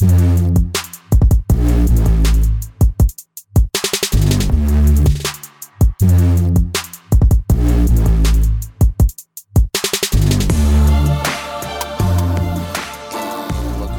Welcome 0.00 0.70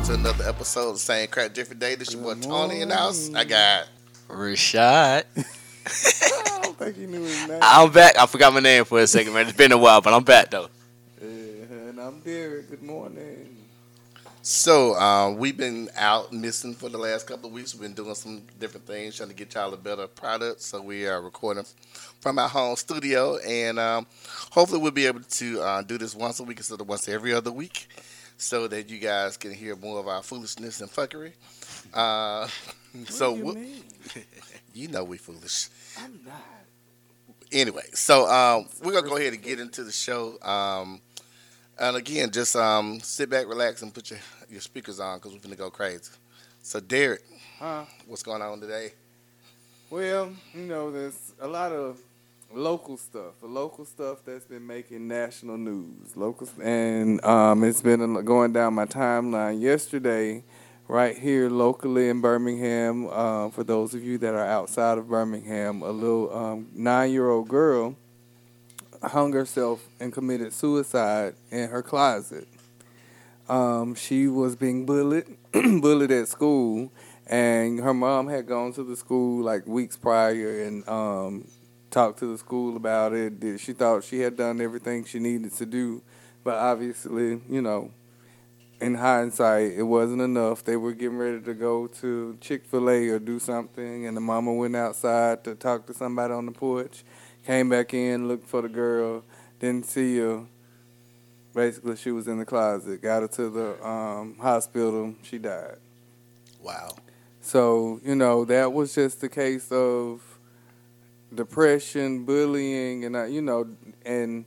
to 0.05 0.13
another 0.13 0.47
episode 0.47 0.91
of 0.91 0.99
Same 0.99 1.27
Crap 1.27 1.53
Different 1.53 1.81
Day. 1.81 1.95
This 1.95 2.13
your 2.13 2.23
boy 2.23 2.35
Tony 2.35 2.79
in 2.79 2.87
the 2.87 2.95
house. 2.95 3.29
I 3.33 3.43
got 3.43 3.87
Rashad. 4.29 5.25
I 5.35 6.59
don't 6.61 6.77
think 6.77 6.95
he 6.95 7.07
knew 7.07 7.23
his 7.23 7.45
name. 7.49 7.59
I'm 7.61 7.91
back. 7.91 8.17
I 8.17 8.25
forgot 8.25 8.53
my 8.53 8.61
name 8.61 8.85
for 8.85 9.01
a 9.01 9.07
second, 9.07 9.33
man. 9.33 9.49
It's 9.49 9.57
been 9.57 9.73
a 9.73 9.77
while, 9.77 9.99
but 9.99 10.13
I'm 10.13 10.23
back 10.23 10.49
though. 10.49 10.69
Yeah, 11.21 11.27
and 11.27 11.99
I'm 11.99 12.21
Derek. 12.21 12.69
Good 12.69 12.83
morning. 12.83 13.48
So 14.49 14.95
um, 14.95 15.37
we've 15.37 15.55
been 15.57 15.91
out 15.95 16.33
missing 16.33 16.73
for 16.73 16.89
the 16.89 16.97
last 16.97 17.27
couple 17.27 17.49
of 17.49 17.53
weeks. 17.53 17.75
We've 17.75 17.83
been 17.83 17.93
doing 17.93 18.15
some 18.15 18.41
different 18.59 18.87
things, 18.87 19.15
trying 19.15 19.29
to 19.29 19.35
get 19.35 19.53
y'all 19.53 19.71
a 19.71 19.77
better 19.77 20.07
product. 20.07 20.61
So 20.63 20.81
we 20.81 21.05
are 21.07 21.21
recording 21.21 21.65
from 22.19 22.39
our 22.39 22.49
home 22.49 22.75
studio, 22.75 23.37
and 23.37 23.77
um, 23.77 24.07
hopefully 24.49 24.81
we'll 24.81 24.89
be 24.89 25.05
able 25.05 25.21
to 25.21 25.61
uh, 25.61 25.81
do 25.83 25.99
this 25.99 26.15
once 26.15 26.39
a 26.39 26.43
week 26.43 26.57
instead 26.57 26.81
of 26.81 26.89
once 26.89 27.07
every 27.07 27.31
other 27.31 27.51
week, 27.51 27.89
so 28.37 28.67
that 28.67 28.89
you 28.89 28.97
guys 28.97 29.37
can 29.37 29.53
hear 29.53 29.75
more 29.75 29.99
of 29.99 30.07
our 30.07 30.23
foolishness 30.23 30.81
and 30.81 30.89
fuckery. 30.89 31.33
Uh, 31.93 32.47
so 33.07 33.35
you 33.35 33.43
we'll- 33.45 33.65
you 34.73 34.87
know 34.87 35.03
we 35.03 35.17
foolish. 35.17 35.69
I'm 35.99 36.21
not. 36.25 36.41
anyway, 37.51 37.85
so 37.93 38.27
um, 38.27 38.65
we're 38.83 38.93
gonna 38.93 39.07
go 39.07 39.17
ahead 39.17 39.33
and 39.33 39.43
get 39.43 39.59
into 39.59 39.83
the 39.83 39.91
show. 39.91 40.41
Um, 40.41 41.01
and 41.79 41.95
again, 41.95 42.31
just 42.31 42.55
um, 42.55 42.99
sit 42.99 43.29
back, 43.29 43.47
relax, 43.47 43.83
and 43.83 43.93
put 43.93 44.09
your 44.09 44.19
your 44.49 44.61
speakers 44.61 44.99
on 44.99 45.17
because 45.17 45.33
we're 45.33 45.39
gonna 45.39 45.55
go 45.55 45.69
crazy. 45.69 46.11
So, 46.61 46.79
Derek, 46.79 47.21
Huh? 47.57 47.85
what's 48.07 48.23
going 48.23 48.41
on 48.41 48.59
today? 48.59 48.93
Well, 49.89 50.31
you 50.53 50.61
know, 50.61 50.91
there's 50.91 51.33
a 51.41 51.47
lot 51.47 51.71
of 51.71 51.99
local 52.53 52.97
stuff, 52.97 53.33
the 53.41 53.47
local 53.47 53.85
stuff 53.85 54.19
that's 54.25 54.45
been 54.45 54.65
making 54.65 55.07
national 55.07 55.57
news. 55.57 56.15
Local, 56.15 56.47
and 56.61 57.23
um, 57.25 57.63
it's 57.63 57.81
been 57.81 58.23
going 58.25 58.53
down 58.53 58.73
my 58.73 58.85
timeline 58.85 59.61
yesterday. 59.61 60.43
Right 60.87 61.15
here, 61.15 61.51
locally 61.51 62.09
in 62.09 62.19
Birmingham, 62.19 63.07
uh, 63.11 63.49
for 63.49 63.63
those 63.63 63.93
of 63.93 64.03
you 64.03 64.17
that 64.17 64.33
are 64.33 64.43
outside 64.45 64.97
of 64.97 65.07
Birmingham, 65.07 65.83
a 65.83 65.91
little 65.91 66.35
um, 66.35 66.67
nine-year-old 66.73 67.47
girl 67.47 67.95
hung 69.03 69.31
herself 69.33 69.85
and 69.99 70.11
committed 70.11 70.51
suicide 70.51 71.35
in 71.51 71.69
her 71.69 71.83
closet. 71.83 72.47
Um, 73.49 73.95
she 73.95 74.27
was 74.27 74.55
being 74.55 74.85
bullied, 74.85 75.25
bullied 75.51 76.11
at 76.11 76.27
school, 76.27 76.91
and 77.25 77.79
her 77.79 77.95
mom 77.95 78.27
had 78.27 78.45
gone 78.45 78.73
to 78.73 78.83
the 78.83 78.95
school 78.95 79.43
like 79.43 79.65
weeks 79.65 79.97
prior 79.97 80.63
and 80.63 80.87
um, 80.87 81.47
talked 81.89 82.19
to 82.19 82.27
the 82.27 82.37
school 82.37 82.77
about 82.77 83.13
it. 83.13 83.59
She 83.59 83.73
thought 83.73 84.03
she 84.03 84.19
had 84.19 84.37
done 84.37 84.61
everything 84.61 85.03
she 85.03 85.17
needed 85.17 85.53
to 85.53 85.65
do, 85.65 86.03
but 86.43 86.55
obviously, 86.55 87.41
you 87.49 87.61
know, 87.61 87.91
in 88.79 88.95
hindsight, 88.95 89.73
it 89.73 89.83
wasn't 89.83 90.21
enough. 90.21 90.63
They 90.63 90.77
were 90.77 90.93
getting 90.93 91.17
ready 91.17 91.41
to 91.41 91.53
go 91.55 91.87
to 91.87 92.37
Chick 92.39 92.65
Fil 92.65 92.89
A 92.89 93.09
or 93.09 93.19
do 93.19 93.39
something, 93.39 94.05
and 94.05 94.15
the 94.15 94.21
mama 94.21 94.53
went 94.53 94.75
outside 94.75 95.43
to 95.45 95.55
talk 95.55 95.87
to 95.87 95.93
somebody 95.93 96.33
on 96.33 96.45
the 96.45 96.51
porch. 96.51 97.03
Came 97.45 97.69
back 97.69 97.95
in, 97.95 98.27
looked 98.27 98.47
for 98.47 98.61
the 98.61 98.69
girl, 98.69 99.23
didn't 99.59 99.87
see 99.87 100.19
her. 100.19 100.45
Basically, 101.59 101.97
she 101.97 102.11
was 102.11 102.29
in 102.29 102.39
the 102.39 102.45
closet. 102.45 103.01
Got 103.01 103.23
her 103.23 103.27
to 103.27 103.49
the 103.49 103.85
um, 103.85 104.37
hospital. 104.39 105.13
She 105.23 105.39
died. 105.39 105.75
Wow. 106.63 106.95
So, 107.41 107.99
you 108.01 108.15
know, 108.15 108.45
that 108.45 108.71
was 108.71 108.95
just 108.95 109.19
the 109.19 109.27
case 109.27 109.69
of 109.69 110.21
depression, 111.35 112.23
bullying, 112.23 113.03
and, 113.03 113.13
uh, 113.13 113.25
you 113.25 113.41
know, 113.41 113.67
and 114.05 114.45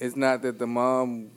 it's 0.00 0.16
not 0.16 0.42
that 0.42 0.58
the 0.58 0.66
mom 0.66 1.30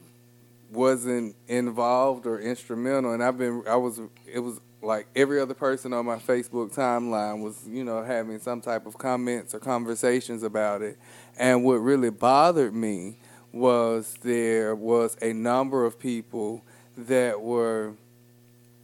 wasn't 0.71 1.35
involved 1.47 2.25
or 2.25 2.39
instrumental. 2.39 3.13
And 3.13 3.23
I've 3.23 3.37
been, 3.37 3.61
I 3.69 3.75
was, 3.75 4.01
it 4.25 4.39
was 4.39 4.59
like 4.81 5.05
every 5.15 5.39
other 5.39 5.53
person 5.53 5.93
on 5.93 6.07
my 6.07 6.17
Facebook 6.17 6.73
timeline 6.73 7.43
was, 7.43 7.67
you 7.67 7.83
know, 7.83 8.03
having 8.03 8.39
some 8.39 8.61
type 8.61 8.87
of 8.87 8.97
comments 8.97 9.53
or 9.53 9.59
conversations 9.59 10.41
about 10.41 10.81
it. 10.81 10.97
And 11.37 11.63
what 11.63 11.75
really 11.75 12.09
bothered 12.09 12.73
me 12.73 13.17
was 13.53 14.15
there 14.23 14.75
was 14.75 15.15
a 15.21 15.31
number 15.31 15.85
of 15.85 15.99
people 15.99 16.63
that 16.97 17.39
were 17.39 17.93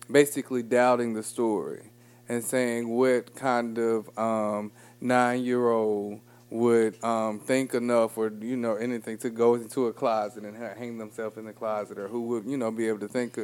basically 0.09 0.63
doubting 0.63 1.13
the 1.13 1.23
story 1.23 1.89
and 2.29 2.43
saying 2.43 2.87
what 2.87 3.35
kind 3.35 3.77
of 3.79 4.17
um, 4.17 4.71
nine-year-old 5.01 6.19
would 6.51 7.03
um, 7.03 7.39
think 7.39 7.73
enough 7.73 8.17
or 8.17 8.31
you 8.41 8.55
know 8.55 8.75
anything 8.75 9.17
to 9.17 9.29
go 9.29 9.55
into 9.55 9.87
a 9.87 9.93
closet 9.93 10.43
and 10.43 10.55
ha- 10.55 10.73
hang 10.77 10.97
themselves 10.97 11.37
in 11.37 11.45
the 11.45 11.53
closet 11.53 11.97
or 11.97 12.07
who 12.07 12.21
would 12.21 12.45
you 12.45 12.57
know 12.57 12.71
be 12.71 12.87
able 12.87 12.99
to 12.99 13.07
think 13.07 13.37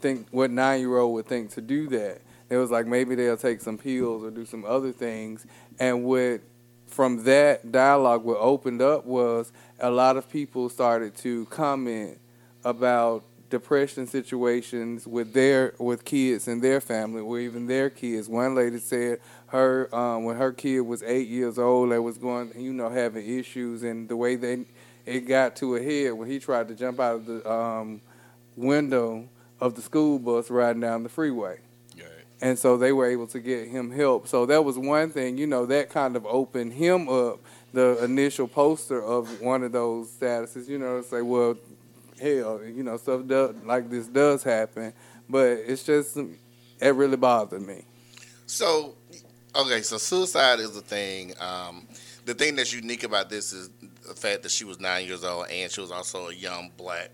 think 0.00 0.26
what 0.30 0.50
nine-year-old 0.50 1.12
would 1.14 1.26
think 1.26 1.50
to 1.50 1.60
do 1.60 1.88
that. 1.88 2.20
It 2.50 2.56
was 2.56 2.70
like 2.70 2.86
maybe 2.86 3.14
they'll 3.14 3.36
take 3.36 3.60
some 3.62 3.78
pills 3.78 4.24
or 4.24 4.30
do 4.30 4.44
some 4.44 4.64
other 4.66 4.92
things 4.92 5.46
and 5.78 6.04
what 6.04 6.40
from 6.92 7.24
that 7.24 7.72
dialogue 7.72 8.22
what 8.22 8.36
opened 8.38 8.82
up 8.82 9.06
was 9.06 9.50
a 9.80 9.90
lot 9.90 10.16
of 10.16 10.30
people 10.30 10.68
started 10.68 11.16
to 11.16 11.46
comment 11.46 12.18
about 12.64 13.24
depression 13.48 14.06
situations 14.06 15.06
with 15.06 15.32
their 15.32 15.74
with 15.78 16.04
kids 16.04 16.48
in 16.48 16.60
their 16.60 16.80
family 16.80 17.20
or 17.20 17.38
even 17.38 17.66
their 17.66 17.90
kids. 17.90 18.28
One 18.28 18.54
lady 18.54 18.78
said 18.78 19.20
her 19.46 19.94
um, 19.94 20.24
when 20.24 20.36
her 20.36 20.52
kid 20.52 20.80
was 20.80 21.02
eight 21.02 21.28
years 21.28 21.58
old, 21.58 21.92
they 21.92 21.98
was 21.98 22.18
going 22.18 22.52
you 22.56 22.72
know 22.72 22.90
having 22.90 23.26
issues, 23.26 23.82
and 23.82 24.08
the 24.08 24.16
way 24.16 24.36
they 24.36 24.64
it 25.04 25.20
got 25.20 25.56
to 25.56 25.76
a 25.76 25.82
head 25.82 26.12
when 26.12 26.28
he 26.28 26.38
tried 26.38 26.68
to 26.68 26.74
jump 26.74 27.00
out 27.00 27.16
of 27.16 27.26
the 27.26 27.50
um, 27.50 28.00
window 28.56 29.28
of 29.60 29.74
the 29.74 29.82
school 29.82 30.18
bus 30.18 30.50
riding 30.50 30.80
down 30.80 31.02
the 31.02 31.08
freeway 31.08 31.58
and 32.42 32.58
so 32.58 32.76
they 32.76 32.92
were 32.92 33.06
able 33.06 33.28
to 33.28 33.38
get 33.38 33.68
him 33.68 33.92
help. 33.92 34.26
So 34.26 34.44
that 34.46 34.64
was 34.64 34.76
one 34.76 35.10
thing, 35.10 35.38
you 35.38 35.46
know, 35.46 35.64
that 35.66 35.90
kind 35.90 36.16
of 36.16 36.26
opened 36.26 36.72
him 36.72 37.08
up. 37.08 37.38
The 37.72 38.04
initial 38.04 38.48
poster 38.48 39.02
of 39.02 39.40
one 39.40 39.62
of 39.62 39.72
those 39.72 40.10
statuses, 40.10 40.68
you 40.68 40.78
know, 40.78 41.00
say, 41.00 41.22
well, 41.22 41.56
hell, 42.20 42.60
you 42.62 42.82
know, 42.82 42.98
stuff 42.98 43.26
does, 43.26 43.54
like 43.64 43.88
this 43.88 44.08
does 44.08 44.42
happen, 44.42 44.92
but 45.30 45.46
it's 45.46 45.84
just 45.84 46.16
it 46.16 46.94
really 46.94 47.16
bothered 47.16 47.62
me. 47.62 47.84
So, 48.44 48.94
okay, 49.54 49.80
so 49.80 49.96
suicide 49.96 50.58
is 50.58 50.72
the 50.72 50.82
thing. 50.82 51.32
Um, 51.40 51.86
the 52.26 52.34
thing 52.34 52.56
that's 52.56 52.74
unique 52.74 53.04
about 53.04 53.30
this 53.30 53.52
is 53.52 53.70
the 54.06 54.14
fact 54.14 54.42
that 54.42 54.50
she 54.50 54.64
was 54.64 54.80
nine 54.80 55.06
years 55.06 55.24
old 55.24 55.46
and 55.48 55.70
she 55.70 55.80
was 55.80 55.92
also 55.92 56.28
a 56.28 56.34
young 56.34 56.72
black 56.76 57.10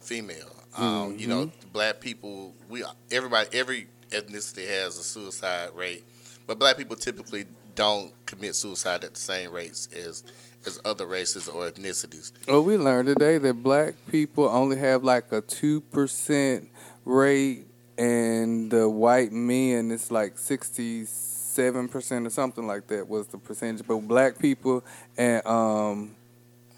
female. 0.00 0.50
Um, 0.76 1.18
You 1.18 1.26
know, 1.26 1.52
black 1.72 2.00
people, 2.00 2.54
we 2.68 2.82
everybody, 3.10 3.48
every 3.52 3.86
ethnicity 4.10 4.68
has 4.68 4.98
a 4.98 5.02
suicide 5.02 5.70
rate, 5.74 6.04
but 6.46 6.58
black 6.58 6.76
people 6.76 6.96
typically 6.96 7.46
don't 7.74 8.12
commit 8.26 8.54
suicide 8.54 9.04
at 9.04 9.14
the 9.14 9.20
same 9.20 9.52
rates 9.52 9.88
as 9.96 10.24
as 10.66 10.78
other 10.84 11.06
races 11.06 11.48
or 11.48 11.70
ethnicities. 11.70 12.32
Well, 12.46 12.62
we 12.62 12.76
learned 12.76 13.08
today 13.08 13.38
that 13.38 13.62
black 13.62 13.94
people 14.10 14.48
only 14.48 14.76
have 14.76 15.02
like 15.02 15.32
a 15.32 15.40
two 15.40 15.80
percent 15.80 16.68
rate, 17.04 17.66
and 17.96 18.70
the 18.70 18.88
white 18.88 19.32
men 19.32 19.90
it's 19.90 20.10
like 20.10 20.38
sixty 20.38 21.04
seven 21.06 21.88
percent 21.88 22.26
or 22.26 22.30
something 22.30 22.66
like 22.66 22.86
that 22.88 23.08
was 23.08 23.28
the 23.28 23.38
percentage. 23.38 23.86
But 23.86 23.98
black 24.00 24.38
people 24.38 24.84
and 25.16 25.44
um, 25.46 26.16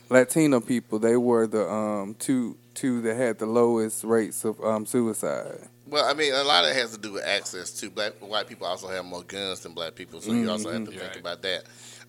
Latino 0.09 0.61
people, 0.61 0.99
they 0.99 1.17
were 1.17 1.47
the 1.47 1.69
um, 1.71 2.15
two 2.19 2.57
two 2.75 3.01
that 3.03 3.17
had 3.17 3.39
the 3.39 3.47
lowest 3.47 4.05
rates 4.05 4.45
of 4.45 4.61
um, 4.65 4.87
suicide. 4.87 5.69
Well, 5.87 6.05
I 6.09 6.15
mean, 6.15 6.33
a 6.33 6.43
lot 6.45 6.65
of 6.65 6.71
it 6.71 6.77
has 6.77 6.93
to 6.93 7.01
do 7.01 7.13
with 7.13 7.25
access 7.25 7.71
too. 7.71 7.91
Black 7.91 8.13
white 8.21 8.49
people 8.49 8.67
also 8.67 8.89
have 8.89 9.05
more 9.05 9.23
guns 9.23 9.61
than 9.61 9.73
black 9.75 9.95
people, 9.95 10.21
so 10.21 10.33
you 10.33 10.49
also 10.51 10.71
have 10.71 10.85
to 10.85 10.91
think 10.91 11.03
Right. 11.03 11.17
about 11.21 11.43
that. 11.43 11.65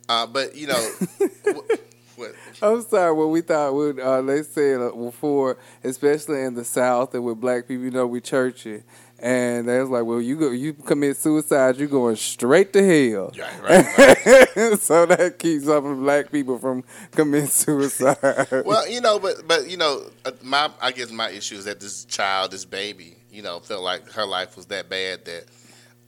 Uh, 0.08 0.26
but 0.28 0.56
you 0.56 0.68
know, 0.68 0.90
what, 1.44 1.80
what, 2.16 2.36
I'm 2.62 2.82
sorry. 2.84 3.14
What 3.14 3.30
we 3.30 3.42
thought 3.42 3.74
would 3.74 4.00
uh, 4.00 4.22
they 4.22 4.44
said 4.44 4.80
uh, 4.82 4.92
before, 4.92 5.58
especially 5.84 6.42
in 6.44 6.54
the 6.56 6.64
South 6.64 7.14
and 7.14 7.24
with 7.26 7.40
black 7.42 7.68
people, 7.68 7.84
you 7.86 7.92
know, 7.92 8.08
we 8.08 8.22
churchy, 8.22 8.84
and 9.24 9.70
they 9.70 9.80
was 9.80 9.90
like, 9.90 10.04
well, 10.04 10.20
you 10.20 10.36
go, 10.36 10.52
you 10.52 10.74
commit 10.74 11.16
suicide, 11.16 11.78
you're 11.78 11.88
going 11.88 12.18
straight 12.18 12.74
to 12.74 12.84
hell. 12.84 13.32
right, 13.40 13.98
right, 13.98 14.26
right. 14.58 14.80
so 14.80 15.06
that 15.06 15.40
keeps 15.40 15.64
some 15.64 15.86
of 15.86 15.98
black 16.00 16.30
people 16.30 16.58
from 16.58 16.84
committing 17.12 17.48
suicide. 17.48 18.18
well, 18.66 18.86
you 18.86 19.00
know, 19.00 19.20
but 19.20 19.48
but 19.48 19.70
you 19.70 19.78
know, 19.78 20.02
uh, 20.26 20.32
my 20.42 20.70
I 20.82 20.92
guess 20.92 21.10
my 21.10 21.30
issue 21.30 21.56
is 21.56 21.64
that 21.64 21.80
this 21.80 22.04
child, 22.04 22.52
this 22.52 22.66
baby, 22.66 23.16
you 23.32 23.42
know, 23.42 23.62
felt 23.62 23.82
like 23.82 24.12
her 24.12 24.26
life 24.26 24.58
was 24.58 24.66
that 24.66 24.90
bad 24.90 25.24
that 25.24 25.46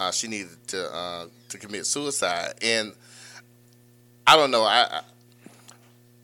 uh, 0.01 0.11
she 0.11 0.27
needed 0.27 0.67
to 0.67 0.93
uh, 0.93 1.27
to 1.49 1.57
commit 1.57 1.85
suicide, 1.85 2.55
and 2.61 2.91
I 4.27 4.35
don't 4.35 4.51
know, 4.51 4.63
I. 4.63 4.87
I 4.91 5.01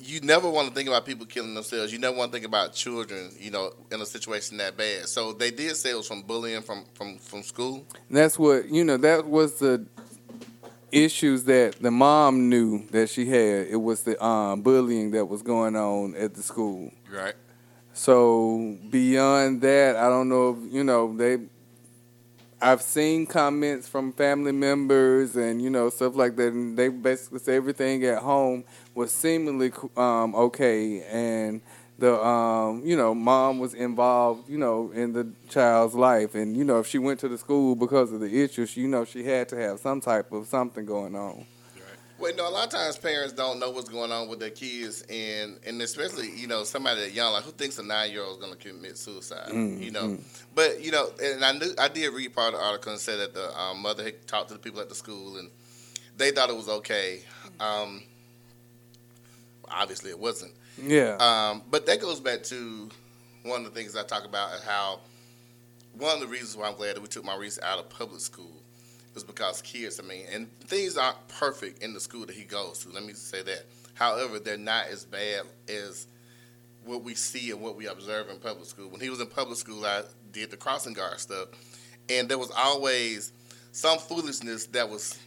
you 0.01 0.21
never 0.21 0.49
want 0.49 0.67
to 0.67 0.73
think 0.73 0.87
about 0.87 1.05
people 1.05 1.25
killing 1.25 1.53
themselves. 1.53 1.93
You 1.93 1.99
never 1.99 2.15
want 2.15 2.31
to 2.31 2.35
think 2.35 2.45
about 2.45 2.73
children, 2.73 3.31
you 3.39 3.51
know, 3.51 3.71
in 3.91 4.01
a 4.01 4.05
situation 4.05 4.57
that 4.57 4.77
bad. 4.77 5.07
So 5.07 5.33
they 5.33 5.51
did 5.51 5.75
say 5.75 5.91
it 5.91 5.95
was 5.95 6.07
from 6.07 6.21
bullying 6.23 6.61
from 6.61 6.85
from 6.93 7.17
from 7.19 7.43
school. 7.43 7.85
And 8.09 8.17
that's 8.17 8.37
what 8.37 8.69
you 8.69 8.83
know. 8.83 8.97
That 8.97 9.27
was 9.27 9.59
the 9.59 9.85
issues 10.91 11.45
that 11.45 11.81
the 11.81 11.91
mom 11.91 12.49
knew 12.49 12.85
that 12.91 13.09
she 13.09 13.25
had. 13.25 13.67
It 13.67 13.81
was 13.81 14.03
the 14.03 14.23
um, 14.23 14.61
bullying 14.61 15.11
that 15.11 15.25
was 15.25 15.41
going 15.41 15.75
on 15.75 16.15
at 16.15 16.33
the 16.33 16.43
school. 16.43 16.91
Right. 17.09 17.35
So 17.93 18.77
beyond 18.89 19.61
that, 19.61 19.95
I 19.95 20.09
don't 20.09 20.29
know 20.29 20.57
if 20.57 20.73
you 20.73 20.83
know 20.83 21.15
they. 21.15 21.39
I've 22.63 22.83
seen 22.83 23.25
comments 23.25 23.87
from 23.87 24.13
family 24.13 24.51
members 24.51 25.35
and 25.35 25.61
you 25.61 25.69
know 25.69 25.89
stuff 25.89 26.15
like 26.15 26.35
that, 26.35 26.53
and 26.53 26.77
they 26.77 26.89
basically 26.89 27.39
say 27.39 27.55
everything 27.55 28.03
at 28.05 28.19
home 28.19 28.63
was 28.93 29.11
seemingly 29.11 29.71
um, 29.97 30.35
okay, 30.35 31.01
and 31.03 31.61
the 31.97 32.19
um, 32.23 32.81
you 32.85 32.95
know 32.97 33.13
mom 33.13 33.59
was 33.59 33.73
involved, 33.73 34.49
you 34.49 34.57
know, 34.57 34.91
in 34.93 35.13
the 35.13 35.31
child's 35.49 35.95
life, 35.95 36.35
and 36.35 36.55
you 36.57 36.63
know 36.63 36.79
if 36.79 36.87
she 36.87 36.97
went 36.97 37.19
to 37.21 37.27
the 37.29 37.37
school 37.37 37.75
because 37.75 38.11
of 38.11 38.19
the 38.19 38.41
issues, 38.43 38.75
you 38.75 38.87
know 38.87 39.05
she 39.05 39.23
had 39.23 39.47
to 39.49 39.55
have 39.57 39.79
some 39.79 40.01
type 40.01 40.31
of 40.31 40.47
something 40.47 40.85
going 40.85 41.15
on. 41.15 41.45
Well, 42.19 42.29
you 42.29 42.37
know, 42.37 42.47
a 42.47 42.51
lot 42.51 42.65
of 42.65 42.71
times 42.71 42.97
parents 42.99 43.33
don't 43.33 43.59
know 43.59 43.71
what's 43.71 43.89
going 43.89 44.11
on 44.11 44.27
with 44.29 44.39
their 44.39 44.51
kids, 44.51 45.01
and 45.09 45.57
and 45.65 45.81
especially 45.81 46.29
you 46.29 46.45
know 46.47 46.63
somebody 46.63 47.01
that 47.01 47.13
young, 47.13 47.33
like 47.33 47.43
who 47.43 47.51
thinks 47.51 47.79
a 47.79 47.83
nine 47.83 48.11
year 48.11 48.23
old 48.23 48.37
is 48.37 48.45
going 48.45 48.55
to 48.55 48.69
commit 48.69 48.95
suicide, 48.97 49.49
Mm, 49.49 49.81
you 49.81 49.89
know. 49.89 50.03
mm. 50.09 50.21
But 50.53 50.81
you 50.83 50.91
know, 50.91 51.09
and 51.23 51.43
I 51.43 51.53
knew 51.53 51.73
I 51.79 51.87
did 51.87 52.13
read 52.13 52.35
part 52.35 52.53
of 52.53 52.59
the 52.59 52.65
article 52.65 52.91
and 52.91 53.01
said 53.01 53.19
that 53.19 53.33
the 53.33 53.59
um, 53.59 53.81
mother 53.81 54.03
had 54.03 54.27
talked 54.27 54.49
to 54.49 54.53
the 54.53 54.59
people 54.59 54.79
at 54.81 54.89
the 54.89 54.93
school, 54.95 55.37
and 55.37 55.49
they 56.17 56.29
thought 56.29 56.49
it 56.51 56.55
was 56.55 56.69
okay. 56.69 57.21
Um, 57.59 58.03
obviously, 59.71 60.09
it 60.09 60.19
wasn't. 60.19 60.53
Yeah. 60.81 61.17
Um, 61.19 61.63
but 61.69 61.85
that 61.85 62.01
goes 62.01 62.19
back 62.19 62.43
to 62.43 62.89
one 63.43 63.65
of 63.65 63.73
the 63.73 63.79
things 63.79 63.95
I 63.95 64.03
talk 64.03 64.25
about 64.25 64.53
is 64.53 64.63
how 64.63 64.99
one 65.93 66.15
of 66.15 66.21
the 66.21 66.27
reasons 66.27 66.55
why 66.55 66.67
I'm 66.67 66.75
glad 66.75 66.95
that 66.95 67.01
we 67.01 67.07
took 67.07 67.25
Maurice 67.25 67.59
out 67.61 67.79
of 67.79 67.89
public 67.89 68.21
school 68.21 68.61
is 69.15 69.23
because 69.23 69.61
kids, 69.61 69.99
I 69.99 70.03
mean, 70.03 70.25
and 70.31 70.59
things 70.61 70.97
aren't 70.97 71.27
perfect 71.27 71.83
in 71.83 71.93
the 71.93 71.99
school 71.99 72.25
that 72.25 72.35
he 72.35 72.43
goes 72.43 72.79
to. 72.79 72.89
Let 72.89 73.03
me 73.03 73.13
say 73.13 73.41
that. 73.43 73.65
However, 73.93 74.39
they're 74.39 74.57
not 74.57 74.87
as 74.87 75.05
bad 75.05 75.41
as 75.67 76.07
what 76.85 77.03
we 77.03 77.13
see 77.13 77.51
and 77.51 77.61
what 77.61 77.75
we 77.75 77.87
observe 77.87 78.29
in 78.29 78.37
public 78.37 78.65
school. 78.65 78.89
When 78.89 79.01
he 79.01 79.09
was 79.09 79.19
in 79.19 79.27
public 79.27 79.57
school, 79.57 79.85
I 79.85 80.03
did 80.31 80.49
the 80.49 80.57
crossing 80.57 80.93
guard 80.93 81.19
stuff, 81.19 81.49
and 82.09 82.29
there 82.29 82.37
was 82.37 82.51
always 82.51 83.33
some 83.71 83.99
foolishness 83.99 84.65
that 84.67 84.89
was 84.89 85.19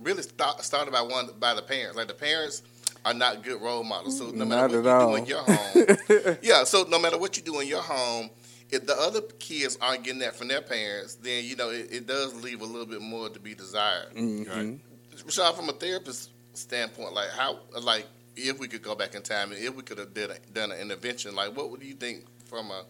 really 0.00 0.22
start, 0.22 0.62
started 0.62 0.90
by 0.90 1.02
one 1.02 1.30
by 1.38 1.54
the 1.54 1.62
parents. 1.62 1.96
Like 1.96 2.08
the 2.08 2.14
parents 2.14 2.62
are 3.04 3.14
not 3.14 3.42
good 3.42 3.60
role 3.60 3.82
models. 3.84 4.18
So 4.18 4.30
no 4.30 4.44
matter 4.44 4.82
Not 4.82 5.08
what 5.08 5.28
you 5.28 5.36
all. 5.36 5.44
do 5.74 5.80
in 5.84 5.86
your 5.86 6.26
home, 6.26 6.36
yeah. 6.42 6.64
So 6.64 6.84
no 6.88 6.98
matter 6.98 7.18
what 7.18 7.36
you 7.36 7.42
do 7.42 7.60
in 7.60 7.66
your 7.68 7.82
home, 7.82 8.30
if 8.70 8.86
the 8.86 8.94
other 8.94 9.20
kids 9.38 9.76
aren't 9.80 10.04
getting 10.04 10.20
that 10.20 10.34
from 10.36 10.48
their 10.48 10.62
parents, 10.62 11.16
then 11.16 11.44
you 11.44 11.56
know 11.56 11.70
it, 11.70 11.88
it 11.92 12.06
does 12.06 12.34
leave 12.42 12.60
a 12.60 12.64
little 12.64 12.86
bit 12.86 13.00
more 13.02 13.28
to 13.28 13.40
be 13.40 13.54
desired. 13.54 14.14
Mhm. 14.14 14.78
Rashad, 15.16 15.54
from 15.54 15.68
a 15.68 15.72
therapist 15.72 16.30
standpoint, 16.54 17.12
like 17.12 17.30
how, 17.30 17.58
like 17.80 18.06
if 18.36 18.58
we 18.58 18.66
could 18.68 18.82
go 18.82 18.94
back 18.94 19.14
in 19.14 19.22
time 19.22 19.52
and 19.52 19.62
if 19.62 19.74
we 19.74 19.82
could 19.82 19.98
have 19.98 20.14
did 20.14 20.30
a, 20.30 20.38
done 20.54 20.72
an 20.72 20.78
intervention, 20.80 21.34
like 21.34 21.56
what 21.56 21.70
would 21.70 21.82
you 21.82 21.94
think 21.94 22.24
from 22.46 22.70
a 22.70 22.84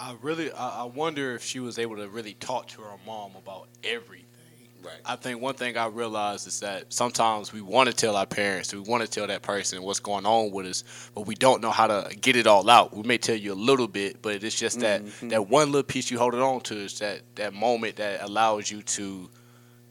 I 0.00 0.14
really, 0.22 0.52
I, 0.52 0.82
I 0.82 0.84
wonder 0.84 1.34
if 1.34 1.42
she 1.42 1.58
was 1.58 1.76
able 1.76 1.96
to 1.96 2.08
really 2.08 2.34
talk 2.34 2.68
to 2.68 2.82
her 2.82 2.96
mom 3.04 3.32
about 3.34 3.66
everything. 3.82 4.26
Right? 4.82 5.00
I 5.04 5.16
think 5.16 5.40
one 5.40 5.54
thing 5.54 5.76
I 5.76 5.86
realized 5.86 6.46
is 6.46 6.60
that 6.60 6.92
sometimes 6.92 7.52
we 7.52 7.60
want 7.60 7.88
to 7.88 7.94
tell 7.94 8.16
our 8.16 8.26
parents, 8.26 8.72
we 8.72 8.80
want 8.80 9.02
to 9.02 9.08
tell 9.08 9.26
that 9.26 9.42
person 9.42 9.82
what's 9.82 10.00
going 10.00 10.26
on 10.26 10.50
with 10.50 10.66
us, 10.66 10.84
but 11.14 11.26
we 11.26 11.34
don't 11.34 11.60
know 11.62 11.70
how 11.70 11.86
to 11.86 12.14
get 12.16 12.36
it 12.36 12.46
all 12.46 12.68
out. 12.70 12.94
We 12.96 13.02
may 13.02 13.18
tell 13.18 13.36
you 13.36 13.52
a 13.52 13.54
little 13.54 13.88
bit, 13.88 14.22
but 14.22 14.42
it's 14.44 14.58
just 14.58 14.80
that 14.80 15.04
Mhm. 15.04 15.30
that 15.30 15.48
one 15.48 15.72
little 15.72 15.82
piece 15.82 16.10
you 16.10 16.18
hold 16.18 16.34
it 16.34 16.40
on 16.40 16.60
to 16.62 16.76
is 16.76 16.98
that 17.00 17.22
that 17.36 17.54
moment 17.54 17.96
that 17.96 18.22
allows 18.22 18.70
you 18.70 18.82
to 18.82 19.28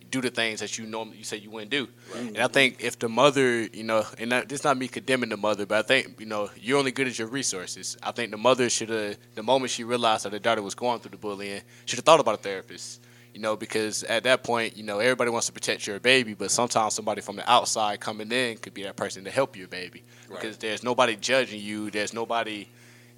do 0.10 0.22
the 0.22 0.30
things 0.30 0.62
that 0.62 0.78
you 0.78 0.86
normally 0.86 1.18
you 1.18 1.26
say 1.26 1.36
you 1.36 1.50
wouldn't 1.50 1.70
do. 1.70 1.86
And 2.16 2.38
I 2.38 2.48
think 2.48 2.78
if 2.82 2.98
the 2.98 3.10
mother, 3.10 3.64
you 3.64 3.84
know, 3.84 4.06
and 4.18 4.32
that, 4.32 4.48
this 4.48 4.64
not 4.64 4.78
me 4.78 4.88
condemning 4.88 5.28
the 5.28 5.36
mother, 5.36 5.66
but 5.66 5.80
I 5.80 5.82
think 5.82 6.18
you 6.22 6.26
know 6.26 6.50
you're 6.56 6.80
only 6.80 6.92
good 6.92 7.08
as 7.08 7.20
your 7.20 7.28
resources. 7.28 7.98
I 8.02 8.12
think 8.14 8.32
the 8.32 8.38
mother 8.38 8.70
should 8.70 8.88
have, 8.88 9.18
the 9.36 9.44
moment 9.44 9.72
she 9.72 9.84
realized 9.84 10.24
that 10.24 10.32
her 10.32 10.40
daughter 10.40 10.62
was 10.62 10.76
going 10.76 11.02
through 11.02 11.12
the 11.12 11.18
bullying, 11.18 11.62
should 11.86 11.98
have 11.98 12.06
thought 12.06 12.22
about 12.22 12.36
a 12.36 12.42
therapist. 12.42 13.02
You 13.38 13.44
know, 13.44 13.56
because 13.56 14.02
at 14.02 14.24
that 14.24 14.42
point, 14.42 14.78
you 14.78 14.82
know, 14.82 14.98
everybody 14.98 15.30
wants 15.30 15.46
to 15.46 15.54
protect 15.54 15.86
your 15.86 16.00
baby, 16.00 16.34
but 16.34 16.50
sometimes 16.50 16.96
somebody 16.96 17.22
from 17.22 17.36
the 17.36 17.48
outside 17.48 18.00
coming 18.00 18.32
in 18.32 18.58
could 18.58 18.74
be 18.74 18.82
that 18.82 18.96
person 18.96 19.26
to 19.26 19.30
help 19.30 19.56
your 19.56 19.68
baby. 19.68 20.02
Right. 20.28 20.42
Because 20.42 20.58
there's 20.58 20.82
nobody 20.82 21.16
judging 21.16 21.62
you. 21.62 21.92
There's 21.92 22.16
nobody 22.16 22.68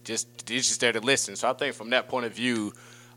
just 0.04 0.46
they're 0.46 0.58
just 0.58 0.78
there 0.82 0.92
to 0.92 1.00
listen. 1.00 1.38
So 1.38 1.50
I 1.50 1.54
think 1.54 1.74
from 1.74 1.92
that 1.92 2.10
point 2.10 2.26
of 2.26 2.34
view, 2.34 2.74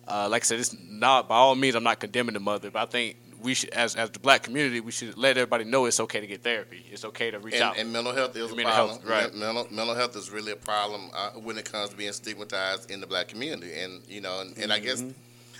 uh, 0.07 0.29
like 0.31 0.43
I 0.43 0.45
said, 0.45 0.61
it's 0.61 0.77
not 0.81 1.29
by 1.29 1.35
all 1.35 1.57
means 1.57 1.75
I'm 1.75 1.83
not 1.83 1.99
condemning 1.99 2.35
the 2.35 2.41
mother, 2.41 2.71
but 2.71 2.83
I 2.83 2.87
think 2.87 3.17
we 3.43 3.55
should, 3.55 3.71
as 3.71 3.97
as 3.97 4.11
the 4.11 4.21
black 4.21 4.45
community, 4.45 4.79
we 4.79 4.93
should 4.93 5.19
let 5.19 5.37
everybody 5.37 5.65
know 5.65 5.87
it's 5.87 5.99
okay 5.99 6.21
to 6.21 6.27
get 6.29 6.45
therapy. 6.45 6.87
It's 6.89 7.05
okay 7.07 7.33
to 7.33 7.41
reach 7.41 7.55
And, 7.55 7.65
out. 7.65 7.79
and 7.79 7.93
mental 7.93 8.13
health 8.13 8.37
is 8.37 8.53
a 8.53 8.55
problem. 8.55 8.73
health, 8.73 9.05
right. 9.05 9.35
Mental, 9.35 9.67
mental 9.73 9.97
health 9.97 10.15
is 10.15 10.31
really 10.31 10.53
a 10.53 10.57
problem 10.57 11.11
uh, 11.13 11.31
when 11.31 11.59
it 11.59 11.65
comes 11.65 11.91
to 11.91 11.97
being 11.97 12.13
stigmatized 12.13 12.93
in 12.93 13.01
the 13.01 13.09
black 13.09 13.27
community, 13.27 13.73
and 13.77 14.03
you 14.09 14.21
know, 14.21 14.41
and, 14.41 14.57
and 14.57 14.73
I 14.73 14.79
guess 14.79 15.03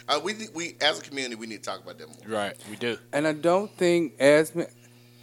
uh, 0.09 0.21
we 0.23 0.35
we 0.55 0.77
as 0.81 0.99
a 0.99 1.03
community 1.03 1.35
we 1.37 1.47
need 1.47 1.63
to 1.63 1.71
talk 1.71 1.83
about 1.83 1.99
that 1.99 2.09
more. 2.09 2.39
right, 2.39 2.57
we 2.71 2.77
do. 2.77 2.99
And 3.13 3.27
I 3.27 3.33
don't 3.33 3.71
think 3.77 4.19
as 4.21 4.53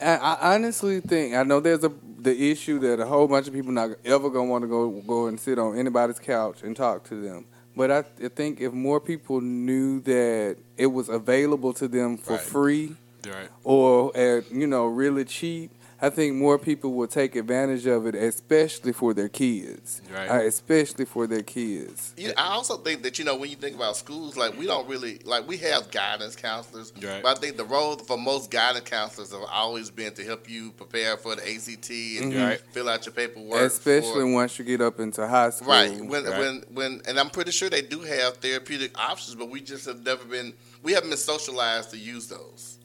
I, 0.02 0.16
I 0.16 0.56
honestly 0.56 1.00
think 1.02 1.36
I 1.36 1.44
know 1.44 1.60
there's 1.60 1.84
a 1.84 1.92
the 2.20 2.52
issue 2.52 2.80
that 2.80 3.00
a 3.00 3.06
whole 3.06 3.28
bunch 3.28 3.48
of 3.48 3.54
people 3.54 3.72
not 3.72 3.92
ever 4.06 4.30
gonna 4.30 4.50
want 4.50 4.64
to 4.64 4.68
go 4.68 4.90
go 5.08 5.28
and 5.28 5.40
sit 5.40 5.58
on 5.60 5.78
anybody's 5.78 6.20
couch 6.20 6.64
and 6.64 6.76
talk 6.76 7.04
to 7.10 7.16
them. 7.22 7.46
But 7.76 7.92
I, 7.92 8.00
I 8.24 8.28
think 8.28 8.60
if 8.60 8.74
more 8.74 9.00
people 9.00 9.40
knew 9.42 10.02
that 10.02 10.58
it 10.78 10.88
was 10.88 11.08
available 11.08 11.72
to 11.74 11.88
them 11.88 12.18
for 12.18 12.34
Right. 12.34 12.42
free 12.42 12.96
Right. 13.26 13.50
or 13.64 14.16
at 14.18 14.52
you 14.52 14.68
know 14.68 14.86
really 14.88 15.24
cheap, 15.26 15.72
I 16.02 16.10
think 16.10 16.36
more 16.36 16.58
people 16.58 16.94
will 16.94 17.08
take 17.08 17.36
advantage 17.36 17.86
of 17.86 18.06
it, 18.08 18.16
especially 18.16 18.94
for 18.94 19.14
their 19.14 19.28
kids. 19.28 20.02
Right. 20.14 20.30
Uh, 20.30 20.44
especially 20.44 21.04
for 21.06 21.28
their 21.28 21.42
kids. 21.44 22.14
You 22.18 22.32
I 22.38 22.48
also 22.54 22.78
think 22.78 23.04
that 23.04 23.20
you 23.20 23.26
know 23.26 23.36
when 23.36 23.50
you 23.50 23.58
think 23.58 23.76
about 23.76 23.98
schools, 23.98 24.38
like 24.38 24.58
we 24.58 24.66
don't 24.66 24.88
really 24.88 25.20
like 25.26 25.48
we 25.48 25.58
have 25.58 25.92
guidance 25.92 26.36
counselors, 26.38 26.94
Right. 27.04 27.22
but 27.22 27.38
I 27.38 27.40
think 27.42 27.58
the 27.58 27.66
role 27.66 27.98
for 27.98 28.18
most 28.18 28.50
guidance 28.50 28.90
counselors 28.90 29.32
have 29.32 29.44
always 29.52 29.90
been 29.90 30.14
to 30.14 30.24
help 30.24 30.50
you 30.50 30.72
prepare 30.72 31.18
for 31.18 31.36
the 31.36 31.42
ACT 31.44 31.90
and 32.22 32.32
Mhm. 32.34 32.48
Right. 32.48 32.62
fill 32.72 32.88
out 32.88 33.06
your 33.06 33.14
paperwork. 33.14 33.62
Especially 33.62 34.22
for- 34.22 34.32
once 34.34 34.58
you 34.58 34.64
get 34.66 34.80
up 34.82 35.00
into 35.02 35.28
high 35.28 35.50
school. 35.50 35.68
right 35.68 35.92
when 36.00 36.24
Right. 36.24 36.40
when 36.40 36.64
when, 36.74 37.02
and 37.08 37.20
I'm 37.20 37.30
pretty 37.30 37.52
sure 37.52 37.70
they 37.70 37.82
do 37.82 38.00
have 38.02 38.38
therapeutic 38.38 38.98
options, 38.98 39.36
but 39.36 39.50
we 39.50 39.60
just 39.62 39.86
have 39.86 40.02
never 40.06 40.24
been 40.24 40.54
we 40.82 40.94
haven't 40.94 41.10
been 41.10 41.18
socialized 41.20 41.92
to 41.92 41.98
use 41.98 42.28
those. 42.28 42.78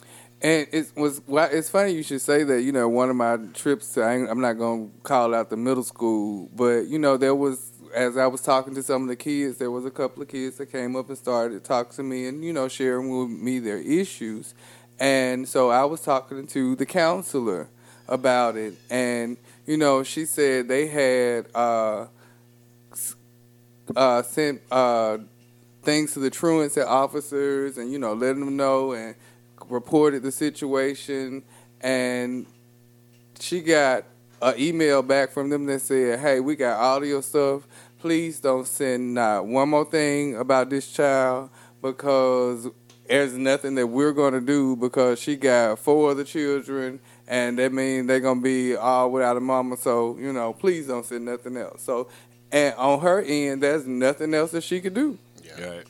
And 0.44 0.68
it 0.72 0.92
was 0.94 1.22
well, 1.26 1.48
it's 1.50 1.70
funny 1.70 1.92
you 1.92 2.02
should 2.02 2.20
say 2.20 2.44
that. 2.44 2.60
You 2.60 2.70
know, 2.70 2.86
one 2.86 3.08
of 3.08 3.16
my 3.16 3.38
trips, 3.54 3.94
to, 3.94 4.02
I 4.02 4.12
I'm 4.30 4.42
not 4.42 4.58
gonna 4.58 4.90
call 5.02 5.34
out 5.34 5.48
the 5.48 5.56
middle 5.56 5.82
school, 5.82 6.50
but 6.54 6.86
you 6.86 6.98
know 6.98 7.16
there 7.16 7.34
was 7.34 7.72
as 7.94 8.18
I 8.18 8.26
was 8.26 8.42
talking 8.42 8.74
to 8.74 8.82
some 8.82 9.02
of 9.02 9.08
the 9.08 9.16
kids, 9.16 9.56
there 9.56 9.70
was 9.70 9.86
a 9.86 9.90
couple 9.90 10.22
of 10.22 10.28
kids 10.28 10.58
that 10.58 10.70
came 10.70 10.96
up 10.96 11.08
and 11.08 11.16
started 11.16 11.64
talking 11.64 11.92
to 11.96 12.02
me 12.02 12.26
and 12.26 12.44
you 12.44 12.52
know 12.52 12.68
sharing 12.68 13.08
with 13.08 13.30
me 13.30 13.58
their 13.58 13.78
issues, 13.78 14.54
and 15.00 15.48
so 15.48 15.70
I 15.70 15.86
was 15.86 16.02
talking 16.02 16.46
to 16.48 16.76
the 16.76 16.84
counselor 16.84 17.70
about 18.06 18.58
it, 18.58 18.74
and 18.90 19.38
you 19.64 19.78
know 19.78 20.02
she 20.02 20.26
said 20.26 20.68
they 20.68 20.88
had 20.88 21.46
uh, 21.54 22.08
uh, 23.96 24.20
sent 24.20 24.60
uh, 24.70 25.16
things 25.82 26.12
to 26.12 26.18
the 26.18 26.28
truancy 26.28 26.82
officers 26.82 27.78
and 27.78 27.90
you 27.90 27.98
know 27.98 28.12
letting 28.12 28.44
them 28.44 28.58
know 28.58 28.92
and 28.92 29.14
reported 29.68 30.22
the 30.22 30.32
situation 30.32 31.42
and 31.80 32.46
she 33.38 33.60
got 33.60 34.04
an 34.42 34.54
email 34.58 35.02
back 35.02 35.30
from 35.30 35.50
them 35.50 35.66
that 35.66 35.80
said 35.80 36.20
hey 36.20 36.40
we 36.40 36.56
got 36.56 36.78
all 36.78 36.98
of 36.98 37.06
your 37.06 37.22
stuff. 37.22 37.66
Please 37.98 38.40
don't 38.40 38.66
send 38.66 39.14
not 39.14 39.46
one 39.46 39.70
more 39.70 39.84
thing 39.84 40.36
about 40.36 40.68
this 40.68 40.92
child 40.92 41.48
because 41.80 42.68
there's 43.08 43.32
nothing 43.34 43.74
that 43.76 43.86
we're 43.86 44.12
going 44.12 44.34
to 44.34 44.40
do 44.40 44.76
because 44.76 45.18
she 45.18 45.36
got 45.36 45.78
four 45.78 46.10
other 46.10 46.24
children 46.24 47.00
and 47.26 47.58
that 47.58 47.72
means 47.72 48.06
they're 48.06 48.20
going 48.20 48.38
to 48.38 48.44
be 48.44 48.76
all 48.76 49.10
without 49.10 49.36
a 49.36 49.40
mama. 49.40 49.76
So 49.76 50.16
you 50.18 50.32
know 50.32 50.52
please 50.52 50.86
don't 50.86 51.04
send 51.04 51.24
nothing 51.24 51.56
else. 51.56 51.82
So 51.82 52.08
and 52.52 52.74
on 52.76 53.00
her 53.00 53.20
end 53.22 53.62
there's 53.62 53.86
nothing 53.86 54.34
else 54.34 54.50
that 54.52 54.62
she 54.62 54.80
could 54.80 54.94
do. 54.94 55.18
Yeah, 55.42 55.66
Right. 55.66 55.84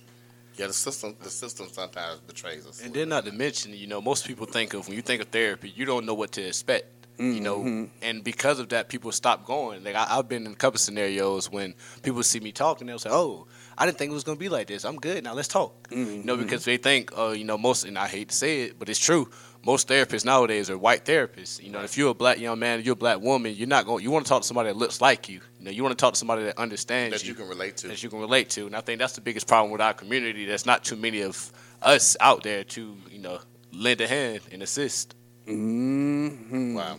Yeah. 0.56 0.66
The 0.68 0.72
system 0.72 1.16
the 1.22 1.30
system 1.30 1.66
sometimes 1.72 2.20
betrays 2.20 2.66
us. 2.66 2.80
And 2.82 2.92
then 2.94 3.08
not 3.08 3.24
to 3.26 3.32
mention, 3.32 3.72
you 3.74 3.86
know, 3.86 4.00
most 4.00 4.26
people 4.26 4.46
think 4.46 4.74
of 4.74 4.86
when 4.88 4.96
you 4.96 5.02
think 5.02 5.20
of 5.22 5.28
therapy, 5.28 5.72
you 5.74 5.84
don't 5.84 6.06
know 6.06 6.14
what 6.14 6.32
to 6.32 6.42
expect. 6.46 6.86
You 7.16 7.40
know, 7.40 7.58
Mhm. 7.58 7.90
and 8.02 8.24
because 8.24 8.58
of 8.58 8.70
that, 8.70 8.88
people 8.88 9.12
stop 9.12 9.46
going. 9.46 9.84
Like 9.84 9.94
I, 9.94 10.18
I've 10.18 10.28
been 10.28 10.46
in 10.46 10.52
a 10.52 10.56
couple 10.56 10.78
scenarios 10.80 11.48
when 11.48 11.74
people 12.02 12.24
see 12.24 12.40
me 12.40 12.50
talking, 12.50 12.88
they'll 12.88 12.98
say, 12.98 13.10
"Oh, 13.12 13.46
I 13.78 13.86
didn't 13.86 13.98
think 13.98 14.10
it 14.10 14.14
was 14.14 14.24
gonna 14.24 14.36
be 14.36 14.48
like 14.48 14.66
this. 14.66 14.84
I'm 14.84 14.96
good 14.98 15.22
now. 15.22 15.32
Let's 15.32 15.46
talk. 15.46 15.72
You 15.92 16.22
know, 16.24 16.36
because 16.36 16.64
they 16.64 16.76
think, 16.76 17.16
uh, 17.16 17.28
you 17.28 17.44
know, 17.44 17.56
most 17.56 17.84
and 17.84 17.96
I 17.96 18.08
hate 18.08 18.30
to 18.30 18.34
say 18.34 18.62
it, 18.62 18.80
but 18.80 18.88
it's 18.88 18.98
true. 18.98 19.30
Most 19.64 19.88
therapists 19.88 20.26
nowadays 20.26 20.68
are 20.68 20.76
white 20.76 21.06
therapists. 21.06 21.62
You 21.62 21.70
know, 21.70 21.80
if 21.82 21.96
you're 21.96 22.10
a 22.10 22.14
black 22.14 22.38
young 22.38 22.58
man, 22.58 22.82
you're 22.82 22.92
a 22.92 22.96
black 22.96 23.20
woman, 23.20 23.54
you're 23.54 23.66
not 23.66 23.86
going. 23.86 24.04
You 24.04 24.10
want 24.10 24.26
to 24.26 24.28
talk 24.28 24.42
to 24.42 24.46
somebody 24.46 24.68
that 24.68 24.76
looks 24.76 25.00
like 25.00 25.28
you. 25.28 25.40
You 25.58 25.64
know, 25.64 25.70
you 25.70 25.82
want 25.82 25.96
to 25.98 26.02
talk 26.02 26.12
to 26.12 26.18
somebody 26.18 26.44
that 26.44 26.58
understands 26.58 27.14
you 27.14 27.18
that 27.18 27.26
you 27.26 27.34
can 27.34 27.48
relate 27.48 27.76
to. 27.78 27.88
that 27.88 28.02
you 28.02 28.10
can 28.10 28.20
relate 28.20 28.50
to. 28.50 28.66
And 28.66 28.76
I 28.76 28.82
think 28.82 28.98
that's 28.98 29.14
the 29.14 29.22
biggest 29.22 29.46
problem 29.46 29.72
with 29.72 29.80
our 29.80 29.94
community. 29.94 30.44
There's 30.44 30.66
not 30.66 30.84
too 30.84 30.96
many 30.96 31.22
of 31.22 31.50
us 31.80 32.14
out 32.20 32.42
there 32.42 32.64
to, 32.64 32.96
you 33.10 33.18
know, 33.18 33.38
lend 33.72 34.02
a 34.02 34.06
hand 34.06 34.40
and 34.52 34.62
assist. 34.62 35.14
Mm-hmm. 35.46 36.74
Wow. 36.74 36.98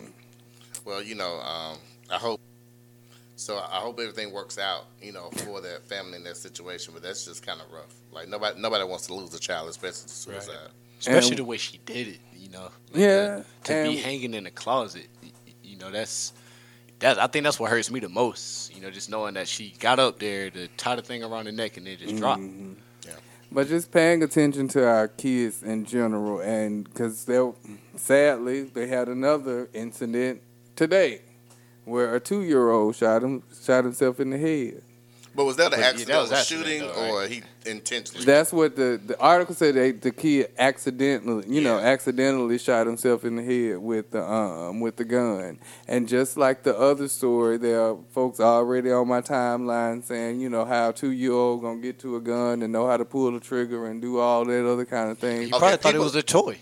Well, 0.84 1.02
you 1.02 1.14
know, 1.14 1.38
um, 1.40 1.78
I 2.10 2.16
hope. 2.16 2.40
So 3.36 3.58
I 3.58 3.80
hope 3.80 4.00
everything 4.00 4.32
works 4.32 4.58
out, 4.58 4.86
you 5.00 5.12
know, 5.12 5.28
for 5.44 5.60
that 5.60 5.86
family 5.86 6.16
in 6.16 6.24
that 6.24 6.36
situation. 6.36 6.94
But 6.94 7.02
that's 7.02 7.24
just 7.26 7.46
kind 7.46 7.60
of 7.60 7.70
rough. 7.70 7.94
Like 8.10 8.28
nobody, 8.28 8.58
nobody 8.58 8.84
wants 8.84 9.06
to 9.08 9.14
lose 9.14 9.34
a 9.34 9.38
child, 9.38 9.68
especially 9.68 10.08
to 10.08 10.08
suicide. 10.08 10.70
Especially 11.00 11.30
And- 11.30 11.38
the 11.38 11.44
way 11.44 11.56
she 11.58 11.78
did 11.84 12.08
it, 12.08 12.20
you 12.36 12.48
know. 12.50 12.70
Yeah, 12.94 13.42
To, 13.64 13.84
to 13.84 13.90
be 13.90 13.96
hanging 13.96 14.34
in 14.34 14.46
a 14.46 14.50
closet, 14.50 15.06
y- 15.22 15.30
y- 15.46 15.52
you 15.62 15.76
know, 15.78 15.90
that's 15.90 16.32
that. 17.00 17.18
I 17.18 17.26
think 17.26 17.44
that's 17.44 17.60
what 17.60 17.70
hurts 17.70 17.90
me 17.90 18.00
the 18.00 18.08
most. 18.08 18.74
You 18.74 18.80
know, 18.80 18.90
just 18.90 19.10
knowing 19.10 19.34
that 19.34 19.46
she 19.48 19.74
got 19.78 19.98
up 19.98 20.18
there 20.18 20.48
to 20.50 20.68
tie 20.78 20.96
the 20.96 21.02
thing 21.02 21.22
around 21.22 21.44
the 21.46 21.52
neck 21.52 21.76
and 21.76 21.86
then 21.86 21.98
just 21.98 22.16
dropped. 22.16 22.40
Mhm. 22.42 22.76
Yeah. 23.04 23.12
But 23.52 23.68
just 23.68 23.90
paying 23.92 24.22
attention 24.22 24.68
to 24.68 24.86
our 24.86 25.08
kids 25.08 25.62
in 25.62 25.84
general, 25.84 26.40
and 26.40 26.84
because 26.84 27.24
they, 27.26 27.38
sadly, 27.96 28.62
they 28.62 28.86
had 28.86 29.08
another 29.08 29.68
incident 29.74 30.40
today 30.74 31.20
where 31.84 32.14
a 32.14 32.20
two-year-old 32.20 32.96
shot 32.96 33.22
him, 33.22 33.42
shot 33.64 33.84
himself 33.84 34.18
in 34.20 34.30
the 34.30 34.38
head. 34.38 34.82
But 35.34 35.44
was 35.44 35.56
that 35.56 35.66
an 35.66 35.70
But, 35.72 35.78
yeah, 35.80 35.86
accident, 35.86 36.08
that 36.08 36.20
was 36.22 36.32
a 36.32 36.36
accident, 36.38 36.66
shooting, 36.66 36.80
though, 36.88 37.10
or 37.10 37.26
he 37.28 37.42
intentionally? 37.66 38.24
That's 38.24 38.52
what 38.52 38.76
the, 38.76 39.00
the 39.04 39.18
article 39.20 39.54
said. 39.54 39.74
They, 39.74 39.92
the 39.92 40.10
kid 40.12 40.50
accidentally, 40.58 41.44
you 41.48 41.60
know, 41.60 41.78
accidentally 41.78 42.58
shot 42.58 42.86
himself 42.86 43.24
in 43.24 43.36
the 43.36 43.42
head 43.42 43.78
with 43.78 44.10
the 44.12 44.22
um 44.22 44.80
with 44.80 44.96
the 44.96 45.04
gun. 45.04 45.58
And 45.88 46.08
just 46.08 46.36
like 46.36 46.62
the 46.62 46.78
other 46.78 47.08
story, 47.08 47.56
there 47.58 47.80
are 47.80 47.96
folks 48.12 48.40
already 48.40 48.90
on 48.92 49.08
my 49.08 49.20
timeline 49.20 50.02
saying, 50.04 50.40
you 50.40 50.48
know, 50.48 50.64
how 50.64 50.92
two 50.92 51.10
year 51.10 51.32
old 51.32 51.62
gonna 51.62 51.80
get 51.80 51.98
to 52.00 52.16
a 52.16 52.20
gun 52.20 52.62
and 52.62 52.72
know 52.72 52.86
how 52.86 52.96
to 52.96 53.04
pull 53.04 53.30
the 53.32 53.40
trigger 53.40 53.86
and 53.86 54.00
do 54.00 54.18
all 54.18 54.44
that 54.44 54.66
other 54.70 54.84
kind 54.84 55.10
of 55.10 55.18
thing. 55.18 55.42
You 55.42 55.48
probably 55.50 55.70
thought 55.70 55.82
people- 55.82 56.00
it 56.00 56.04
was 56.04 56.14
a 56.14 56.22
toy. 56.22 56.58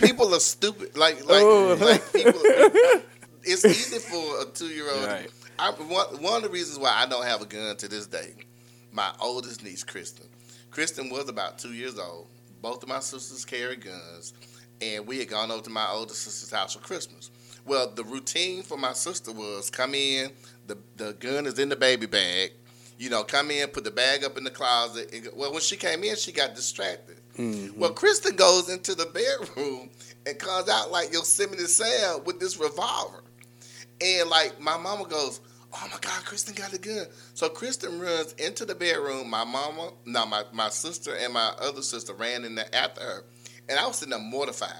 People 0.00 0.34
are 0.34 0.40
stupid. 0.40 0.96
Like, 0.96 1.24
like, 1.26 1.42
Oh. 1.42 1.76
like 1.80 2.12
people. 2.12 2.40
It's 3.42 3.64
easy 3.64 3.98
for 3.98 4.42
a 4.42 4.44
two-year-old. 4.52 5.04
Right. 5.06 5.30
I, 5.58 5.70
one, 5.70 6.22
one 6.22 6.36
of 6.36 6.42
the 6.42 6.48
reasons 6.50 6.78
why 6.78 6.92
I 6.94 7.06
don't 7.06 7.24
have 7.24 7.40
a 7.42 7.46
gun 7.46 7.76
to 7.76 7.88
this 7.88 8.06
day, 8.06 8.34
my 8.92 9.12
oldest 9.20 9.62
niece, 9.64 9.84
Kristen. 9.84 10.26
Kristen 10.70 11.10
was 11.10 11.28
about 11.28 11.58
two 11.58 11.72
years 11.72 11.98
old. 11.98 12.28
Both 12.62 12.82
of 12.82 12.88
my 12.88 13.00
sisters 13.00 13.44
carry 13.44 13.76
guns, 13.76 14.34
and 14.80 15.06
we 15.06 15.18
had 15.18 15.28
gone 15.28 15.50
over 15.50 15.62
to 15.62 15.70
my 15.70 15.88
older 15.90 16.14
sister's 16.14 16.50
house 16.50 16.74
for 16.74 16.80
Christmas. 16.80 17.30
Well, 17.64 17.90
the 17.90 18.04
routine 18.04 18.62
for 18.62 18.76
my 18.76 18.92
sister 18.92 19.32
was 19.32 19.70
come 19.70 19.94
in, 19.94 20.30
the 20.66 20.78
the 20.96 21.12
gun 21.14 21.46
is 21.46 21.58
in 21.58 21.68
the 21.68 21.76
baby 21.76 22.06
bag. 22.06 22.52
You 22.98 23.08
know, 23.08 23.24
come 23.24 23.50
in, 23.50 23.68
put 23.68 23.84
the 23.84 23.90
bag 23.90 24.24
up 24.24 24.36
in 24.36 24.44
the 24.44 24.50
closet. 24.50 25.12
And 25.14 25.28
well, 25.34 25.52
when 25.52 25.62
she 25.62 25.76
came 25.76 26.04
in, 26.04 26.16
she 26.16 26.32
got 26.32 26.54
distracted. 26.54 27.16
Mhm. 27.36 27.76
Well, 27.76 27.92
Kristen 27.92 28.36
goes 28.36 28.68
into 28.68 28.94
the 28.94 29.06
bedroom 29.06 29.90
and 30.26 30.38
comes 30.38 30.68
out 30.68 30.90
like 30.90 31.12
Yosemite 31.12 31.66
Sam 31.66 32.24
with 32.24 32.40
this 32.40 32.58
revolver. 32.58 33.22
And 34.02 34.28
like 34.28 34.60
my 34.60 34.76
mama 34.76 35.06
goes, 35.06 35.40
Oh 35.72 35.88
my 35.90 35.98
God, 36.00 36.24
Kristen 36.24 36.54
got 36.54 36.72
a 36.72 36.78
gun. 36.78 37.06
So 37.34 37.48
Kristen 37.48 38.00
runs 38.00 38.32
into 38.34 38.64
the 38.64 38.74
bedroom. 38.74 39.30
My 39.30 39.44
mama, 39.44 39.92
no, 40.04 40.26
my, 40.26 40.42
my 40.52 40.68
sister 40.68 41.14
and 41.14 41.32
my 41.32 41.52
other 41.60 41.82
sister 41.82 42.12
ran 42.12 42.44
in 42.44 42.56
there 42.56 42.68
after 42.72 43.00
her. 43.02 43.24
And 43.68 43.78
I 43.78 43.86
was 43.86 43.96
sitting 43.96 44.10
there 44.10 44.18
mortified. 44.20 44.72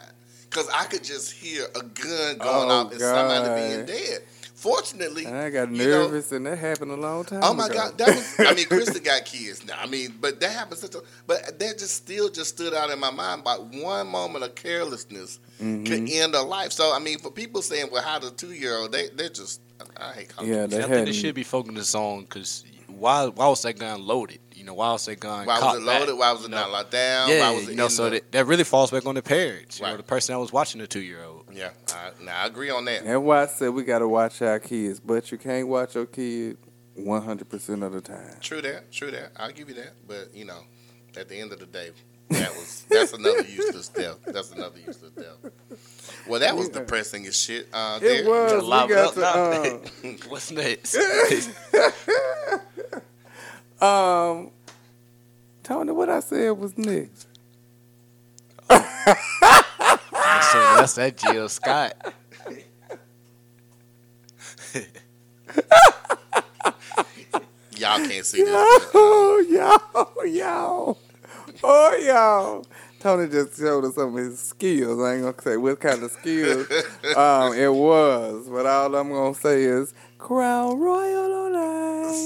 Because 0.49 0.68
I 0.70 0.87
could 0.87 1.04
just 1.04 1.30
hear 1.30 1.64
a 1.76 1.80
gun 1.80 2.38
going 2.38 2.40
Oh, 2.40 2.87
off 2.87 2.90
and 2.90 3.00
somebody 3.00 3.68
being 3.68 3.87
dead. 3.87 4.23
Fortunately, 4.61 5.26
I 5.26 5.49
got 5.49 5.71
you 5.71 5.79
know, 5.79 5.85
nervous, 6.05 6.33
and 6.33 6.45
that 6.45 6.59
happened 6.59 6.90
a 6.90 6.97
long 6.97 7.25
time. 7.25 7.38
Ago. 7.38 7.49
Oh 7.49 7.55
my 7.55 7.64
ago. 7.67 7.75
God, 7.76 7.97
that 7.99 8.09
was. 8.09 8.40
I 8.40 8.52
mean, 8.55 8.67
Kristen 8.69 9.02
got 9.02 9.25
kids 9.25 9.64
now. 9.67 9.76
I 9.81 9.87
mean, 9.87 10.14
but 10.21 10.38
that 10.40 10.50
happened 10.52 10.79
such 10.81 10.95
a. 10.95 11.00
But 11.26 11.59
that 11.59 11.79
just 11.79 11.95
still 11.95 12.29
just 12.29 12.50
stood 12.50 12.75
out 12.75 12.90
in 12.90 13.00
my 13.00 13.11
mind. 13.11 13.43
By 13.43 13.55
one 13.55 14.07
moment 14.09 14.45
of 14.45 14.55
carelessness 14.55 15.40
Mhm. 15.62 15.87
could 15.87 16.11
end 16.11 16.35
a 16.35 16.43
life. 16.43 16.73
So 16.73 16.93
I 16.95 16.99
mean, 16.99 17.19
for 17.21 17.31
people 17.31 17.62
saying, 17.62 17.88
"Well, 17.90 18.02
how 18.02 18.19
the 18.19 18.31
two 18.33 18.52
year 18.52 18.76
old?" 18.76 18.93
They 18.93 19.09
they 19.09 19.31
just. 19.31 19.62
I 19.97 20.12
hate 20.12 20.29
calling 20.37 20.50
Yeah, 20.50 20.57
them- 20.67 20.71
they 20.71 20.76
I 20.76 20.81
think 20.81 20.90
hadn't. 20.90 21.05
they 21.07 21.12
should 21.12 21.35
be 21.35 21.43
focusing 21.43 21.99
on 22.00 22.23
because 22.25 22.64
why? 22.87 23.26
Why 23.29 23.49
was 23.49 23.62
that 23.62 23.79
gun 23.79 24.07
loaded? 24.07 24.40
You 24.55 24.64
know, 24.64 24.75
why 24.75 24.93
was 24.93 25.07
that 25.07 25.19
gun? 25.21 25.47
Why 25.47 25.59
was 25.59 25.76
it 25.79 25.83
loaded? 25.83 26.09
back? 26.09 26.19
Why 26.19 26.33
was 26.33 26.40
it 26.43 26.45
You 26.45 26.49
know? 26.50 26.57
not 26.61 26.71
locked 26.71 26.90
down? 26.90 27.31
Yeah, 27.31 27.40
Why 27.50 27.55
was 27.57 27.64
it 27.67 27.71
you 27.71 27.76
know, 27.76 27.88
so 27.88 28.05
the- 28.05 28.11
that, 28.11 28.33
that 28.33 28.45
really 28.47 28.64
falls 28.64 28.90
back 28.90 29.07
on 29.07 29.14
the 29.14 29.23
parents. 29.23 29.79
You 29.79 29.85
know, 29.87 29.93
Right. 29.93 29.97
the 29.97 30.02
person 30.02 30.35
that 30.35 30.38
was 30.38 30.52
watching 30.52 30.83
the 30.83 30.87
two 30.87 31.00
year 31.00 31.25
old. 31.25 31.39
Yeah, 31.61 31.71
I, 31.95 32.11
now 32.25 32.43
I 32.43 32.47
agree 32.47 32.71
on 32.71 32.87
that. 32.87 33.05
That's 33.05 33.19
why 33.19 33.43
I 33.43 33.47
said 33.47 33.69
we 33.75 33.83
got 33.83 33.99
to 33.99 34.09
watch 34.09 34.40
our 34.40 34.59
kids, 34.59 34.99
but 34.99 35.31
you 35.31 35.37
can't 35.37 35.69
watch 35.69 35.95
your 35.95 36.07
kid 36.07 36.57
100% 36.99 37.83
of 37.87 37.93
the 37.93 38.00
time. 38.00 38.37
True 38.40 38.62
that. 38.62 38.90
True 38.90 39.11
that. 39.11 39.33
I'll 39.37 39.52
give 39.52 39.69
you 39.69 39.75
that. 39.75 39.93
But 40.09 40.35
you 40.35 40.47
know, 40.47 40.61
at 41.19 41.29
the 41.29 41.37
end 41.37 41.52
of 41.52 41.59
the 41.61 41.67
day, 41.67 41.90
that 42.31 42.50
was 42.52 42.85
that's 42.88 43.12
another 43.12 43.43
useless 43.43 43.88
death. 43.88 44.17
That's 44.26 44.52
another 44.52 44.79
useless 44.79 45.12
death. 45.12 45.52
Well, 46.26 46.40
that 46.40 46.57
was 46.57 46.69
Yeah. 46.69 46.81
depressing 46.81 47.26
as 47.26 47.37
shit. 47.38 47.69
Uh, 47.73 47.99
It 48.02 48.25
Derek. 48.25 48.26
was. 48.26 48.62
We 48.62 48.69
got 48.95 49.19
up 49.19 49.83
to, 49.93 50.09
now. 50.09 50.12
What's 50.29 50.50
next? 50.50 50.97
um, 53.81 53.87
um, 53.88 54.50
Tony, 55.62 55.93
what 55.93 56.09
I 56.09 56.21
said 56.21 56.50
was 56.52 56.76
next. 56.79 57.26
That's 60.80 60.94
that 60.94 61.16
Jill 61.16 61.49
Scott. 61.49 61.94
Y'all 67.76 67.99
can't 68.06 68.26
see 68.26 68.42
this. 68.42 68.50
but, 68.50 68.54
uh, 68.54 68.90
Oh, 68.94 69.44
y'all, 69.49 70.26
y'all. 70.26 70.99
Oh, 71.62 71.96
y'all. 72.04 72.66
Tony 73.00 73.28
just 73.28 73.58
showed 73.58 73.84
us 73.87 73.94
some 73.94 74.14
of 74.16 74.22
his 74.25 74.38
skills. 74.38 75.02
I 75.02 75.14
ain't 75.14 75.22
gonna 75.22 75.42
say 75.42 75.56
what 75.56 75.80
kind 75.80 76.02
of 76.02 76.10
skills 76.10 76.66
um, 77.16 77.54
it 77.54 77.72
was, 77.72 78.46
but 78.50 78.66
all 78.66 78.94
I'm 78.94 79.08
gonna 79.08 79.34
say 79.34 79.62
is 79.62 79.94
Crown 80.18 80.78
Royal 80.78 81.32
on. 81.32 81.50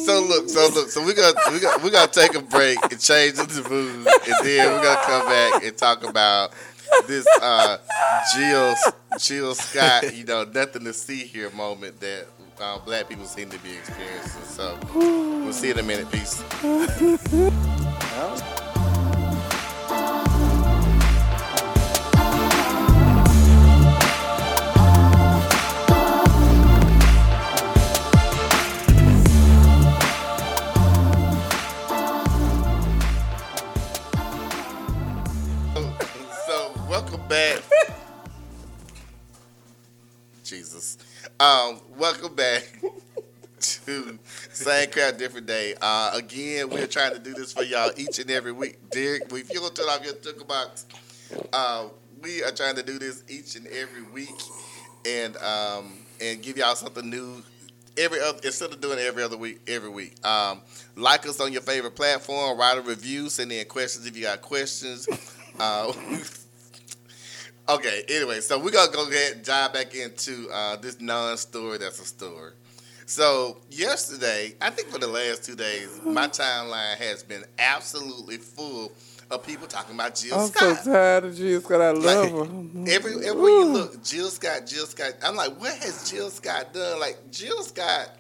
So 0.05 0.21
look, 0.23 0.49
so 0.49 0.69
look, 0.75 0.89
so 0.91 1.05
we 1.05 1.15
got 1.15 1.35
we 1.53 1.61
got 1.61 1.83
we 1.83 1.91
got 1.91 2.13
to 2.13 2.21
take 2.21 2.35
a 2.35 2.43
break 2.43 2.79
and 2.91 3.01
change 3.01 3.35
the 3.37 3.67
mood, 3.69 4.07
and 4.07 4.47
then 4.47 4.73
we're 4.73 4.83
gonna 4.83 5.01
come 5.05 5.27
back 5.27 5.65
and 5.65 5.77
talk 5.77 6.03
about 6.05 6.53
this 7.07 7.27
uh, 7.41 7.79
Jill 8.35 8.75
Jill 9.19 9.55
Scott, 9.55 10.15
you 10.15 10.25
know, 10.25 10.45
nothing 10.45 10.85
to 10.85 10.93
see 10.93 11.25
here 11.25 11.51
moment 11.51 12.01
that 12.01 12.27
uh, 12.61 12.79
black 12.79 13.09
people 13.09 13.25
seem 13.25 13.51
to 13.51 13.59
be 13.59 13.73
experiencing. 13.73 14.43
So 14.43 14.79
we'll 14.95 15.53
see 15.53 15.69
you 15.69 15.75
in 15.75 15.81
a 15.81 15.83
minute. 15.83 16.11
Peace. 16.11 16.43
Same 45.05 45.11
Crowd 45.11 45.19
Different 45.19 45.47
Day. 45.47 45.75
Uh, 45.81 46.13
again, 46.15 46.71
we're 46.71 46.87
trying 46.87 47.13
to 47.13 47.19
do 47.19 47.35
this 47.35 47.53
for 47.53 47.63
y'all 47.63 47.91
each 47.97 48.19
and 48.19 48.31
every 48.31 48.53
week. 48.53 48.79
Derek, 48.91 49.25
if 49.33 49.53
you 49.53 49.61
don't 49.61 49.79
off 49.81 50.05
your 50.05 50.15
ticker 50.15 50.45
box, 50.45 50.87
uh, 51.53 51.89
we 52.23 52.43
are 52.43 52.51
trying 52.51 52.77
to 52.77 52.83
do 52.83 52.99
this 52.99 53.23
each 53.29 53.57
and 53.57 53.67
every 53.67 54.03
week 54.03 54.31
and 55.07 55.37
um, 55.39 55.93
and 56.23 56.43
give 56.43 56.57
y'all 56.57 56.75
something 56.75 57.09
new 57.11 57.43
every 57.99 58.21
other 58.21 58.39
instead 58.45 58.71
of 58.71 58.81
doing 58.81 58.99
every 58.99 59.23
other 59.23 59.37
week 59.37 59.61
every 59.67 59.91
week. 59.91 60.15
Um, 60.27 60.63
like 60.97 61.27
us 61.27 61.41
on 61.41 61.53
your 61.53 61.63
favorite 61.63 61.97
platform, 61.97 62.59
write 62.59 62.79
a 62.79 62.83
review, 62.83 63.29
send 63.29 63.53
in 63.53 63.67
questions 63.67 64.07
if 64.07 64.17
you 64.17 64.23
got 64.23 64.41
questions. 64.41 65.07
Uh, 65.59 65.93
okay, 67.69 68.05
anyway, 68.09 68.41
so 68.41 68.59
we're 68.59 68.71
gonna 68.71 68.91
go 68.91 69.07
ahead 69.07 69.37
and 69.37 69.45
dive 69.45 69.75
back 69.75 69.95
into 69.95 70.49
uh, 70.51 70.77
this 70.77 70.99
non-story 71.01 71.79
that's 71.79 72.01
a 72.01 72.05
story. 72.07 72.53
So 73.07 73.59
yesterday, 73.71 74.55
I 74.61 74.71
think 74.71 74.89
for 74.89 74.99
the 74.99 75.07
last 75.07 75.45
two 75.45 75.55
days, 75.55 76.01
my 76.05 76.29
timeline 76.29 76.97
has 76.97 77.23
been 77.23 77.45
absolutely 77.59 78.39
full 78.39 78.93
of 79.31 79.47
people 79.47 79.67
talking 79.67 79.95
about 79.95 80.15
Jill 80.15 80.39
I'm 80.39 80.49
so 80.49 80.75
Scott. 80.75 80.85
tired 80.85 81.25
of 81.25 81.37
Jill 81.37 81.61
Scott. 81.61 81.81
I 81.81 81.91
love 81.91 82.31
her. 82.31 82.91
Every 82.91 83.27
everywhere 83.27 83.51
you 83.51 83.65
look, 83.67 84.03
Jill 84.05 84.29
Scott, 84.29 84.67
Jill 84.67 84.87
Scott. 84.87 85.15
I'm 85.23 85.37
like, 85.37 85.59
what 85.61 85.75
has 85.79 86.11
Jill 86.11 86.31
Scott 86.31 86.73
done? 86.73 87.01
Like 87.01 87.31
Jill 87.31 87.63
Scott 87.63 88.11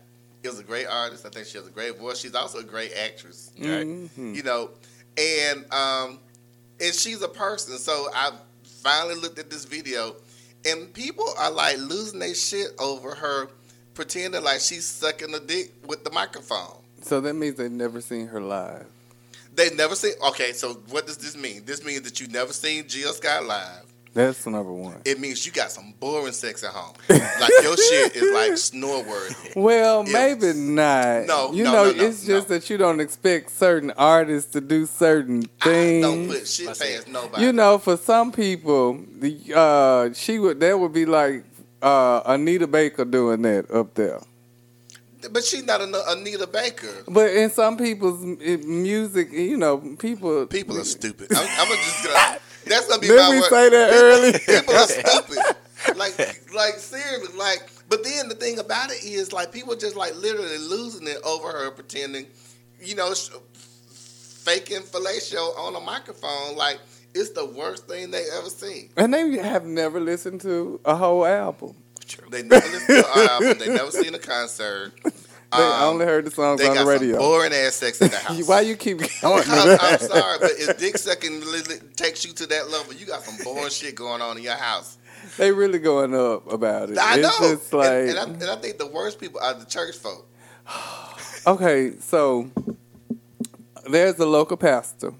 is 0.42 0.58
a 0.58 0.62
great 0.62 0.86
artist. 0.86 1.24
I 1.24 1.30
think 1.30 1.46
she 1.46 1.56
has 1.58 1.66
a 1.66 1.70
great 1.70 1.98
voice. 1.98 2.18
She's 2.18 2.34
also 2.34 2.58
a 2.58 2.64
great 2.64 2.92
actress. 2.94 3.52
Right. 3.58 3.86
Mhm. 3.86 4.34
You 4.34 4.42
know, 4.42 4.70
and 5.18 5.64
um, 5.72 6.18
and 6.80 6.94
she's 6.94 7.22
a 7.22 7.28
person. 7.28 7.78
So 7.78 8.08
I 8.14 8.32
finally 8.82 9.14
looked 9.14 9.38
at 9.38 9.50
this 9.50 9.64
video, 9.64 10.16
and 10.66 10.92
people 10.92 11.26
are 11.38 11.50
like 11.50 11.78
losing 11.78 12.18
their 12.18 12.34
shit 12.34 12.68
over 12.78 13.14
her 13.14 13.48
pretending 13.94 14.42
like 14.42 14.60
she's 14.60 14.84
sucking 14.86 15.34
a 15.34 15.40
dick 15.40 15.72
with 15.86 16.04
the 16.04 16.10
microphone. 16.10 16.76
So 17.02 17.20
that 17.20 17.34
means 17.34 17.56
they've 17.56 17.70
never 17.70 18.00
seen 18.00 18.26
her 18.28 18.40
live. 18.40 18.86
They 19.54 19.70
never 19.74 19.94
seen. 19.94 20.12
Okay, 20.28 20.52
so 20.52 20.74
what 20.90 21.06
does 21.06 21.16
this 21.18 21.36
mean? 21.36 21.62
This 21.64 21.84
means 21.84 22.02
that 22.02 22.20
you 22.20 22.26
never 22.28 22.52
seen 22.52 22.88
Jill 22.88 23.12
Scott 23.12 23.44
live. 23.44 23.82
That's 24.12 24.46
number 24.46 24.72
one. 24.72 25.00
It 25.04 25.18
means 25.18 25.44
you 25.44 25.50
got 25.50 25.72
some 25.72 25.92
boring 25.98 26.32
sex 26.32 26.62
at 26.62 26.70
home. 26.70 26.94
like 27.08 27.50
your 27.62 27.76
shit 27.76 28.14
is 28.14 28.32
like 28.32 28.56
snore 28.56 29.02
worthy. 29.02 29.34
Well, 29.56 30.04
Yeah. 30.06 30.12
maybe 30.12 30.52
not. 30.56 31.26
No, 31.26 31.52
you 31.52 31.64
no, 31.64 31.72
know, 31.72 31.84
no, 31.90 31.96
no, 31.96 32.04
it's 32.04 32.24
just 32.24 32.46
that 32.48 32.70
you 32.70 32.76
don't 32.76 33.00
expect 33.00 33.50
certain 33.50 33.90
artists 33.96 34.52
to 34.52 34.60
do 34.60 34.86
certain 34.86 35.42
things. 35.42 35.52
I 35.60 35.64
things. 35.64 36.02
don't 36.06 36.28
put 36.28 36.46
shit 36.48 36.66
past 36.68 37.08
nobody. 37.08 37.42
You 37.44 37.52
know, 37.52 37.78
for 37.78 37.96
some 37.96 38.30
people, 38.30 39.00
the 39.18 39.36
uh, 39.54 40.12
she 40.14 40.38
would 40.38 40.60
that 40.60 40.78
would 40.78 40.92
be 40.92 41.06
like 41.06 41.42
uh, 41.84 42.22
Anita 42.26 42.66
Baker 42.66 43.04
doing 43.04 43.42
that 43.42 43.70
up 43.70 43.94
there. 43.94 44.20
but 45.30 45.44
she's 45.44 45.64
not 45.64 45.80
an 45.80 45.94
Anita 46.08 46.46
Baker. 46.46 47.04
But 47.06 47.30
in 47.30 47.50
some 47.50 47.76
people's 47.76 48.24
music, 48.24 49.30
you 49.32 49.56
know, 49.56 49.78
people 49.98 50.46
People 50.46 50.78
are 50.78 50.84
stupid. 50.84 51.28
I'm, 51.32 51.46
I'm 51.60 51.68
gonna 51.68 51.80
just 51.82 52.04
gonna. 52.04 52.38
That's 52.66 52.88
gonna 52.88 53.00
be 53.00 53.08
Didn't 53.08 53.22
my 53.22 53.30
we 53.30 53.40
word. 53.40 53.50
say 53.50 53.68
that 53.68 53.90
early? 53.92 54.32
People 54.38 54.74
are 54.74 54.86
stupid. 54.88 55.38
Like, 55.96 56.16
like 56.54 56.74
seriously, 56.78 57.36
like. 57.38 57.68
But 57.90 58.02
then 58.04 58.30
the 58.30 58.34
thing 58.34 58.58
about 58.58 58.90
it 58.90 59.04
is, 59.04 59.34
like, 59.34 59.52
people 59.52 59.76
just 59.76 59.96
like 59.96 60.16
literally 60.16 60.56
losing 60.56 61.06
it 61.06 61.18
over 61.26 61.52
her 61.52 61.70
pretending, 61.72 62.24
you 62.80 62.94
know, 62.94 63.12
faking 63.12 64.80
fellatio 64.80 65.56
on 65.58 65.76
a 65.76 65.80
microphone. 65.80 66.56
Like, 66.56 66.78
it's 67.14 67.30
the 67.30 67.44
worst 67.46 67.86
thing 67.88 68.10
they 68.10 68.24
ever 68.36 68.50
seen. 68.50 68.90
And 68.96 69.12
they 69.14 69.36
have 69.38 69.64
never 69.64 70.00
listened 70.00 70.40
to 70.42 70.80
a 70.84 70.94
whole 70.96 71.24
album. 71.24 71.76
They 72.30 72.42
never 72.42 72.66
listened 72.66 73.04
to 73.04 73.12
an 73.20 73.28
album. 73.30 73.58
They 73.58 73.74
never 73.74 73.90
seen 73.90 74.14
a 74.14 74.18
concert. 74.18 74.92
They 75.04 75.10
Um, 75.52 75.82
only 75.94 76.04
heard 76.04 76.24
the 76.26 76.30
songs 76.32 76.60
on 76.64 76.74
the 76.74 76.84
radio. 76.84 77.16
boring 77.18 77.52
ass 77.52 77.76
sex 77.76 78.00
in 78.00 78.10
the 78.10 78.16
house. 78.26 78.48
Why 78.48 78.60
you 78.62 78.76
keep 78.76 78.98
going? 78.98 79.44
I'm. 79.46 79.78
I'm 79.80 79.98
sorry, 80.00 80.38
but 80.40 80.50
if 80.56 80.78
dick 80.78 80.98
sucking 80.98 81.42
takes 81.96 82.24
you 82.24 82.32
to 82.34 82.46
that 82.48 82.70
level, 82.70 82.92
you 82.94 83.06
got 83.06 83.22
some 83.22 83.36
boring 83.44 83.70
shit 83.70 83.94
going 83.94 84.20
on 84.20 84.36
in 84.36 84.42
your 84.42 84.56
house. 84.56 84.98
They 85.38 85.52
really 85.52 85.78
going 85.78 86.14
up 86.14 86.52
about 86.52 86.90
it. 86.90 86.98
I 87.00 87.16
know, 87.16 87.30
just 87.40 87.72
like 87.72 87.88
and, 87.88 88.08
and, 88.10 88.18
I, 88.18 88.24
and 88.24 88.44
I 88.44 88.56
think 88.56 88.78
the 88.78 88.86
worst 88.88 89.18
people 89.20 89.40
are 89.40 89.54
the 89.54 89.64
church 89.64 89.96
folk. 89.96 90.26
okay, 91.46 91.92
so 92.00 92.50
there's 93.88 94.18
a 94.18 94.26
local 94.26 94.56
pastor 94.56 95.14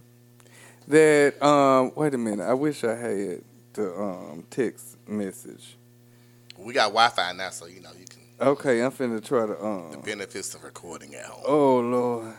that 0.88 1.42
um 1.42 1.92
wait 1.94 2.14
a 2.14 2.18
minute, 2.18 2.44
I 2.44 2.54
wish 2.54 2.84
I 2.84 2.94
had 2.94 3.42
the 3.74 3.94
um 4.00 4.44
text 4.50 4.96
message. 5.08 5.76
We 6.58 6.72
got 6.72 6.86
Wi-Fi 6.88 7.32
now, 7.32 7.50
so 7.50 7.66
you 7.66 7.80
know 7.80 7.90
you 7.98 8.06
can 8.06 8.22
Okay, 8.40 8.80
I'm 8.82 8.90
finna 8.90 9.24
try 9.24 9.46
to 9.46 9.64
um 9.64 9.90
the 9.92 9.98
benefits 9.98 10.54
of 10.54 10.64
recording 10.64 11.14
at 11.14 11.24
home. 11.26 11.42
Oh 11.46 11.78
Lord. 11.80 12.34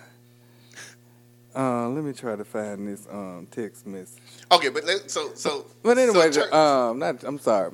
Uh, 1.55 1.87
let 1.87 2.03
me 2.03 2.11
try 2.11 2.35
to 2.35 2.43
find 2.43 2.87
this 2.87 3.07
um 3.09 3.47
text 3.49 3.87
message. 3.87 4.21
Okay, 4.51 4.69
but 4.69 4.83
let, 4.83 5.09
so 5.09 5.31
so. 5.35 5.65
But 5.83 5.97
anyway, 5.97 6.31
so 6.31 6.51
um, 6.51 6.99
not 6.99 7.23
I'm 7.23 7.39
sorry. 7.39 7.71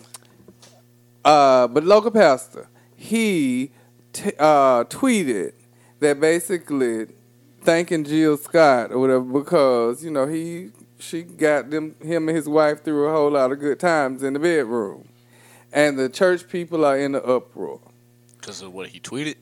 Uh, 1.26 1.68
but 1.68 1.84
local 1.84 2.12
pastor, 2.12 2.68
he 2.96 3.72
t- 4.14 4.34
uh 4.38 4.84
tweeted 4.86 5.54
that 6.00 6.20
basically 6.20 7.08
thanking 7.64 8.04
Jill 8.04 8.38
Scott 8.38 8.92
or 8.92 9.00
whatever 9.00 9.22
because 9.22 10.04
you 10.04 10.12
know 10.12 10.28
he 10.28 10.72
she 11.00 11.24
got 11.24 11.70
them 11.70 11.96
him 12.02 12.28
and 12.28 12.36
his 12.36 12.48
wife 12.48 12.84
through 12.84 13.08
a 13.08 13.12
whole 13.12 13.32
lot 13.32 13.52
of 13.52 13.60
good 13.60 13.80
times 13.80 14.24
in 14.24 14.34
the 14.34 14.40
bedroom, 14.40 15.08
and 15.72 15.98
the 15.98 16.10
church 16.10 16.48
people 16.48 16.86
are 16.86 16.98
in 16.98 17.14
the 17.14 17.24
uproar. 17.24 17.80
Because 18.40 18.62
of 18.62 18.74
what 18.74 18.88
he 18.88 19.00
tweeted. 19.00 19.36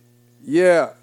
Yeah. 0.43 0.93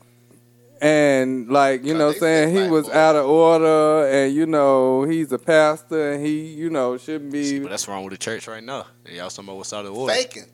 And 0.82 1.48
like, 1.48 1.84
you 1.84 1.94
Cause 1.94 1.98
know 1.98 2.12
they 2.12 2.18
saying 2.18 2.54
he 2.54 2.68
was 2.68 2.86
white 2.86 2.96
out 2.96 3.16
of 3.16 3.26
order 3.26 4.06
and 4.08 4.34
you 4.34 4.44
know, 4.44 5.04
he's 5.04 5.32
a 5.32 5.38
pastor 5.38 6.12
and 6.12 6.24
he, 6.24 6.48
you 6.48 6.68
know, 6.68 6.98
shouldn't 6.98 7.32
be 7.32 7.60
But 7.60 7.70
that's 7.70 7.88
wrong 7.88 8.04
with 8.04 8.12
the 8.12 8.18
church 8.18 8.46
right 8.46 8.62
now. 8.62 8.86
Y'all 9.10 9.30
talking 9.30 9.46
about 9.46 9.56
what's 9.56 9.72
out 9.72 9.86
of 9.86 9.96
order. 9.96 10.12
faking. 10.12 10.44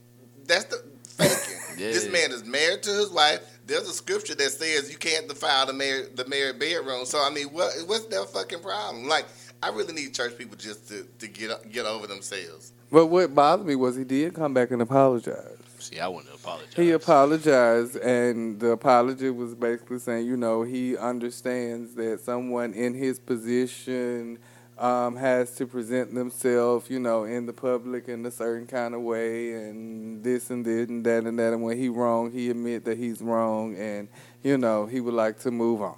That's 0.46 0.64
the 0.64 0.84
faking. 1.04 1.58
Yeah. 1.78 1.88
This 1.88 2.12
man 2.12 2.32
is 2.32 2.44
married 2.44 2.82
to 2.82 2.90
his 2.90 3.10
wife. 3.10 3.40
There's 3.72 3.88
a 3.88 3.94
scripture 3.94 4.34
that 4.34 4.50
says 4.50 4.90
you 4.90 4.98
can't 4.98 5.26
defile 5.28 5.64
the 5.64 5.72
married 5.72 6.14
the 6.14 6.28
married 6.28 6.58
bedroom. 6.58 7.06
So 7.06 7.24
I 7.24 7.30
mean, 7.30 7.48
what 7.48 7.72
what's 7.86 8.04
their 8.04 8.24
fucking 8.24 8.60
problem? 8.60 9.08
Like, 9.08 9.24
I 9.62 9.70
really 9.70 9.94
need 9.94 10.12
church 10.12 10.36
people 10.36 10.56
just 10.58 10.88
to, 10.88 11.06
to 11.20 11.26
get 11.26 11.72
get 11.72 11.86
over 11.86 12.06
themselves. 12.06 12.72
But 12.90 13.06
what 13.06 13.34
bothered 13.34 13.66
me 13.66 13.74
was 13.74 13.96
he 13.96 14.04
did 14.04 14.34
come 14.34 14.52
back 14.52 14.72
and 14.72 14.82
apologize. 14.82 15.56
See, 15.78 15.98
I 15.98 16.06
wouldn't 16.06 16.34
apologize. 16.34 16.74
He 16.76 16.90
apologized, 16.90 17.96
and 17.96 18.60
the 18.60 18.68
apology 18.68 19.30
was 19.30 19.54
basically 19.54 20.00
saying, 20.00 20.26
you 20.26 20.36
know, 20.36 20.62
he 20.62 20.98
understands 20.98 21.94
that 21.94 22.20
someone 22.20 22.74
in 22.74 22.92
his 22.92 23.18
position 23.18 24.38
um, 24.82 25.14
has 25.14 25.54
to 25.54 25.66
present 25.66 26.12
themselves, 26.12 26.90
you 26.90 26.98
know, 26.98 27.22
in 27.22 27.46
the 27.46 27.52
public 27.52 28.08
in 28.08 28.26
a 28.26 28.32
certain 28.32 28.66
kind 28.66 28.94
of 28.94 29.00
way, 29.02 29.52
and 29.52 30.24
this 30.24 30.50
and 30.50 30.64
this 30.66 30.88
and 30.88 31.06
that 31.06 31.22
and 31.22 31.38
that. 31.38 31.52
And 31.52 31.62
when 31.62 31.78
he 31.78 31.88
wrong, 31.88 32.32
he 32.32 32.50
admit 32.50 32.84
that 32.86 32.98
he's 32.98 33.22
wrong, 33.22 33.76
and 33.76 34.08
you 34.42 34.58
know, 34.58 34.86
he 34.86 35.00
would 35.00 35.14
like 35.14 35.38
to 35.40 35.52
move 35.52 35.82
on. 35.82 35.94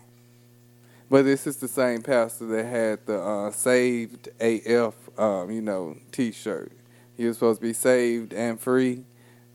But 1.08 1.24
this 1.24 1.46
is 1.46 1.56
the 1.56 1.68
same 1.68 2.02
pastor 2.02 2.44
that 2.46 2.66
had 2.66 3.06
the 3.06 3.18
uh, 3.18 3.50
"Saved 3.52 4.28
AF," 4.38 4.94
um, 5.18 5.50
you 5.50 5.62
know, 5.62 5.96
T-shirt. 6.12 6.70
He 7.16 7.24
was 7.24 7.38
supposed 7.38 7.60
to 7.62 7.66
be 7.66 7.72
saved 7.72 8.34
and 8.34 8.60
free, 8.60 9.04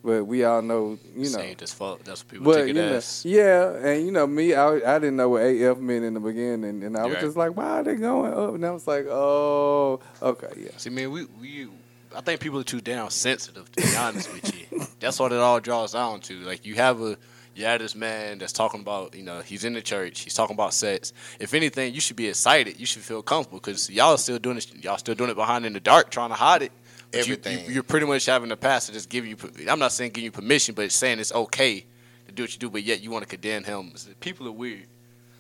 but 0.04 0.26
we 0.26 0.44
all 0.44 0.62
know, 0.62 0.98
you 1.16 1.24
know. 1.24 1.38
Saved 1.40 1.62
as 1.62 1.74
fuck. 1.74 2.04
That's 2.04 2.22
what 2.24 2.28
people 2.30 2.46
But 2.46 2.56
take 2.62 2.70
it 2.70 2.74
know, 2.76 2.94
as. 2.94 3.24
yeah, 3.26 3.74
and 3.76 4.06
you 4.06 4.12
know 4.12 4.26
me, 4.28 4.54
I 4.54 4.76
I 4.96 5.00
didn't 5.00 5.18
know 5.18 5.30
what 5.30 5.42
AF 5.44 5.78
meant 5.78 6.06
in 6.06 6.14
the 6.14 6.20
beginning, 6.20 6.84
and 6.84 6.96
I 6.98 7.06
was 7.06 7.14
Right. 7.16 7.22
just 7.22 7.38
like, 7.38 7.56
why 7.58 7.80
are 7.80 7.84
they 7.84 7.96
going 7.96 8.34
up? 8.34 8.54
And 8.56 8.66
I 8.66 8.72
was 8.72 8.88
like, 8.88 9.06
oh, 9.10 10.00
okay, 10.22 10.48
yeah. 10.58 10.70
See, 10.78 10.90
man, 10.90 11.12
we, 11.12 11.26
we 11.40 11.68
I 12.16 12.22
think 12.22 12.40
people 12.42 12.60
are 12.60 12.64
too 12.64 12.82
damn 12.82 13.10
sensitive 13.10 13.72
to 13.74 13.82
be 13.82 13.96
honest 13.96 14.32
with 14.34 14.54
you. 14.72 14.88
That's 15.00 15.20
what 15.20 15.32
it 15.32 15.40
all 15.40 15.60
draws 15.60 15.94
down 15.94 16.22
to. 16.22 16.36
Like 16.40 16.66
you 16.66 16.76
have 16.76 17.02
a 17.02 17.18
you 17.56 17.66
have 17.66 17.82
this 17.82 17.94
man 17.94 18.38
that's 18.38 18.54
talking 18.54 18.80
about, 18.80 19.14
you 19.16 19.24
know, 19.24 19.42
he's 19.42 19.66
in 19.66 19.74
the 19.74 19.82
church, 19.82 20.22
he's 20.22 20.34
talking 20.34 20.54
about 20.56 20.74
sex. 20.74 21.12
If 21.40 21.54
anything, 21.54 21.94
you 21.94 22.00
should 22.00 22.16
be 22.16 22.28
excited. 22.30 22.80
You 22.80 22.86
should 22.86 23.02
feel 23.02 23.22
comfortable 23.22 23.60
because 23.60 23.90
y'all 23.90 24.14
are 24.14 24.18
still 24.18 24.40
doing 24.40 24.58
it. 24.58 24.84
Y'all 24.84 24.98
still 24.98 25.16
doing 25.16 25.30
it 25.30 25.36
behind 25.36 25.66
in 25.66 25.74
the 25.74 25.80
dark, 25.82 26.10
trying 26.10 26.30
to 26.30 26.36
hide 26.36 26.62
it. 26.62 26.72
But 27.12 27.28
you- 27.28 27.34
Everything. 27.34 27.66
You, 27.68 27.74
you're 27.76 27.84
pretty 27.84 28.06
much 28.06 28.26
having 28.26 28.50
the 28.50 28.58
pastor 28.58 28.94
just 28.94 29.10
give 29.10 29.26
you. 29.26 29.36
I'm 29.68 29.80
not 29.80 29.92
saying 29.92 30.12
give 30.12 30.24
you 30.24 30.32
permission, 30.32 30.76
but 30.76 30.86
it's 30.86 30.96
saying 30.96 31.20
it's 31.20 31.34
okay 31.34 31.86
to 32.28 32.32
do 32.32 32.44
what 32.44 32.54
you 32.54 32.60
do. 32.60 32.70
But 32.70 32.84
yet 32.84 33.02
you 33.02 33.10
want 33.12 33.24
to 33.24 33.30
condemn 33.30 33.64
him. 33.64 33.94
People 34.20 34.48
are 34.48 34.52
weird. 34.52 34.86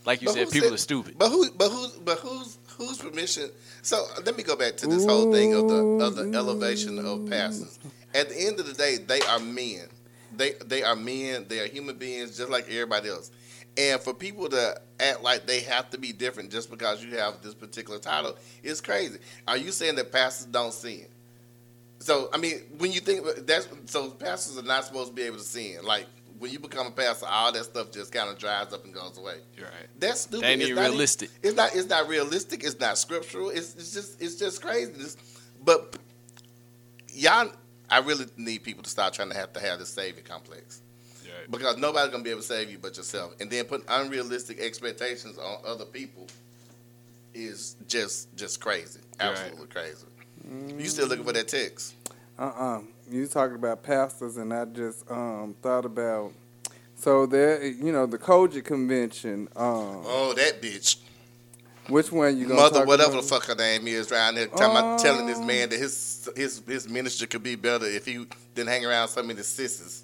Like 0.05 0.21
you 0.21 0.27
But 0.27 0.33
said, 0.35 0.49
people 0.51 0.69
said- 0.69 0.73
are 0.75 0.77
stupid. 0.77 1.17
But 1.17 1.29
who? 1.29 1.51
But 1.51 1.69
who's? 1.69 1.91
But 1.91 2.19
who's? 2.19 2.57
Whose 2.77 2.97
permission? 2.97 3.49
So 3.81 4.05
let 4.25 4.37
me 4.37 4.43
go 4.43 4.55
back 4.55 4.77
to 4.77 4.87
this 4.87 5.05
whole 5.05 5.31
thing 5.33 5.53
of 5.53 5.67
the 5.67 6.05
of 6.05 6.15
the 6.15 6.37
elevation 6.37 6.97
of 7.05 7.29
pastors. 7.29 7.77
At 8.15 8.29
the 8.29 8.39
end 8.47 8.59
of 8.59 8.65
the 8.65 8.73
day, 8.73 8.97
they 8.97 9.19
are 9.21 9.39
men. 9.39 9.87
They 10.35 10.53
they 10.65 10.81
are 10.83 10.95
men. 10.95 11.45
They 11.49 11.59
are 11.59 11.67
human 11.67 11.97
beings, 11.97 12.37
just 12.37 12.49
like 12.49 12.65
everybody 12.69 13.09
else. 13.09 13.31
And 13.77 14.01
for 14.01 14.13
people 14.13 14.49
to 14.49 14.81
act 14.99 15.21
like 15.23 15.45
they 15.45 15.59
have 15.61 15.89
to 15.91 15.97
be 15.99 16.11
different 16.13 16.51
just 16.51 16.69
because 16.71 17.03
you 17.03 17.17
have 17.17 17.41
this 17.41 17.53
particular 17.53 17.99
title 17.99 18.35
is 18.63 18.81
crazy. 18.81 19.19
Are 19.47 19.57
you 19.57 19.71
saying 19.71 19.95
that 19.95 20.11
pastors 20.11 20.47
don't 20.47 20.73
sin? 20.73 21.05
So 21.99 22.29
I 22.33 22.37
mean, 22.37 22.61
when 22.77 22.91
you 22.91 23.01
think 23.01 23.25
that's 23.45 23.67
so, 23.85 24.09
pastors 24.11 24.57
are 24.57 24.63
not 24.63 24.85
supposed 24.85 25.09
to 25.09 25.15
be 25.15 25.23
able 25.23 25.37
to 25.37 25.43
sin. 25.43 25.77
Like 25.83 26.05
when 26.39 26.51
you 26.51 26.59
become 26.59 26.87
a 26.87 26.91
pastor, 26.91 27.25
all 27.29 27.51
that 27.51 27.65
stuff 27.65 27.91
just 27.91 28.11
kind 28.13 28.29
of 28.29 28.37
dries 28.39 28.71
up 28.71 28.85
and 28.85 28.93
goes 28.93 29.17
away. 29.17 29.39
You're 29.57 29.65
right. 29.65 29.87
That's 29.99 30.21
stupid. 30.21 30.43
That 30.43 30.49
ain't 30.51 30.61
It's 30.61 30.69
even 30.69 30.83
not- 30.83 30.89
realistic. 30.91 31.29
It's 31.43 31.55
not. 31.57 31.75
It's 31.75 31.89
not 31.89 32.07
realistic. 32.07 32.63
It's 32.63 32.79
not 32.79 32.97
scriptural. 32.97 33.49
It's, 33.49 33.75
it's 33.75 33.93
just. 33.93 34.21
It's 34.21 34.35
just 34.35 34.61
craziness. 34.61 35.17
But 35.63 35.97
y'all, 37.09 37.51
I 37.89 37.99
really 37.99 38.25
need 38.37 38.63
people 38.63 38.83
to 38.83 38.89
stop 38.89 39.13
trying 39.13 39.29
to 39.29 39.35
have 39.35 39.51
to 39.53 39.59
have 39.59 39.79
this 39.79 39.89
saving 39.89 40.23
complex 40.23 40.81
Right. 41.25 41.51
because 41.51 41.77
nobody's 41.77 42.11
gonna 42.11 42.23
be 42.23 42.29
able 42.29 42.41
to 42.41 42.47
save 42.47 42.71
you 42.71 42.77
but 42.79 42.95
yourself. 42.95 43.33
And 43.41 43.49
then 43.51 43.65
putting 43.65 43.85
unrealistic 43.89 44.59
expectations 44.59 45.37
on 45.37 45.57
other 45.65 45.85
people 45.85 46.27
is 47.33 47.75
just 47.87 48.33
just 48.35 48.61
crazy. 48.61 48.99
Right. 49.19 49.29
Absolutely 49.31 49.67
crazy. 50.47 50.83
You 50.83 50.89
still 50.89 51.07
looking 51.07 51.25
for 51.25 51.33
that 51.33 51.47
text? 51.47 51.95
Uh-uh. 52.37 52.81
You 53.09 53.27
talking 53.27 53.55
about 53.55 53.83
pastors, 53.83 54.37
and 54.37 54.53
I 54.53 54.65
just 54.65 55.09
um 55.11 55.55
thought 55.61 55.85
about. 55.85 56.33
So 56.95 57.25
there, 57.25 57.65
you 57.65 57.91
know, 57.91 58.05
the 58.05 58.17
COGIC 58.17 58.65
convention. 58.65 59.47
Um, 59.55 60.03
Oh, 60.05 60.33
that 60.35 60.61
bitch. 60.61 60.97
which 61.87 62.11
one 62.11 62.37
you 62.37 62.45
gonna 62.45 62.61
Mother, 62.61 62.79
talk 62.79 62.87
whatever 62.87 63.11
about? 63.11 63.21
the 63.23 63.27
fuck 63.29 63.45
her 63.45 63.55
name 63.55 63.87
is, 63.87 64.11
around 64.11 64.35
there, 64.35 64.47
talking 64.47 64.65
about 64.77 64.99
telling 64.99 65.25
this 65.25 65.39
man 65.39 65.69
that 65.69 65.79
his 65.79 66.29
his 66.35 66.61
his 66.67 66.87
ministry 66.89 67.27
could 67.27 67.41
be 67.43 67.55
better 67.55 67.85
if 67.85 68.05
he 68.05 68.25
didn't 68.53 68.69
hang 68.69 68.85
around 68.85 69.07
so 69.07 69.23
many 69.23 69.41
sisters. 69.43 70.03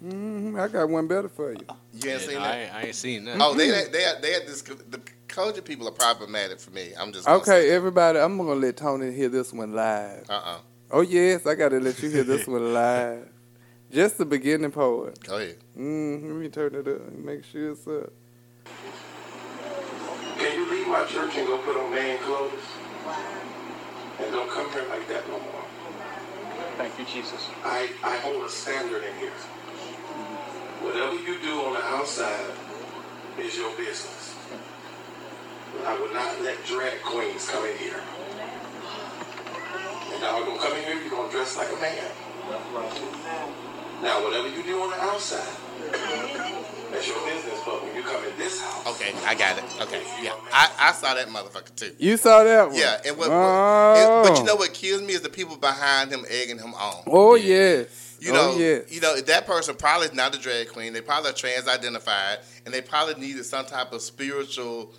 hmm 0.00 0.56
I 0.58 0.68
got 0.68 0.88
one 0.88 1.06
better 1.08 1.28
for 1.28 1.52
you. 1.52 1.58
You 1.94 2.10
ain't 2.10 2.20
Yeah, 2.20 2.26
seen 2.26 2.36
I, 2.38 2.42
that? 2.42 2.54
ain't, 2.58 2.74
I 2.74 2.82
ain't 2.84 2.94
seen 2.94 3.24
that. 3.26 3.38
Oh, 3.40 3.54
they 3.54 3.68
they 3.70 4.02
had, 4.02 4.22
they 4.22 4.32
had 4.32 4.46
this. 4.46 4.62
The 4.62 5.00
culture 5.28 5.62
people 5.62 5.88
are 5.88 5.92
problematic 5.92 6.60
for 6.60 6.70
me. 6.70 6.92
I'm 6.98 7.12
just 7.12 7.26
gonna 7.26 7.38
Okay, 7.38 7.70
everybody, 7.70 8.18
I'm 8.18 8.36
gonna 8.36 8.54
let 8.54 8.76
Tony 8.76 9.12
hear 9.12 9.28
this 9.28 9.52
one 9.52 9.74
live. 9.74 10.24
Uh 10.28 10.32
uh 10.44 10.58
Oh 10.90 11.00
yes, 11.00 11.46
I 11.46 11.54
gotta 11.54 11.80
let 11.80 12.00
you 12.02 12.10
hear 12.10 12.24
this 12.24 12.46
one 12.48 12.72
live. 12.72 13.28
Just 13.90 14.18
the 14.18 14.24
beginning 14.26 14.70
part. 14.72 15.20
Go 15.24 15.36
ahead. 15.36 15.58
Mm, 15.78 16.22
let 16.28 16.36
me 16.36 16.48
turn 16.48 16.74
it 16.74 16.86
up 16.88 17.08
and 17.08 17.24
make 17.24 17.44
sure 17.44 17.72
it's 17.72 17.86
up. 17.86 18.12
Can 20.38 20.58
you 20.58 20.70
leave 20.70 20.88
my 20.88 21.04
church 21.06 21.36
and 21.36 21.46
go 21.46 21.58
put 21.58 21.76
on 21.76 21.90
man 21.90 22.18
clothes? 22.18 22.52
And 24.18 24.32
don't 24.32 24.50
come 24.50 24.70
here 24.72 24.84
like 24.88 25.06
that 25.08 25.26
no 25.28 25.38
more. 25.38 25.64
Thank 26.76 26.98
you, 26.98 27.04
Jesus. 27.06 27.48
I, 27.64 27.90
I 28.02 28.16
hold 28.18 28.44
a 28.44 28.48
standard 28.48 29.02
in 29.02 29.14
here. 29.18 29.30
Whatever 30.82 31.14
you 31.14 31.40
do 31.40 31.60
on 31.62 31.72
the 31.74 31.84
outside 31.84 32.52
is 33.38 33.56
your 33.56 33.74
business. 33.76 34.35
But 35.96 36.02
I 36.02 36.02
would 36.02 36.12
not 36.12 36.40
let 36.42 36.64
drag 36.66 37.00
queens 37.02 37.48
come 37.48 37.64
in 37.66 37.76
here. 37.78 38.00
And 40.12 40.20
now 40.20 40.44
gonna 40.44 40.58
come 40.58 40.76
in 40.76 40.84
here, 40.84 41.00
you're 41.00 41.10
gonna 41.10 41.30
dress 41.30 41.56
like 41.56 41.68
a 41.72 41.80
man. 41.80 42.10
Now 44.02 44.22
whatever 44.22 44.48
you 44.48 44.62
do 44.62 44.82
on 44.82 44.90
the 44.90 45.00
outside, 45.02 45.56
that's 46.90 47.08
your 47.08 47.24
business. 47.26 47.60
But 47.64 47.82
when 47.82 47.96
you 47.96 48.02
come 48.02 48.22
in 48.24 48.36
this 48.38 48.60
house, 48.60 48.86
Okay, 48.86 49.14
I 49.24 49.34
got 49.34 49.58
it. 49.58 49.64
Okay, 49.82 50.02
yeah, 50.22 50.34
I, 50.52 50.70
I 50.78 50.92
saw 50.92 51.14
that 51.14 51.28
motherfucker 51.28 51.74
too. 51.74 51.92
You 51.98 52.16
saw 52.16 52.44
that 52.44 52.68
one? 52.68 52.76
Yeah, 52.76 53.00
and 53.06 53.16
what, 53.16 53.28
what 53.28 53.36
Oh. 53.36 53.94
and- 54.22 54.28
but 54.28 54.36
you 54.38 54.42
oh. 54.42 54.46
know 54.46 54.56
what 54.56 54.74
kills 54.74 55.02
me 55.02 55.14
is 55.14 55.22
the 55.22 55.30
people 55.30 55.56
behind 55.56 56.10
him 56.12 56.24
egging 56.28 56.58
him 56.58 56.74
on. 56.74 57.02
Oh 57.06 57.34
yes. 57.36 58.16
You 58.20 58.32
know, 58.32 58.52
oh, 58.54 58.58
yes. 58.58 58.90
you 58.90 59.00
know 59.00 59.20
that 59.20 59.46
person 59.46 59.74
probably 59.76 60.08
is 60.08 60.14
not 60.14 60.34
a 60.34 60.38
drag 60.38 60.68
queen. 60.68 60.92
They 60.94 61.02
probably 61.02 61.30
are 61.30 61.34
trans-identified, 61.34 62.38
and 62.64 62.72
they 62.72 62.80
probably 62.80 63.14
needed 63.14 63.44
some 63.44 63.66
type 63.66 63.92
of 63.92 64.00
spiritual, 64.00 64.92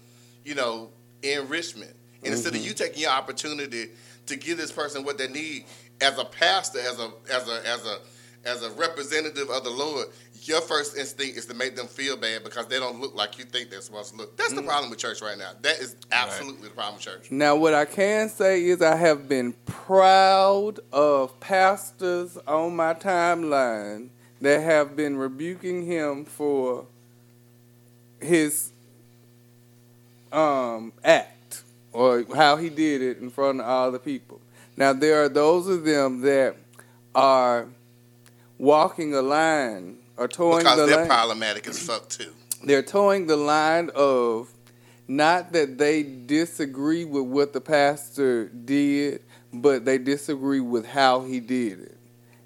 you 0.48 0.56
know, 0.56 0.90
enrichment. 1.24 1.92
And 2.24 2.34
instead 2.34 2.54
Mm-hmm. 2.54 2.62
of 2.62 2.68
you 2.68 2.74
taking 2.74 3.02
your 3.02 3.12
opportunity 3.12 3.90
to 4.28 4.36
give 4.36 4.58
this 4.58 4.72
person 4.72 5.04
what 5.04 5.18
they 5.18 5.28
need 5.28 5.66
as 6.02 6.18
a 6.18 6.26
pastor, 6.26 6.80
as 6.80 7.00
a 7.00 7.12
as 7.34 7.48
a 7.50 7.68
as 7.68 7.86
a 7.86 7.98
as 8.46 8.64
a 8.64 8.72
representative 8.72 9.50
of 9.50 9.64
the 9.66 9.70
Lord, 9.70 10.08
your 10.44 10.62
first 10.62 10.98
instinct 10.98 11.38
is 11.38 11.46
to 11.48 11.54
make 11.54 11.76
them 11.76 11.88
feel 11.88 12.16
bad 12.16 12.44
because 12.46 12.68
they 12.68 12.80
don't 12.80 13.02
look 13.02 13.14
like 13.14 13.38
you 13.38 13.44
think 13.44 13.70
they're 13.70 13.82
supposed 13.82 14.12
to 14.12 14.18
look. 14.18 14.38
That's 14.38 14.50
Mm-hmm. 14.52 14.58
the 14.62 14.68
problem 14.68 14.90
with 14.90 15.00
church 15.00 15.22
right 15.22 15.38
now. 15.38 15.52
That 15.62 15.80
is 15.80 15.96
absolutely 16.12 16.70
the 16.70 16.74
problem 16.76 16.96
with 16.96 17.04
church. 17.04 17.30
Now, 17.30 17.56
what 17.58 17.74
I 17.74 17.84
can 17.86 18.30
say 18.30 18.64
is 18.64 18.82
I 18.82 18.96
have 18.96 19.28
been 19.28 19.54
proud 19.66 20.80
of 20.94 21.38
pastors 21.42 22.38
on 22.48 22.76
my 22.76 22.94
timeline 22.94 24.10
that 24.42 24.62
have 24.62 24.96
been 24.96 25.18
rebuking 25.18 25.86
him 25.86 26.24
for 26.24 26.86
his 28.22 28.72
um, 30.38 30.93
act 31.04 31.63
or 31.93 32.23
how 32.36 32.56
he 32.58 32.69
did 32.69 33.02
it 33.02 33.17
in 33.19 33.30
front 33.30 33.60
of 33.60 33.65
all 33.65 33.91
the 33.91 34.00
people. 34.00 34.39
Now, 34.76 34.93
there 34.93 35.23
are 35.23 35.30
those 35.30 35.67
of 35.67 35.84
them 35.84 36.21
that 36.21 36.56
are 37.15 37.67
walking 38.58 39.13
a 39.15 39.21
line 39.21 39.97
or 40.17 40.28
towing 40.28 40.63
the 40.63 40.69
line. 40.69 40.76
Because 40.76 40.78
the 40.80 40.86
they're 40.88 40.97
line 40.97 41.08
problematic 41.08 41.67
as 41.67 41.80
fuck 41.80 42.10
too. 42.10 42.32
they're 42.63 42.84
towing 42.84 43.28
the 43.28 43.36
line 43.38 43.89
of 43.95 44.52
not 45.08 45.54
that 45.54 45.78
they 45.78 46.04
disagree 46.04 47.06
with 47.06 47.23
what 47.23 47.54
the 47.54 47.62
pastor 47.62 48.45
did, 48.50 49.21
but 49.54 49.86
they 49.86 49.97
disagree 49.97 50.60
with 50.60 50.86
how 50.86 51.21
he 51.23 51.39
did 51.39 51.80
it. 51.80 51.97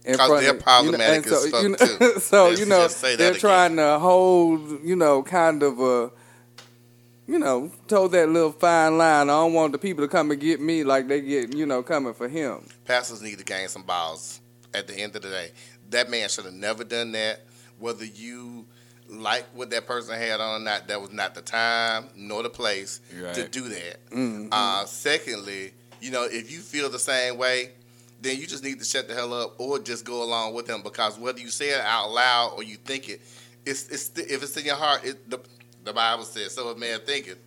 In 0.05 0.13
Because 0.13 0.41
they're 0.41 0.51
of- 0.55 0.59
problematic 0.59 1.25
and 1.25 1.33
as 1.33 1.49
fuck, 1.49 1.63
you 1.63 1.69
know, 1.69 1.75
too. 1.75 2.13
So 2.19 2.47
Let's 2.49 2.59
you 2.59 2.65
know 2.67 2.83
just 2.83 2.97
say 2.99 3.11
that 3.11 3.17
they're 3.17 3.29
again. 3.31 3.39
trying 3.41 3.75
to 3.77 3.99
hold, 3.99 4.83
you 4.83 4.95
know, 4.95 5.23
kind 5.23 5.63
of 5.63 5.79
a, 5.79 6.11
you 7.31 7.39
know, 7.39 7.71
told 7.87 8.11
that 8.11 8.27
little 8.27 8.51
fine 8.51 8.97
line. 8.97 9.29
I 9.29 9.31
don't 9.31 9.53
want 9.53 9.71
the 9.71 9.77
people 9.77 10.03
to 10.03 10.09
come 10.09 10.31
and 10.31 10.39
get 10.41 10.59
me 10.59 10.83
like 10.83 11.07
they 11.07 11.21
get, 11.21 11.55
you 11.55 11.65
know, 11.65 11.81
coming 11.81 12.13
for 12.13 12.27
him. 12.27 12.67
Pastors 12.83 13.21
need 13.21 13.37
to 13.37 13.45
gain 13.45 13.69
some 13.69 13.83
balls 13.83 14.41
at 14.73 14.85
the 14.85 14.95
end 14.95 15.15
of 15.15 15.21
the 15.21 15.29
day. 15.29 15.51
That 15.91 16.09
man 16.09 16.27
should 16.27 16.43
have 16.43 16.53
never 16.53 16.83
done 16.83 17.13
that. 17.13 17.39
Whether 17.79 18.03
you 18.03 18.65
like 19.07 19.45
what 19.53 19.69
that 19.69 19.87
person 19.87 20.17
had 20.17 20.41
on 20.41 20.61
or 20.61 20.63
not, 20.63 20.89
that 20.89 20.99
was 21.01 21.13
not 21.13 21.33
the 21.33 21.41
time 21.41 22.09
nor 22.17 22.43
the 22.43 22.49
place 22.49 22.99
Right. 23.17 23.33
to 23.33 23.47
do 23.47 23.69
that. 23.69 24.09
Mhm. 24.09 24.49
Uh, 24.51 24.83
secondly, 24.85 25.73
you 26.01 26.11
know, 26.11 26.23
if 26.23 26.51
you 26.51 26.59
feel 26.59 26.89
the 26.89 26.99
same 26.99 27.37
way, 27.37 27.71
then 28.21 28.37
you 28.39 28.45
just 28.45 28.61
need 28.63 28.77
to 28.79 28.85
shut 28.85 29.07
the 29.07 29.13
hell 29.13 29.33
up 29.33 29.55
or 29.57 29.79
just 29.79 30.03
go 30.03 30.21
along 30.21 30.53
with 30.53 30.67
him 30.67 30.81
because 30.81 31.17
whether 31.17 31.39
you 31.39 31.49
say 31.49 31.69
it 31.69 31.79
out 31.79 32.11
loud 32.11 32.53
or 32.57 32.63
you 32.63 32.75
think 32.75 33.07
it, 33.07 33.21
it's, 33.65 33.87
it's 33.87 34.11
if 34.17 34.43
it's 34.43 34.57
in 34.57 34.65
your 34.65 34.75
heart, 34.75 35.05
it, 35.05 35.29
the, 35.29 35.39
the 35.83 35.93
Bible 35.93 36.23
says, 36.23 36.53
so 36.53 36.69
a 36.69 36.77
man 36.77 36.99
thinketh. 37.05 37.37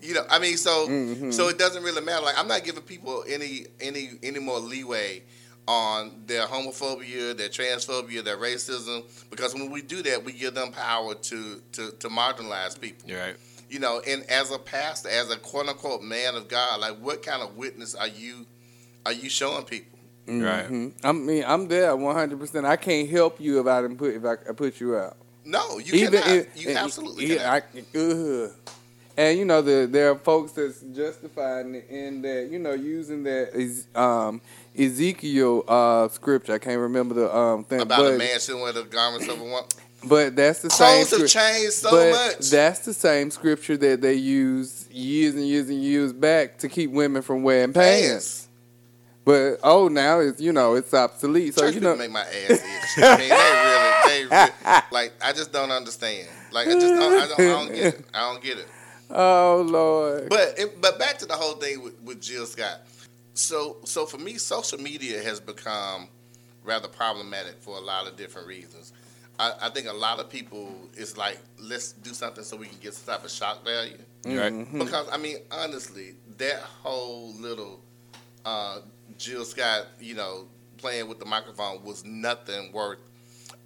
You 0.00 0.14
know, 0.14 0.24
I 0.28 0.38
mean, 0.40 0.56
so 0.56 0.88
Mhm. 0.88 1.32
so 1.32 1.48
it 1.48 1.58
doesn't 1.58 1.82
really 1.82 2.00
matter. 2.00 2.24
Like 2.24 2.38
I'm 2.38 2.48
not 2.48 2.64
giving 2.64 2.82
people 2.82 3.24
any 3.28 3.66
any 3.80 4.18
any 4.22 4.38
more 4.40 4.58
leeway 4.58 5.22
on 5.68 6.24
their 6.26 6.46
homophobia, 6.46 7.36
their 7.36 7.48
transphobia, 7.48 8.24
their 8.24 8.36
racism, 8.36 9.04
because 9.30 9.54
when 9.54 9.70
we 9.70 9.80
do 9.80 10.02
that, 10.02 10.24
we 10.24 10.32
give 10.32 10.54
them 10.54 10.72
power 10.72 11.14
to 11.14 11.62
to 11.72 11.90
to 11.92 12.08
marginalize 12.08 12.80
people. 12.80 13.08
You're 13.08 13.20
right. 13.20 13.36
You 13.70 13.78
know, 13.78 14.00
and 14.06 14.24
as 14.28 14.50
a 14.50 14.58
pastor, 14.58 15.08
as 15.08 15.30
a 15.30 15.36
quote 15.36 15.68
unquote 15.68 16.02
man 16.02 16.34
of 16.34 16.48
God, 16.48 16.80
like 16.80 16.98
what 16.98 17.22
kind 17.22 17.40
of 17.42 17.56
witness 17.56 17.94
are 17.94 18.08
you 18.08 18.44
are 19.06 19.12
you 19.12 19.30
showing 19.30 19.64
people? 19.64 19.98
Right. 20.26 20.68
Mhm. 20.68 20.92
I 21.04 21.12
mean, 21.12 21.44
I'm 21.46 21.68
there 21.68 21.94
100. 21.94 22.38
percent 22.40 22.66
I 22.66 22.76
can't 22.76 23.08
help 23.08 23.40
you 23.40 23.60
if 23.60 23.66
I 23.68 23.82
didn't 23.82 23.98
put 23.98 24.14
if 24.14 24.24
I, 24.24 24.32
I 24.32 24.52
put 24.52 24.80
you 24.80 24.96
out. 24.96 25.16
No, 25.44 25.78
you 25.78 26.08
cannot. 26.08 26.56
you 26.56 26.70
absolutely 26.76 27.26
yeah, 27.34 27.60
cannot. 27.72 27.86
I, 27.94 27.98
ugh. 27.98 28.52
And 29.16 29.38
you 29.38 29.44
know, 29.44 29.60
the, 29.60 29.86
there 29.90 30.10
are 30.10 30.16
folks 30.16 30.52
that's 30.52 30.80
justifying 30.94 31.74
it 31.74 31.86
in 31.90 32.22
that 32.22 32.48
you 32.50 32.58
know 32.58 32.72
using 32.72 33.22
that 33.24 33.84
um, 33.94 34.40
Ezekiel 34.78 35.64
uh, 35.68 36.08
scripture. 36.08 36.54
I 36.54 36.58
can't 36.58 36.80
remember 36.80 37.14
the 37.14 37.36
um, 37.36 37.64
thing, 37.64 37.80
About 37.80 37.98
but, 37.98 38.14
a 38.14 38.18
man 38.18 38.40
shouldn't 38.40 38.62
wear 38.62 38.72
the 38.72 38.84
garments 38.84 39.28
of 39.28 39.38
a 39.38 39.44
woman. 39.44 39.64
but 40.08 40.34
that's 40.34 40.62
the 40.62 40.70
same. 40.70 41.04
Clothes 41.06 41.20
have 41.20 41.28
changed 41.28 41.72
so 41.74 41.90
but 41.90 42.10
much. 42.10 42.50
that's 42.50 42.86
the 42.86 42.94
same 42.94 43.30
scripture 43.30 43.76
that 43.76 44.00
they 44.00 44.14
used 44.14 44.90
years 44.90 45.34
and 45.34 45.46
years 45.46 45.68
and 45.68 45.82
years 45.82 46.12
back 46.12 46.58
to 46.58 46.68
keep 46.68 46.90
women 46.90 47.20
from 47.20 47.42
wearing 47.42 47.72
pants. 47.72 48.08
Pants. 48.08 48.48
But 49.24 49.58
oh, 49.62 49.88
now 49.88 50.20
it's 50.20 50.40
you 50.40 50.52
know 50.52 50.74
it's 50.74 50.92
obsolete. 50.94 51.54
So 51.54 51.62
Church 51.62 51.74
you 51.74 51.80
know, 51.80 51.94
make 51.96 52.10
my 52.10 52.22
ass 52.22 52.50
itch. 52.50 52.60
I 53.04 53.18
mean, 53.18 53.28
they 53.28 53.34
really, 53.34 53.91
they 54.12 54.26
like. 54.90 55.12
I 55.22 55.32
just 55.32 55.52
don't 55.52 55.70
understand. 55.70 56.28
Like, 56.52 56.68
I 56.68 56.72
just 56.74 56.86
don't, 56.94 57.12
I 57.22 57.26
don't, 57.26 57.40
I 57.40 57.44
don't 57.44 57.74
get 57.74 57.94
it. 57.94 58.04
I 58.14 58.20
don't 58.32 58.42
get 58.42 58.58
it. 58.58 58.68
oh 59.10 59.64
lord. 59.68 60.28
But 60.28 60.54
it, 60.58 60.80
but 60.80 60.98
back 60.98 61.18
to 61.18 61.26
the 61.26 61.34
whole 61.34 61.54
thing 61.54 61.82
with, 61.82 62.00
with 62.02 62.20
Jill 62.20 62.46
Scott. 62.46 62.80
So 63.34 63.76
so 63.84 64.06
for 64.06 64.18
me, 64.18 64.36
social 64.38 64.78
media 64.78 65.22
has 65.22 65.40
become 65.40 66.08
rather 66.64 66.88
problematic 66.88 67.60
for 67.60 67.76
a 67.76 67.80
lot 67.80 68.06
of 68.06 68.16
different 68.16 68.46
reasons. 68.46 68.92
I, 69.38 69.52
I 69.62 69.68
think 69.70 69.88
a 69.88 69.92
lot 69.92 70.20
of 70.20 70.28
people 70.28 70.68
it's 70.94 71.16
like 71.16 71.38
let's 71.58 71.92
do 71.92 72.12
something 72.12 72.44
so 72.44 72.56
we 72.56 72.66
can 72.66 72.78
get 72.78 72.94
some 72.94 73.14
type 73.14 73.24
of 73.24 73.30
shock 73.30 73.64
value. 73.64 73.96
Right. 74.24 74.52
Mhm. 74.52 74.78
Because 74.78 75.08
I 75.10 75.16
mean, 75.16 75.38
honestly, 75.50 76.14
that 76.38 76.60
whole 76.60 77.32
little 77.34 77.80
uh, 78.44 78.80
Jill 79.18 79.44
Scott, 79.44 79.86
you 80.00 80.14
know, 80.14 80.46
playing 80.76 81.08
with 81.08 81.18
the 81.18 81.24
microphone 81.26 81.82
was 81.82 82.04
nothing 82.04 82.72
worth 82.72 82.98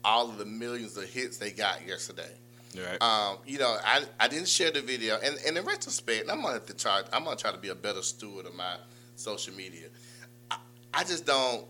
all 0.07 0.31
of 0.31 0.39
the 0.39 0.47
millions 0.47 0.97
of 0.97 1.05
hits 1.05 1.37
they 1.37 1.51
got 1.51 1.87
yesterday. 1.87 2.31
You're 2.73 2.87
right. 2.87 3.03
Um, 3.03 3.39
you 3.45 3.59
know, 3.59 3.77
I, 3.85 4.05
I 4.21 4.29
didn't 4.29 4.49
share 4.49 4.71
the 4.71 4.81
video, 4.81 5.19
and, 5.23 5.37
and 5.47 5.59
in 5.59 5.65
retrospect, 5.65 6.31
I'm 6.31 6.41
gonna 6.41 6.55
have 6.55 6.67
to 6.67 6.77
try. 6.77 7.03
I'm 7.13 7.25
gonna 7.25 7.37
try 7.37 7.51
to 7.51 7.59
be 7.59 7.69
a 7.69 7.75
better 7.75 8.03
steward 8.03 8.47
of 8.47 8.55
my 8.55 8.77
social 9.17 9.55
media. 9.55 9.89
I, 10.51 10.59
I 10.95 11.05
just 11.05 11.27
don't. 11.27 11.67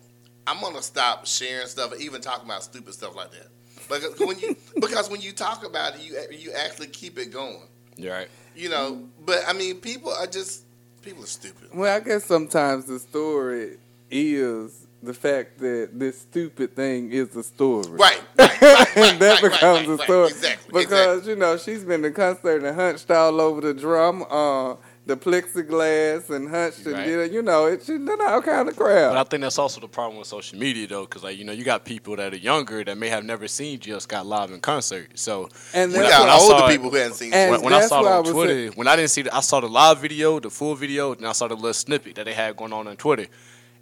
I'm 0.46 0.60
gonna 0.60 0.82
stop 0.82 1.26
sharing 1.26 1.66
stuff, 1.66 1.92
or 1.92 1.96
even 1.96 2.20
talking 2.20 2.44
about 2.44 2.62
stupid 2.62 2.92
stuff 2.92 3.16
like 3.16 3.30
that. 3.32 3.48
Because 3.88 4.18
when 4.20 4.38
you 4.38 4.56
because 4.80 5.08
when 5.08 5.20
you 5.20 5.32
talk 5.32 5.64
about 5.64 5.94
it, 5.94 6.02
you 6.02 6.18
you 6.30 6.52
actually 6.52 6.88
keep 6.88 7.18
it 7.18 7.32
going. 7.32 7.62
You're 7.96 8.12
right. 8.12 8.28
You 8.54 8.68
know, 8.68 9.08
but 9.24 9.44
I 9.48 9.54
mean, 9.54 9.76
people 9.76 10.12
are 10.12 10.26
just 10.26 10.64
people 11.02 11.22
are 11.22 11.28
stupid. 11.28 11.68
Well, 11.72 11.94
I 11.94 12.00
guess 12.00 12.24
sometimes 12.24 12.86
the 12.86 12.98
story 12.98 13.78
is 14.10 14.85
the 15.06 15.14
fact 15.14 15.58
that 15.60 15.90
this 15.94 16.20
stupid 16.20 16.76
thing 16.76 17.10
is 17.12 17.34
a 17.36 17.42
story. 17.42 17.86
Right, 17.90 18.20
right, 18.38 18.60
right, 18.62 18.96
right, 18.96 19.18
that 19.20 19.42
right, 19.42 19.52
becomes 19.52 19.78
right, 19.80 19.88
a 19.88 19.90
right, 19.96 20.00
story. 20.04 20.28
Exactly, 20.28 20.72
because, 20.82 21.18
exactly. 21.18 21.30
you 21.32 21.36
know, 21.38 21.56
she's 21.56 21.84
been 21.84 22.02
to 22.02 22.10
concert 22.10 22.62
and 22.64 22.74
hunched 22.76 23.10
all 23.10 23.40
over 23.40 23.60
the 23.60 23.74
drum, 23.74 24.24
uh, 24.28 24.74
the 25.06 25.16
plexiglass 25.16 26.30
and 26.30 26.48
hunched 26.48 26.84
and 26.86 26.94
Right. 26.94 27.06
did, 27.06 27.32
you 27.32 27.40
know, 27.42 27.66
it 27.66 27.80
she's 27.84 28.00
done 28.00 28.20
all 28.20 28.42
kind 28.42 28.68
of 28.68 28.74
crap. 28.76 29.12
But 29.12 29.16
I 29.18 29.22
think 29.24 29.42
that's 29.42 29.58
also 29.58 29.80
the 29.80 29.86
problem 29.88 30.18
with 30.18 30.26
social 30.26 30.58
media, 30.58 30.86
though, 30.88 31.02
because 31.04 31.22
like 31.22 31.38
you 31.38 31.44
know, 31.44 31.52
you 31.52 31.62
got 31.64 31.84
people 31.84 32.16
that 32.16 32.32
are 32.34 32.36
younger 32.36 32.82
that 32.82 32.98
may 32.98 33.08
have 33.08 33.24
never 33.24 33.46
seen 33.46 33.78
Jill 33.78 34.00
Scott 34.00 34.26
live 34.26 34.50
in 34.50 34.60
concert. 34.60 35.10
So 35.18 35.48
And 35.72 35.92
We 35.92 35.98
when 35.98 36.08
that's 36.08 36.14
I- 36.14 36.18
got 36.18 36.20
when 36.26 36.30
I 36.30 36.38
older 36.40 36.58
saw 36.58 36.66
it- 36.66 36.70
people 36.72 36.90
who 36.90 36.96
hadn't 36.96 37.14
seen. 37.14 37.30
When, 37.30 37.62
when 37.62 37.72
I 37.72 37.86
saw 37.86 38.00
it 38.00 38.06
on 38.06 38.24
Twitter, 38.32 38.52
saying. 38.54 38.72
when 38.74 38.88
I 38.88 38.96
didn't 38.96 39.10
see, 39.10 39.22
the, 39.22 39.34
I 39.34 39.40
saw 39.40 39.60
the 39.60 39.68
live 39.68 39.98
video, 40.00 40.40
the 40.40 40.50
full 40.50 40.74
video, 40.74 41.12
and 41.14 41.24
I 41.26 41.32
saw 41.32 41.46
the 41.46 41.54
little 41.54 41.72
snippet 41.72 42.16
that 42.16 42.24
they 42.24 42.34
had 42.34 42.56
going 42.56 42.72
on 42.72 42.88
on 42.88 42.96
Twitter, 42.96 43.26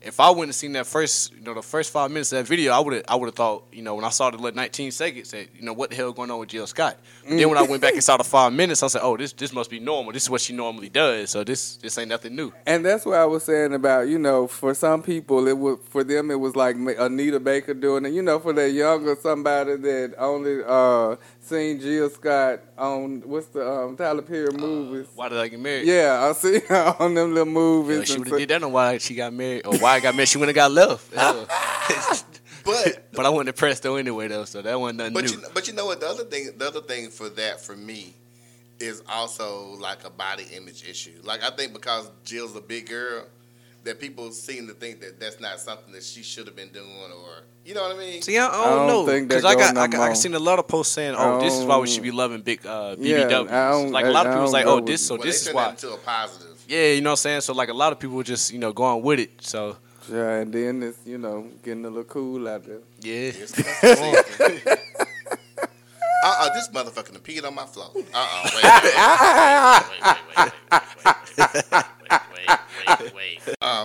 if 0.05 0.21
I 0.21 0.31
wouldn't 0.31 0.49
have 0.49 0.55
seen 0.55 0.73
that 0.73 0.87
first, 0.87 1.33
you 1.33 1.41
know, 1.41 1.55
the 1.55 1.63
first 1.63 1.91
five 1.91 2.11
minutes 2.11 2.33
of 2.33 2.39
that 2.39 2.47
video, 2.47 2.73
I 2.73 2.79
would 2.79 2.93
have, 2.95 3.05
I 3.09 3.15
would 3.17 3.27
have 3.27 3.35
thought, 3.35 3.65
you 3.73 3.83
know, 3.83 3.95
when 3.95 4.05
I 4.05 4.11
saw 4.11 4.31
the 4.31 4.37
little 4.37 4.55
19 4.55 4.91
seconds, 4.91 5.31
that, 5.31 5.49
you 5.57 5.63
know, 5.63 5.73
what 5.73 5.91
the 5.91 5.97
hell 5.97 6.13
going 6.13 6.31
on 6.31 6.39
with 6.39 6.51
Jill 6.51 6.67
Scott? 6.67 6.97
Then 7.27 7.49
when 7.49 7.59
I 7.59 7.63
went 7.63 7.81
back 7.81 7.95
and 7.95 8.05
saw 8.05 8.17
the 8.17 8.25
five 8.25 8.53
minutes, 8.53 8.83
I 8.83 8.89
said, 8.89 9.01
oh, 9.03 9.17
this, 9.17 9.33
this 9.33 9.53
must 9.53 9.71
be 9.71 9.81
normal. 9.81 10.13
This 10.13 10.25
is 10.25 10.31
what 10.31 10.43
she 10.43 10.53
normally 10.53 10.89
does. 10.91 11.31
So 11.31 11.43
this, 11.43 11.77
this 11.77 11.97
ain't 11.97 12.11
nothing 12.11 12.37
new. 12.37 12.53
And 12.67 12.85
that's 12.85 13.07
what 13.07 13.17
I 13.17 13.25
was 13.25 13.45
saying 13.45 13.73
about, 13.73 14.09
you 14.09 14.19
know, 14.19 14.47
for 14.47 14.75
some 14.75 15.03
people, 15.03 15.49
it 15.49 15.57
was 15.59 15.79
for 15.89 16.05
them 16.05 16.31
it 16.31 16.39
was 16.39 16.55
like 16.55 16.77
Anita 16.77 17.41
Baker 17.41 17.75
doing 17.75 18.05
it. 18.05 18.13
You 18.13 18.23
know, 18.23 18.39
for 18.39 18.53
that 18.53 18.71
younger 18.71 19.17
somebody 19.21 19.77
that 19.77 20.15
only 20.19 20.63
uh, 20.67 21.17
seen 21.41 21.81
Jill 21.81 22.11
Scott 22.11 22.61
on 22.77 23.23
what's 23.27 23.47
the 23.49 23.69
um, 23.69 23.97
Tyler 23.97 24.23
Perry 24.23 24.53
movies. 24.53 25.07
Why 25.15 25.29
did 25.29 25.39
I 25.39 25.49
get 25.49 25.61
married? 25.61 25.87
Yeah, 25.87 26.29
I 26.29 26.33
see 26.33 26.61
her 26.61 26.97
on 27.01 27.15
them 27.15 27.33
little 27.35 27.53
movies. 27.53 27.99
Yeah, 27.99 28.05
she 28.05 28.13
and 28.15 28.21
would 28.21 28.29
so- 28.29 28.35
have 28.35 28.41
did 28.41 28.49
that 28.51 28.63
on 28.65 28.73
why 28.73 28.99
she 28.99 29.15
got 29.15 29.33
married 29.33 29.67
or 29.67 29.77
why 29.79 29.95
I 29.95 30.01
got 30.01 30.15
married. 30.15 30.29
She 30.29 30.39
wouldn't 30.39 30.57
have 30.57 30.73
got 30.73 30.73
left. 30.73 31.13
But 32.65 33.09
but 33.13 33.27
I 33.27 33.29
wasn't 33.29 33.51
impressed 33.51 33.83
though 33.83 33.97
anyway 33.97 34.29
though, 34.29 34.45
so 34.45 34.63
that 34.63 34.81
wasn't 34.81 34.99
nothing 34.99 35.15
but 35.15 35.25
new. 35.25 35.31
you, 35.33 35.43
but 35.53 35.69
you 35.69 35.75
know 35.75 35.87
what? 35.87 36.01
The 36.01 36.09
other 36.09 36.25
thing, 36.25 36.51
the 36.57 36.67
other 36.67 36.81
thing 36.81 37.11
for 37.11 37.29
that 37.31 37.61
for 37.61 37.77
me 37.77 38.15
is 38.81 39.03
also 39.09 39.75
like 39.79 40.05
a 40.05 40.11
body 40.11 40.47
image 40.55 40.89
issue. 40.89 41.21
Like 41.23 41.43
I 41.43 41.51
think 41.51 41.73
because 41.75 42.11
Jill's 42.25 42.57
a 42.57 42.61
big 42.61 42.89
girl, 42.89 43.27
that 43.85 44.01
people 44.01 44.31
seem 44.33 44.67
to 44.69 44.75
think 44.75 45.01
that 45.01 45.21
that's 45.21 45.41
not 45.41 45.61
something 45.61 45.93
that 45.93 46.03
she 46.03 46.23
should 46.23 46.47
have 46.47 46.57
been 46.57 46.71
doing, 46.71 46.89
or 47.13 47.43
you 47.65 47.75
know 47.75 47.83
what 47.83 47.97
I 47.97 47.99
mean? 47.99 48.23
See, 48.23 48.37
I, 48.39 48.47
I 48.47 48.49
I 48.49 48.51
don't, 48.71 48.89
don't 48.89 49.07
know 49.07 49.21
because 49.27 49.45
I 49.45 49.55
got, 49.55 49.75
no 49.75 49.81
I 49.83 49.87
got 49.89 50.01
I 50.01 50.07
more. 50.07 50.15
seen 50.15 50.35
a 50.35 50.39
lot 50.39 50.59
of 50.59 50.67
posts 50.69 50.93
saying, 50.95 51.15
"Oh, 51.17 51.41
this 51.41 51.55
is 51.55 51.65
why 51.65 51.79
we 51.79 51.87
should 51.87 52.03
be 52.03 52.11
loving 52.11 52.41
big 52.43 52.67
uh, 52.67 52.97
Yeah, 52.99 53.25
BBWs." 53.29 53.51
I 53.51 53.75
like 53.91 54.05
a 54.07 54.11
lot 54.11 54.27
of 54.27 54.33
people 54.33 54.43
was 54.43 54.53
don't 54.53 54.65
like, 54.65 54.67
"Oh, 54.67 54.81
this 54.81 55.07
so 55.07 55.15
Well, 55.17 55.25
this 55.25 55.45
they 55.45 55.51
is 55.51 55.55
turn 55.55 55.55
why." 55.57 55.65
that 55.71 55.83
into 55.83 55.95
a 55.95 55.99
positive. 55.99 56.65
Yeah, 56.67 56.93
you 56.93 57.01
know 57.03 57.11
what 57.11 57.13
I'm 57.13 57.17
saying. 57.17 57.41
So 57.43 57.53
like 57.53 57.69
a 57.69 57.75
lot 57.75 57.93
of 57.93 57.99
people 58.01 58.17
were 58.17 58.25
just 58.25 58.53
you 58.53 58.59
know 58.59 58.73
going 58.73 59.03
with 59.03 59.21
it. 59.21 59.31
So 59.43 59.77
Yeah, 60.11 60.41
and 60.41 60.53
then 60.53 60.83
it's 60.83 60.99
you 61.07 61.19
know 61.19 61.49
getting 61.63 61.85
a 61.85 61.89
little 61.89 62.05
cool 62.05 62.49
out 62.49 62.65
there. 62.65 62.81
yeah, 63.03 63.33
It's 63.43 63.53
the 63.53 64.79
Uh-uh, 66.27 66.49
this 66.55 66.69
motherfucker 66.71 67.13
done 67.13 67.21
peed 67.21 67.45
on 67.45 67.55
my 67.55 67.67
floor. 67.67 67.91
Uh-uh, 67.95 68.49
wait, 68.55 68.65
wait, 68.65 68.83
wait, 68.83 68.95
wait, 68.97 69.35
wait, 69.37 70.13
wait, 70.37 70.53
wait, 70.53 70.53
wait, 70.75 71.55
wait, 71.55 71.65
wait, 71.75 71.84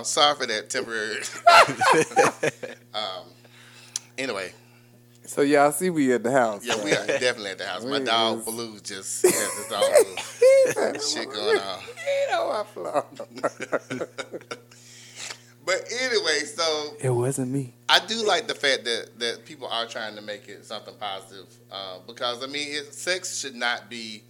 Uh, 0.00 0.04
sorry 0.04 0.36
for 0.36 0.46
that 0.46 0.70
temporary. 0.70 1.20
um, 2.94 3.24
anyway, 4.18 4.52
So 5.26 5.42
y'all 5.42 5.72
see 5.72 5.90
we 5.90 6.12
at 6.12 6.22
the 6.22 6.32
house. 6.32 6.64
yeah, 6.64 6.82
we 6.84 6.92
are 6.92 7.06
definitely 7.06 7.50
at 7.52 7.58
the 7.58 7.66
house. 7.66 7.84
My 7.84 7.98
dog 8.00 8.38
is- 8.40 8.44
Blue 8.44 8.78
just 8.80 9.22
has 9.22 9.34
his 9.34 9.72
own 9.72 10.86
little 10.86 11.00
shit 11.00 11.30
going 11.30 11.58
on. 11.58 11.80
You 11.80 12.30
know 12.30 12.50
I 12.50 12.64
flow. 12.64 13.04
But 15.62 15.84
anyway, 16.00 16.40
so 16.46 16.94
It 17.00 17.10
wasn't 17.10 17.52
me. 17.52 17.74
I 17.88 18.00
do 18.04 18.26
like 18.26 18.48
the 18.48 18.54
fact 18.54 18.84
that, 18.84 19.10
that 19.18 19.44
people 19.44 19.68
are 19.68 19.86
trying 19.86 20.16
to 20.16 20.22
make 20.22 20.48
it 20.48 20.64
something 20.64 20.94
positive 20.98 21.46
uh, 21.70 21.98
because 22.06 22.42
I 22.42 22.46
mean, 22.46 22.66
it, 22.70 22.92
sex 22.94 23.38
should 23.38 23.54
not 23.54 23.88
be 23.90 24.22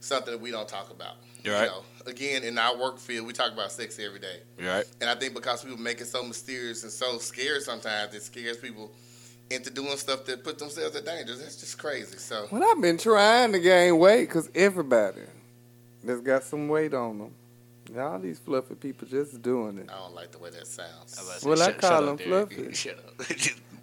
something 0.00 0.32
that 0.32 0.40
we 0.40 0.50
don't 0.52 0.68
talk 0.68 0.90
about. 0.90 1.14
You're 1.42 1.54
right. 1.54 1.70
Again, 2.06 2.44
in 2.44 2.56
our 2.58 2.76
work 2.78 2.98
field, 2.98 3.26
we 3.26 3.32
talk 3.32 3.52
about 3.52 3.72
sex 3.72 3.98
every 3.98 4.20
day, 4.20 4.38
right. 4.60 4.84
and 5.00 5.10
I 5.10 5.14
think 5.16 5.34
because 5.34 5.62
people 5.64 5.78
make 5.78 6.00
it 6.00 6.06
so 6.06 6.22
mysterious 6.22 6.82
and 6.84 6.92
so 6.92 7.18
scary, 7.18 7.60
sometimes 7.60 8.14
it 8.14 8.22
scares 8.22 8.56
people 8.58 8.92
into 9.50 9.70
doing 9.70 9.96
stuff 9.96 10.24
that 10.26 10.42
put 10.44 10.58
themselves 10.58 10.94
in 10.96 11.04
danger. 11.04 11.34
That's 11.36 11.56
just 11.56 11.78
crazy. 11.78 12.16
So 12.18 12.46
Well, 12.50 12.62
I've 12.64 12.80
been 12.80 12.98
trying 12.98 13.52
to 13.52 13.58
gain 13.60 13.98
weight 13.98 14.26
because 14.28 14.48
everybody 14.54 15.22
that's 16.04 16.20
got 16.20 16.42
some 16.44 16.68
weight 16.68 16.94
on 16.94 17.18
them. 17.18 17.34
All 17.98 18.18
these 18.18 18.38
fluffy 18.40 18.74
people 18.74 19.06
just 19.06 19.40
doing 19.42 19.78
it. 19.78 19.88
I 19.88 19.98
don't 19.98 20.14
like 20.14 20.32
the 20.32 20.38
way 20.38 20.50
that 20.50 20.66
sounds. 20.66 21.16
I 21.18 21.22
was 21.22 21.28
about 21.28 21.34
to 21.34 21.40
say, 21.40 21.48
Well, 21.48 21.62
I 21.62 21.72
call 21.72 22.00
them 22.02 22.08
up, 22.10 22.18
Derek. 22.18 22.52
fluffy. 22.52 22.72
Shut 22.74 22.98
up. 22.98 23.26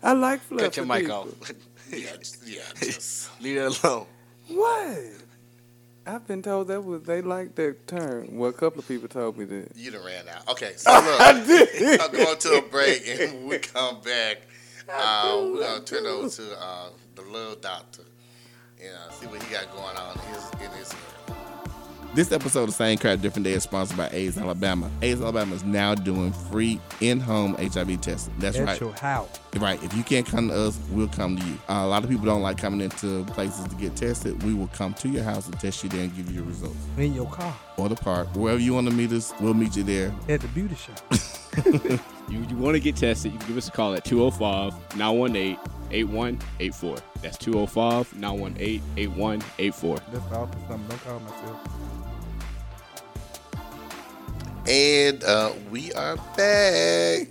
I 0.04 0.12
like 0.14 0.42
fluffy 0.42 0.64
Cut 0.66 0.78
your 0.78 0.86
mic 0.86 1.00
people. 1.02 1.16
off. 1.16 1.52
Yeah, 1.92 2.16
just, 2.18 2.48
yeah, 2.48 2.62
just. 2.82 3.42
Leave 3.42 3.56
that 3.58 3.84
alone. 3.84 4.08
What? 4.48 4.98
I've 6.06 6.28
been 6.28 6.42
told 6.42 6.68
that 6.68 6.82
was 6.82 7.04
they 7.04 7.22
like 7.22 7.56
that 7.56 7.88
term. 7.88 8.38
Well, 8.38 8.50
a 8.50 8.54
couple 8.54 8.80
of 8.80 8.88
people 8.88 9.08
told 9.08 9.38
me 9.38 9.46
that. 9.46 9.72
You 9.76 9.92
done 9.92 10.06
ran 10.06 10.28
out. 10.28 10.50
Okay, 10.50 10.74
so 10.78 10.92
look, 10.92 11.22
I 11.22 11.46
did. 11.46 12.02
I'm 12.02 12.12
going 12.12 12.38
to 12.38 12.50
a 12.58 12.62
break, 12.62 13.08
and 13.08 13.34
when 13.34 13.48
we 13.50 13.58
come 13.60 14.02
back, 14.02 14.42
uh, 14.90 15.42
we're 15.44 15.62
gonna 15.62 15.84
turn 15.84 16.06
over 16.06 16.30
to 16.30 16.62
uh, 16.62 16.90
the 17.16 17.22
little 17.22 17.56
doctor 17.56 18.04
and 18.84 18.94
uh, 18.94 19.12
see 19.12 19.28
what 19.28 19.42
he 19.42 19.54
got 19.54 19.72
going 19.72 19.96
on 19.96 20.16
in 20.16 20.34
his, 20.34 20.52
in 20.54 20.78
his 20.78 20.94
world. 21.30 21.43
This 22.16 22.32
episode 22.32 22.70
of 22.70 22.76
Same 22.76 23.00
Crap 23.00 23.22
Different 23.22 23.44
Day 23.44 23.54
is 23.54 23.64
sponsored 23.64 23.98
by 23.98 24.08
AIDS 24.12 24.38
Alabama. 24.38 24.92
AIDS 25.02 25.20
Alabama 25.20 25.56
is 25.56 25.64
now 25.64 25.96
doing 25.96 26.32
free 26.32 26.80
in-home 27.02 27.56
HIV 27.56 28.02
testing. 28.02 28.36
That's 28.38 28.56
At 28.56 28.68
right. 28.68 28.80
your 28.80 28.94
house. 28.94 29.40
Right. 29.58 29.84
If 29.84 29.96
you 29.98 30.04
can't 30.04 30.26
come 30.28 30.50
to 30.50 30.54
us, 30.54 30.80
we'll 30.92 31.08
come 31.08 31.38
to 31.38 31.44
you. 31.44 31.54
Uh, 31.68 31.74
a 31.82 31.88
lot 31.88 32.04
of 32.04 32.12
people 32.12 32.26
don't 32.26 32.44
like 32.44 32.60
coming 32.60 32.82
into 32.82 33.24
places 33.26 33.68
to 33.68 33.76
get 33.76 33.96
tested. 33.96 34.44
We 34.44 34.54
will 34.54 34.68
come 34.68 34.94
to 34.96 35.10
your 35.10 35.24
house 35.24 35.48
and 35.48 35.60
test 35.60 35.84
you 35.84 35.90
there 35.90 36.02
and 36.04 36.16
give 36.16 36.30
you 36.30 36.36
your 36.36 36.44
results. 36.44 36.78
In 37.00 37.16
your 37.16 37.28
car. 37.32 37.56
Or 37.78 37.90
the 37.90 37.96
park, 37.96 38.28
wherever 38.36 38.60
you 38.60 38.76
want 38.76 38.88
to 38.90 38.94
meet 38.94 39.12
us, 39.12 39.34
we'll 39.42 39.56
meet 39.56 39.76
you 39.76 39.82
there. 39.82 40.14
At 40.30 40.42
the 40.42 40.48
beauty 40.50 40.76
shop. 40.76 41.02
You, 42.30 42.40
you 42.50 42.56
want 42.56 42.74
to 42.76 42.80
get 42.80 42.96
tested, 42.96 43.34
you 43.34 43.38
can 43.38 43.50
give 43.50 43.58
us 43.58 43.68
a 43.68 43.72
call 43.72 43.94
at 43.94 44.06
205 44.06 44.96
918 44.98 45.60
8184. 45.92 46.96
That's 47.22 47.38
205 47.38 48.16
918 48.18 48.82
8184. 48.98 49.98
That's 50.12 50.26
the 50.30 50.36
office 50.38 50.70
number. 50.70 50.88
Don't 50.88 51.04
call 51.04 51.20
myself. 51.20 51.83
And 54.68 55.24
uh, 55.24 55.52
we 55.72 55.92
are 55.94 56.16
back. 56.38 57.28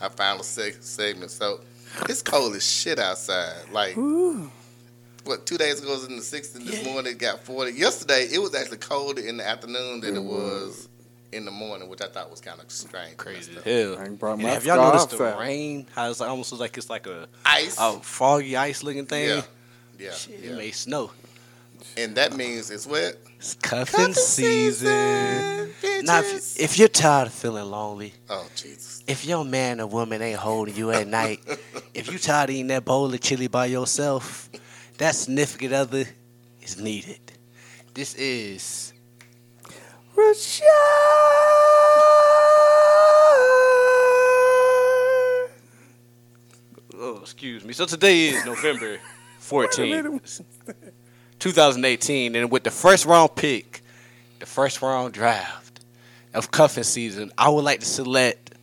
Our 0.00 0.10
final 0.10 0.42
seg- 0.42 0.82
segment. 0.82 1.30
So 1.30 1.60
it's 2.08 2.22
cold 2.22 2.54
as 2.54 2.64
shit 2.68 2.98
outside. 2.98 3.70
Like, 3.72 3.94
what, 3.96 5.44
two 5.44 5.58
days 5.58 5.80
ago 5.82 5.90
it 5.92 5.96
was 5.96 6.04
in 6.06 6.16
the 6.16 6.22
60s. 6.22 6.52
This 6.66 6.84
morning 6.84 7.12
it 7.12 7.18
got 7.18 7.40
40. 7.40 7.72
Yesterday 7.72 8.28
it 8.32 8.38
was 8.38 8.54
actually 8.54 8.78
colder 8.78 9.20
in 9.20 9.36
the 9.36 9.46
afternoon 9.46 10.00
than 10.00 10.16
it 10.16 10.22
was 10.22 10.88
in 11.32 11.44
the 11.44 11.50
morning, 11.50 11.88
which 11.90 12.00
I 12.00 12.06
thought 12.06 12.30
was 12.30 12.40
kind 12.40 12.58
of 12.60 12.70
strange. 12.70 13.16
Crazy 13.18 13.54
as 13.56 13.62
hell. 13.62 13.98
I 13.98 14.04
ain't 14.06 14.18
brought 14.18 14.34
And 14.34 14.44
my 14.44 14.50
have 14.50 14.64
y'all 14.64 14.76
noticed 14.82 15.10
the 15.10 15.16
scarves 15.16 15.34
out. 15.34 15.40
rain? 15.40 15.86
How 15.94 16.08
it's 16.10 16.20
like, 16.20 16.30
almost 16.30 16.52
looks 16.52 16.60
like 16.60 16.78
it's 16.78 16.88
like 16.88 17.06
a, 17.06 17.28
Ice. 17.44 17.76
a 17.78 17.92
foggy 18.00 18.56
ice 18.56 18.82
looking 18.82 19.06
thing. 19.06 19.28
yeah. 19.28 19.42
Yeah. 19.98 20.12
Shit, 20.12 20.40
yeah. 20.42 20.50
It 20.52 20.56
may 20.56 20.70
snow. 20.70 21.10
And 21.98 22.14
that 22.16 22.34
means 22.34 22.70
it's 22.70 22.86
wet. 22.86 23.16
It's 23.46 23.54
cuffing, 23.54 24.12
season. 24.12 25.70
Now, 26.02 26.18
if, 26.18 26.58
if 26.58 26.78
you're 26.80 26.88
tired 26.88 27.28
of 27.28 27.32
feeling 27.32 27.70
lonely, 27.70 28.12
Oh, 28.28 28.48
Jesus. 28.56 29.04
if 29.06 29.24
your 29.24 29.44
man 29.44 29.80
or 29.80 29.86
woman 29.86 30.20
ain't 30.20 30.40
holding 30.40 30.74
you 30.74 30.90
at 30.90 31.06
night, 31.06 31.38
if 31.94 32.10
you're 32.10 32.18
tired 32.18 32.50
of 32.50 32.56
eating 32.56 32.66
that 32.68 32.84
bowl 32.84 33.14
of 33.14 33.20
chili 33.20 33.46
by 33.46 33.66
yourself, 33.66 34.50
that 34.98 35.14
significant 35.14 35.72
other 35.74 36.06
is 36.60 36.80
needed. 36.80 37.20
This 37.94 38.14
is 38.16 38.92
oh, 46.94 47.18
excuse 47.22 47.64
me. 47.64 47.72
So 47.72 47.86
today 47.86 48.28
is 48.28 48.44
November 48.44 48.98
14th, 49.40 50.42
2018, 51.38 52.34
and 52.34 52.50
with 52.50 52.64
the 52.64 52.70
first 52.70 53.06
round 53.06 53.34
pick, 53.34 53.82
the 54.38 54.46
first 54.46 54.82
round 54.82 55.14
draft 55.14 55.80
of 56.34 56.50
cuffing 56.50 56.84
season, 56.84 57.32
I 57.36 57.48
would 57.48 57.64
like 57.64 57.80
to 57.80 57.86
select. 57.86 58.54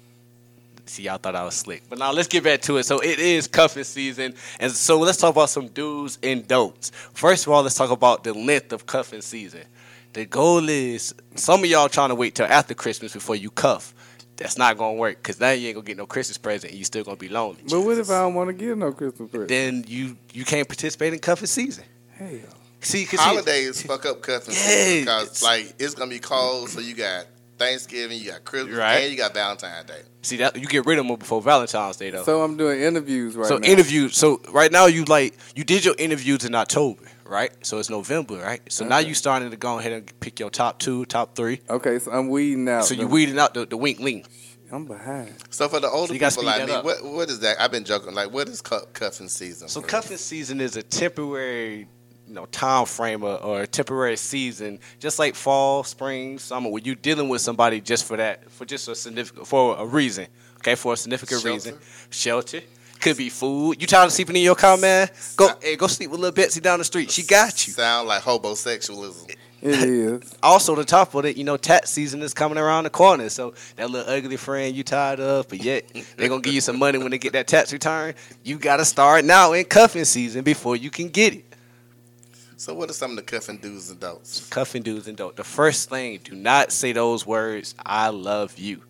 See, 0.85 1.03
y'all 1.03 1.17
thought 1.17 1.35
I 1.35 1.43
was 1.43 1.55
slick, 1.55 1.83
but 1.89 1.97
now 1.97 2.11
let's 2.11 2.27
get 2.27 2.43
back 2.43 2.61
to 2.63 2.77
it. 2.77 2.83
So 2.83 2.99
it 2.99 3.17
is 3.17 3.47
cuffing 3.47 3.83
season, 3.83 4.35
and 4.59 4.71
so 4.71 4.99
let's 4.99 5.17
talk 5.17 5.31
about 5.31 5.49
some 5.49 5.67
do's 5.69 6.19
and 6.21 6.47
don'ts. 6.47 6.91
First 7.13 7.47
of 7.47 7.53
all, 7.53 7.63
let's 7.63 7.75
talk 7.75 7.89
about 7.89 8.23
the 8.23 8.33
length 8.33 8.73
of 8.73 8.85
cuffing 8.85 9.21
season. 9.21 9.63
The 10.13 10.25
goal 10.25 10.69
is 10.69 11.15
some 11.35 11.63
of 11.63 11.69
y'all 11.69 11.89
trying 11.89 12.09
to 12.09 12.15
wait 12.15 12.35
till 12.35 12.45
after 12.45 12.75
Christmas 12.75 13.13
before 13.13 13.35
you 13.35 13.49
cuff. 13.49 13.95
That's 14.35 14.57
not 14.57 14.77
gonna 14.77 14.93
work 14.93 15.17
because 15.17 15.39
now 15.39 15.51
you 15.51 15.67
ain't 15.67 15.75
gonna 15.75 15.85
get 15.85 15.97
no 15.97 16.05
Christmas 16.05 16.37
present 16.37 16.71
and 16.71 16.77
you 16.77 16.85
still 16.85 17.03
gonna 17.03 17.17
be 17.17 17.29
lonely. 17.29 17.61
But 17.69 17.81
what 17.81 17.97
if 17.97 18.09
I 18.09 18.21
don't 18.21 18.33
want 18.33 18.49
to 18.49 18.53
get 18.53 18.77
no 18.77 18.91
Christmas 18.91 19.29
present? 19.29 19.49
Then 19.49 19.85
you 19.87 20.17
you 20.33 20.43
can't 20.43 20.67
participate 20.67 21.13
in 21.13 21.19
cuffing 21.19 21.47
season. 21.47 21.85
Hell. 22.11 22.29
See, 22.83 23.05
cause 23.05 23.19
Holidays 23.19 23.81
fuck 23.81 24.05
up 24.05 24.21
cuffing 24.21 24.53
Yeah, 24.55 24.99
because 24.99 25.23
it's- 25.23 25.43
like 25.43 25.73
it's 25.79 25.95
gonna 25.95 26.09
be 26.09 26.19
cold, 26.19 26.69
so 26.69 26.79
you 26.79 26.93
got 26.95 27.25
Thanksgiving, 27.57 28.19
you 28.19 28.31
got 28.31 28.43
Christmas, 28.43 28.75
Right. 28.75 28.95
and 29.03 29.11
you 29.11 29.17
got 29.17 29.33
Valentine's 29.33 29.87
Day. 29.87 30.01
see 30.21 30.37
that 30.37 30.55
you 30.55 30.65
get 30.67 30.85
rid 30.85 30.99
of 30.99 31.05
them 31.07 31.15
before 31.17 31.41
Valentine's 31.41 31.97
Day 31.97 32.09
though. 32.09 32.23
So 32.23 32.41
I'm 32.41 32.57
doing 32.57 32.81
interviews 32.81 33.35
right 33.35 33.47
so 33.47 33.57
now. 33.57 33.67
interview. 33.67 34.09
So 34.09 34.41
right 34.49 34.71
now 34.71 34.85
you 34.87 35.05
like 35.05 35.35
you 35.55 35.63
did 35.63 35.85
your 35.85 35.95
interviews 35.97 36.43
in 36.45 36.55
October, 36.55 37.03
right? 37.25 37.51
So 37.65 37.77
it's 37.79 37.89
November, 37.89 38.35
right? 38.37 38.61
So 38.69 38.85
now 38.85 38.99
Okay. 38.99 39.09
you 39.09 39.13
starting 39.13 39.51
to 39.51 39.57
go 39.57 39.79
ahead 39.79 39.91
and 39.93 40.19
pick 40.19 40.39
your 40.39 40.49
top 40.49 40.79
two, 40.79 41.05
top 41.05 41.35
three. 41.35 41.61
Okay, 41.69 41.99
so 41.99 42.11
I'm 42.11 42.29
weeding 42.29 42.67
out. 42.67 42.85
So 42.85 42.93
you 42.95 43.01
the- 43.01 43.07
weeding 43.07 43.39
out 43.39 43.53
the, 43.53 43.65
the 43.65 43.77
wink 43.77 43.99
link. 43.99 44.25
I'm 44.71 44.85
behind. 44.85 45.35
So 45.51 45.69
for 45.69 45.79
the 45.79 45.87
older 45.89 46.07
So 46.07 46.13
you 46.13 46.19
people 46.19 46.43
like 46.45 46.65
me, 46.67 46.73
what 46.73 47.03
what 47.05 47.29
is 47.29 47.39
that? 47.41 47.61
I've 47.61 47.69
been 47.71 47.83
joking. 47.85 48.15
Like, 48.15 48.31
what 48.33 48.49
is 48.49 48.59
cu- 48.61 48.85
cuffing 48.93 49.29
season? 49.29 49.67
So 49.69 49.81
cuffing 49.81 50.17
season 50.17 50.59
is 50.59 50.75
a 50.75 50.81
temporary 50.83 51.87
you 52.33 52.39
know 52.39 52.47
time 52.47 52.87
frame 52.87 53.23
or, 53.23 53.35
or 53.35 53.61
a 53.61 53.67
temporary 53.67 54.17
season, 54.17 54.79
just 54.99 55.19
like 55.19 55.35
fall, 55.35 55.83
spring, 55.83 56.39
summer, 56.39 56.67
when 56.67 56.83
you're 56.83 56.95
dealing 56.95 57.29
with 57.29 57.41
somebody 57.41 57.79
just 57.79 58.05
for 58.05 58.17
that, 58.17 58.49
for 58.49 58.65
just 58.65 58.87
a 58.87 58.95
significant, 58.95 59.45
for 59.45 59.77
a 59.77 59.85
reason, 59.85 60.25
okay, 60.57 60.73
for 60.73 60.93
a 60.93 60.97
significant 60.97 61.41
Shelter. 61.41 61.53
reason, 61.53 61.77
shelter. 62.09 62.61
Could 62.99 63.17
be 63.17 63.29
food. 63.29 63.79
You 63.79 63.85
tired 63.85 64.05
of 64.05 64.13
sleeping 64.13 64.35
in 64.35 64.41
your 64.41 64.55
car, 64.55 64.77
man? 64.77 65.09
Go, 65.35 65.51
hey, 65.61 65.75
go 65.75 65.85
sleep 65.85 66.09
with 66.09 66.21
little 66.21 66.33
Betsy 66.33 66.59
down 66.59 66.79
the 66.79 66.85
street. 66.85 67.11
She 67.11 67.21
got 67.21 67.67
you. 67.67 67.73
Sound 67.73 68.07
like 68.07 68.23
homosexualism. 68.23 69.35
It 69.65 69.79
is. 69.81 70.35
Also, 70.43 70.75
on 70.75 70.83
top 70.83 71.15
of 71.15 71.23
it, 71.23 71.37
you 71.37 71.45
know, 71.45 71.55
tax 71.55 71.89
season 71.89 72.21
is 72.21 72.33
coming 72.33 72.57
around 72.57 72.83
the 72.83 72.89
corner. 72.89 73.29
So 73.29 73.53
that 73.77 73.89
little 73.89 74.13
ugly 74.13 74.35
friend 74.35 74.75
you 74.75 74.83
tired 74.83 75.21
of, 75.21 75.47
but 75.47 75.63
yet 75.63 75.85
they're 76.17 76.27
gonna 76.27 76.41
give 76.41 76.53
you 76.53 76.59
some 76.59 76.77
money 76.77 76.97
when 76.97 77.11
they 77.11 77.17
get 77.17 77.31
that 77.31 77.47
tax 77.47 77.71
return. 77.71 78.13
You 78.43 78.57
gotta 78.57 78.83
start 78.83 79.23
now 79.23 79.53
in 79.53 79.63
cuffing 79.63 80.03
season 80.03 80.43
before 80.43 80.75
you 80.75 80.89
can 80.89 81.07
get 81.07 81.35
it. 81.35 81.52
So 82.57 82.73
what 82.73 82.89
are 82.89 82.93
some 82.93 83.11
of 83.11 83.17
the 83.17 83.23
cuffing 83.23 83.57
do's 83.57 83.89
and 83.89 83.99
don'ts? 83.99 84.47
Cuffing 84.49 84.83
do's 84.83 85.07
and 85.07 85.17
don't. 85.17 85.35
The 85.35 85.43
first 85.43 85.89
thing, 85.89 86.19
do 86.23 86.35
not 86.35 86.71
say 86.71 86.93
those 86.93 87.25
words. 87.25 87.75
I 87.85 88.09
love 88.09 88.57
you. 88.57 88.83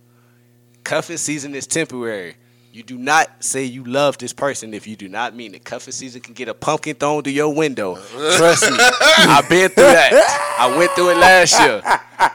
Cuffing 0.84 1.18
season 1.18 1.56
is 1.56 1.66
temporary. 1.66 2.36
You 2.74 2.84
do 2.84 2.98
not 2.98 3.44
say 3.44 3.64
you 3.64 3.84
love 3.84 4.18
this 4.18 4.34
person 4.34 4.74
if 4.74 4.88
you 4.88 4.96
do 4.96 5.08
not 5.08 5.36
mean 5.36 5.54
it. 5.54 5.64
Cuffing 5.64 5.92
season 5.94 6.22
can 6.22 6.34
get 6.34 6.48
a 6.48 6.54
pumpkin 6.54 6.96
thrown 6.96 7.22
through 7.24 7.34
your 7.34 7.54
window. 7.54 7.96
Trust 8.36 8.64
me, 8.64 8.78
I've 8.80 9.48
been 9.48 9.70
through 9.70 9.84
that. 9.84 10.56
I 10.60 10.76
went 10.76 10.92
through 10.92 11.12
it 11.12 11.18
last 11.18 11.60
year. 11.60 11.82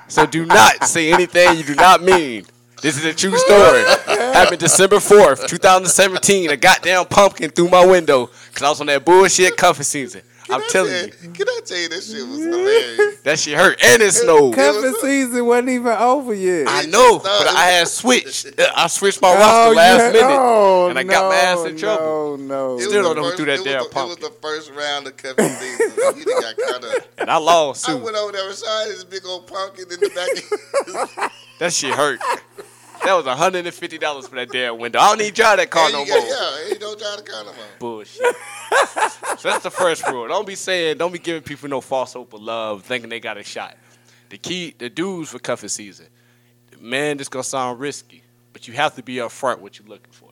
So 0.09 0.27
do 0.27 0.47
not 0.47 0.85
say 0.85 1.13
anything 1.13 1.57
you 1.57 1.65
do 1.65 1.75
not 1.75 2.03
mean. 2.03 2.47
This 2.81 2.97
is 2.97 3.05
a 3.05 3.13
true 3.13 3.37
story. 3.37 3.83
Happened 4.07 4.61
December 4.61 4.97
4th, 4.97 5.49
2017. 5.49 6.51
A 6.51 6.57
goddamn 6.57 7.07
pumpkin 7.07 7.51
through 7.51 7.69
my 7.71 7.85
window 7.85 8.31
because 8.49 8.63
I 8.63 8.69
was 8.69 8.81
on 8.81 8.87
that 8.87 9.05
bullshit 9.05 9.57
cuffing 9.57 9.83
season. 9.83 10.23
I'm 10.51 10.63
I 10.63 10.69
telling 10.69 10.91
tell- 10.93 11.07
you, 11.07 11.31
Can 11.33 11.49
I 11.49 11.61
tell 11.65 11.79
you 11.79 11.89
that 11.91 12.03
shit 12.03 12.27
was 12.27 12.39
hilarious? 12.45 13.21
that 13.23 13.39
shit 13.39 13.57
hurt 13.59 13.79
and 13.85 14.03
it 14.03 14.13
snowed. 14.13 14.55
Cuffing 14.55 14.95
season 15.01 15.45
wasn't 15.47 15.69
even 15.71 15.87
over 15.93 16.33
yet. 16.35 16.67
I 16.69 16.87
know, 16.87 17.19
but 17.19 17.47
I 17.49 17.67
had 17.67 17.89
switched. 17.89 18.47
I 18.77 18.87
switched 18.87 19.21
my 19.23 19.31
Oh, 19.31 19.35
roster 19.39 19.71
you 19.71 19.77
last 19.77 20.01
had- 20.01 20.13
minute, 20.15 20.29
oh, 20.31 20.89
and 20.91 20.99
I 20.99 21.03
got 21.05 21.29
my 21.31 21.37
ass 21.37 21.65
in 21.67 21.77
trouble. 21.77 22.37
No, 22.39 22.77
no. 22.77 22.79
Still 22.79 23.03
don't 23.03 23.17
know 23.17 23.31
who 23.31 23.37
threw 23.37 23.45
that 23.47 23.53
it 23.53 23.59
was 23.59 23.65
damn 23.65 23.83
the- 23.85 23.89
pumpkin. 23.91 24.19
It 24.19 24.23
was 24.23 24.31
the 24.31 24.41
first 24.41 24.71
round 24.73 25.07
of 25.07 25.17
cuffing 25.17 25.49
season. 25.49 25.91
so 25.91 26.17
you 26.17 26.25
got 26.25 26.57
caught 26.57 26.85
up. 26.85 27.03
And 27.19 27.31
I 27.31 27.37
lost 27.37 27.89
I 27.89 27.95
went 27.95 28.17
over 28.17 28.33
there, 28.33 28.49
Rashad 28.49 28.83
had 28.87 28.89
this 28.91 29.05
big 29.05 29.25
old 29.27 29.47
pumpkin 29.47 29.85
in 29.91 30.01
the 30.01 30.11
back. 31.19 31.33
That 31.59 31.73
shit 31.73 31.93
hurt. 31.93 32.21
That 33.05 33.15
was 33.15 33.27
hundred 33.27 33.67
and 33.67 33.75
fifty 33.75 33.99
dollars 33.99 34.27
for 34.27 34.35
that 34.37 34.51
damn 34.51 34.79
window. 34.79 34.99
I 34.99 35.09
don't 35.09 35.19
need 35.19 35.35
drive 35.35 35.59
that 35.59 35.71
car 35.71 35.91
no 35.91 36.05
you 36.05 36.11
more. 36.11 36.19
Yeah, 36.19 36.69
you 36.69 36.79
don't 36.79 36.99
drive 36.99 37.17
the 37.19 37.23
car 37.23 37.45
no 37.45 37.53
more. 37.53 37.65
Bullshit. 37.79 38.21
so 39.39 39.49
that's 39.49 39.63
the 39.63 39.71
first 39.71 40.07
rule. 40.09 40.29
Don't 40.29 40.47
be 40.47 40.55
saying, 40.55 40.99
don't 40.99 41.13
be 41.13 41.19
giving 41.19 41.43
people 41.43 41.69
no 41.69 41.81
false 41.81 42.13
hope 42.13 42.33
of 42.33 42.43
love, 42.43 42.83
thinking 42.85 43.09
they 43.09 43.21
got 43.21 43.39
a 43.39 43.43
shot. 43.43 43.77
The 44.31 44.39
key, 44.39 44.75
the 44.77 44.91
dudes 44.91 45.31
for 45.31 45.39
cuffing 45.39 45.69
season. 45.69 46.07
Man, 46.81 47.17
this 47.17 47.29
gonna 47.29 47.45
sound 47.45 47.81
risky, 47.81 48.23
but 48.53 48.69
you 48.69 48.75
have 48.75 48.95
to 48.97 49.03
be 49.03 49.17
upfront 49.17 49.61
what 49.61 49.79
you're 49.79 49.89
looking 49.89 50.13
for. 50.13 50.29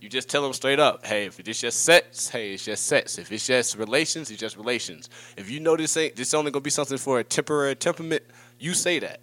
You 0.00 0.10
just 0.10 0.28
tell 0.28 0.42
them 0.42 0.52
straight 0.52 0.78
up, 0.78 1.06
hey, 1.06 1.24
if 1.26 1.40
it's 1.40 1.60
just 1.60 1.84
sex, 1.84 2.28
hey, 2.28 2.52
it's 2.52 2.64
just 2.64 2.86
sex. 2.86 3.18
If 3.18 3.32
it's 3.32 3.46
just 3.46 3.76
relations, 3.76 4.30
it's 4.30 4.38
just 4.38 4.56
relations. 4.56 5.08
If 5.36 5.50
you 5.50 5.58
know 5.58 5.76
this 5.76 5.96
ain't 5.96 6.16
this 6.16 6.34
only 6.34 6.50
gonna 6.50 6.60
be 6.62 6.70
something 6.70 6.98
for 6.98 7.18
a 7.18 7.24
temporary 7.24 7.74
temperament, 7.76 8.22
you 8.58 8.74
say 8.74 8.98
that. 8.98 9.20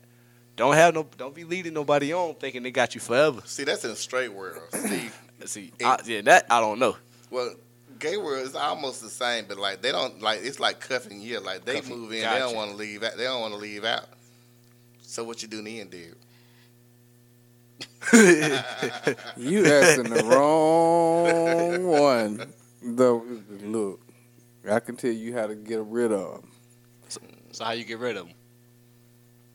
Don't 0.55 0.75
have 0.75 0.93
no, 0.93 1.07
don't 1.17 1.33
be 1.33 1.43
leading 1.43 1.73
nobody 1.73 2.13
on 2.13 2.35
thinking 2.35 2.61
they 2.63 2.71
got 2.71 2.93
you 2.95 3.01
forever. 3.01 3.41
See, 3.45 3.63
that's 3.63 3.83
in 3.83 3.89
the 3.89 3.95
straight 3.95 4.31
world. 4.33 4.61
See, 4.73 5.09
See, 5.45 5.71
I, 5.83 5.97
yeah, 6.05 6.21
that 6.21 6.45
I 6.49 6.59
don't 6.61 6.77
know. 6.79 6.95
well, 7.31 7.55
gay 7.99 8.17
world 8.17 8.45
is 8.45 8.55
almost 8.55 9.01
the 9.01 9.09
same, 9.09 9.45
but 9.47 9.57
like 9.57 9.81
they 9.81 9.91
don't 9.91 10.21
like 10.21 10.41
it's 10.43 10.59
like 10.59 10.79
cuffing 10.79 11.21
you. 11.21 11.39
Like 11.39 11.65
they 11.65 11.75
Cuffing, 11.75 11.97
move 11.99 12.11
in, 12.13 12.21
they 12.21 12.39
don't 12.39 12.55
want 12.55 12.71
to 12.71 12.77
leave 12.77 13.01
out. 13.03 13.17
They 13.17 13.23
don't 13.23 13.41
want 13.41 13.53
to 13.53 13.59
leave 13.59 13.83
out. 13.83 14.05
So 15.01 15.23
what 15.23 15.41
you 15.41 15.47
do 15.47 15.59
in 15.59 15.65
the 15.65 15.79
end, 15.81 15.89
dude? 15.91 16.15
You 19.37 19.65
asking 19.65 20.09
the 20.13 20.23
wrong 20.25 21.83
one. 21.87 22.53
The 22.81 23.13
look, 23.63 24.01
I 24.69 24.79
can 24.79 24.95
tell 24.97 25.11
you 25.11 25.33
how 25.35 25.47
to 25.47 25.55
get 25.55 25.79
rid 25.79 26.11
of 26.11 26.35
'em. 26.43 26.49
So 27.51 27.63
how 27.65 27.71
you 27.71 27.85
get 27.85 27.99
rid 27.99 28.17
of 28.17 28.27
them? 28.27 28.35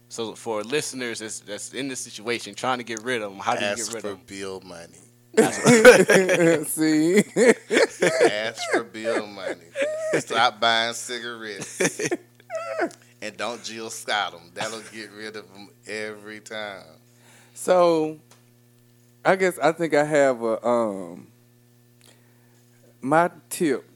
So 0.09 0.35
for 0.35 0.62
listeners 0.62 1.18
that's, 1.18 1.40
that's 1.40 1.75
in 1.75 1.88
this 1.88 2.01
situation 2.01 2.55
trying 2.55 2.79
to 2.79 2.85
get 2.85 3.03
rid 3.03 3.23
of 3.23 3.31
them, 3.31 3.40
how 3.40 3.55
do 3.55 3.61
you 3.61 3.71
Ask 3.71 3.87
get 3.87 3.94
rid 3.94 4.03
for 4.03 4.11
of 4.12 4.27
them? 4.27 4.88
Ask 5.38 5.61
for 5.61 5.73
bill 5.75 6.11
money. 6.11 6.64
See, 6.64 7.23
Ask 8.31 8.62
for 8.73 8.83
bill 8.85 9.27
money. 9.27 9.61
Stop 10.18 10.59
buying 10.61 10.94
cigarettes. 10.94 12.09
and 13.21 13.37
don't 13.37 13.62
Jill 13.62 13.90
Scott 13.90 14.33
them. 14.33 14.51
That'll 14.55 14.81
get 14.92 15.11
rid 15.12 15.37
of 15.37 15.53
them 15.53 15.68
every 15.87 16.40
time. 16.40 16.85
so 17.55 18.18
I 19.25 19.37
guess 19.37 19.59
I 19.59 19.73
think 19.73 19.94
I 19.94 20.05
have 20.05 20.42
a 20.42 20.66
um 20.66 21.27
my 23.01 23.31
tip 23.51 23.88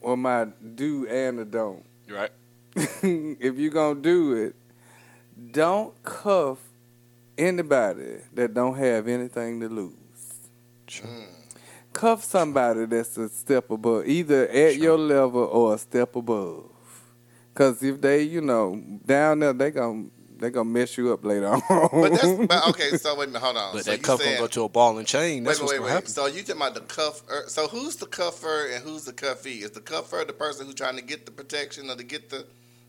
or 0.00 0.16
my 0.16 0.46
do 0.74 1.06
and 1.08 1.40
a 1.40 1.44
don't. 1.44 1.84
Right. 2.08 2.30
if 2.76 3.56
you're 3.56 3.70
gonna 3.70 4.00
do 4.00 4.34
it, 4.34 4.54
don't 5.52 6.00
cuff 6.02 6.58
anybody 7.36 8.18
that 8.34 8.54
don't 8.54 8.76
have 8.76 9.08
anything 9.08 9.60
to 9.60 9.68
lose. 9.68 9.92
Cuff 11.92 12.24
somebody 12.24 12.86
that's 12.86 13.16
a 13.16 13.28
step 13.28 13.70
above, 13.70 14.06
either 14.06 14.48
at 14.48 14.76
your 14.76 14.98
level 14.98 15.44
or 15.44 15.74
a 15.74 15.78
step 15.78 16.16
above. 16.16 16.70
Cause 17.54 17.82
if 17.82 18.00
they, 18.00 18.22
you 18.22 18.40
know, 18.40 18.82
down 19.06 19.38
there, 19.38 19.52
they 19.52 19.70
gon' 19.70 20.10
they 20.38 20.50
gonna 20.50 20.68
mess 20.68 20.98
you 20.98 21.12
up 21.12 21.24
later 21.24 21.48
on. 21.48 21.62
But 21.68 22.12
that's 22.12 22.46
but 22.46 22.68
okay. 22.70 22.96
So 22.96 23.16
wait 23.16 23.24
a 23.24 23.26
minute, 23.28 23.42
hold 23.42 23.56
on. 23.56 23.72
But 23.72 23.84
so 23.84 23.90
that 23.92 23.98
you 23.98 24.02
cuff 24.02 24.18
gonna 24.18 24.38
go 24.38 24.46
to 24.48 24.64
a 24.64 24.68
ball 24.68 24.98
and 24.98 25.06
chain. 25.06 25.44
That's 25.44 25.60
wait, 25.60 25.80
what's 25.80 25.80
wait, 25.80 25.94
wait. 25.94 26.08
So 26.08 26.26
you 26.26 26.42
talking 26.42 26.56
about 26.56 26.74
the 26.74 26.80
cuffer? 26.80 27.44
So 27.46 27.68
who's 27.68 27.96
the 27.96 28.06
cuffer 28.06 28.66
and 28.72 28.82
who's 28.82 29.04
the 29.04 29.12
cuffee? 29.12 29.62
Is 29.62 29.70
the 29.70 29.80
cuffer 29.80 30.24
the 30.26 30.32
person 30.32 30.66
who's 30.66 30.74
trying 30.74 30.96
to 30.96 31.02
get 31.02 31.26
the 31.26 31.32
protection 31.32 31.90
or 31.90 31.96
to 31.96 32.04
get 32.04 32.28
the 32.30 32.44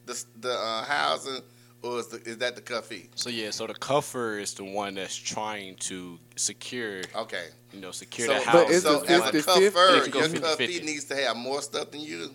the, 0.05 0.23
the 0.41 0.53
uh, 0.53 0.83
housing, 0.83 1.41
or 1.85 1.99
is, 1.99 2.07
the, 2.07 2.17
is 2.23 2.37
that 2.39 2.55
the 2.55 2.61
cuffee? 2.61 3.09
So 3.15 3.29
yeah, 3.29 3.51
so 3.51 3.67
the 3.67 3.73
cuffer 3.75 4.39
is 4.39 4.53
the 4.53 4.63
one 4.63 4.95
that's 4.95 5.15
trying 5.15 5.75
to 5.75 6.17
secure, 6.35 7.01
Okay. 7.15 7.45
you 7.73 7.79
know, 7.79 7.91
secure 7.91 8.27
So, 8.27 8.33
the 8.33 8.39
house. 8.49 8.69
it's 8.71 8.83
so 8.83 9.01
a 9.03 9.07
as 9.07 9.35
a 9.35 9.41
cuffer, 9.43 9.95
It 9.97 10.03
can 10.03 10.11
go 10.11 10.19
your 10.19 10.29
50-50. 10.29 10.41
cuffee 10.41 10.79
needs 10.81 11.05
to 11.05 11.15
have 11.15 11.37
more 11.37 11.61
stuff 11.61 11.91
than 11.91 12.01
you. 12.01 12.33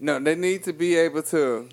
No, 0.00 0.18
they 0.18 0.34
need 0.34 0.64
to 0.64 0.72
be 0.72 0.96
able 0.96 1.22
to 1.24 1.68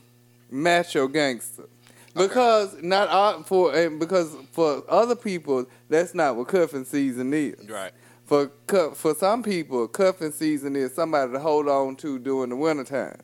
match 0.50 0.95
your 0.95 1.08
gangster. 1.10 1.67
Because 2.13 2.76
not 2.82 3.08
all, 3.08 3.43
for 3.43 3.74
and 3.74 4.00
because 4.00 4.36
for 4.52 4.84
other 4.89 5.15
people 5.15 5.65
that's 5.89 6.13
not 6.13 6.36
what 6.36 6.47
cuffing 6.50 6.84
season 6.86 7.34
is. 7.34 7.56
right. 7.69 7.91
For 8.26 8.52
for 8.95 9.13
some 9.15 9.43
people, 9.43 9.88
cuffing 9.88 10.32
season 10.32 10.76
is 10.76 10.93
somebody 10.93 11.32
to 11.34 11.39
hold 11.39 11.67
on 11.67 11.95
to 11.97 12.19
during 12.19 12.50
the 12.50 12.56
wintertime. 12.56 13.17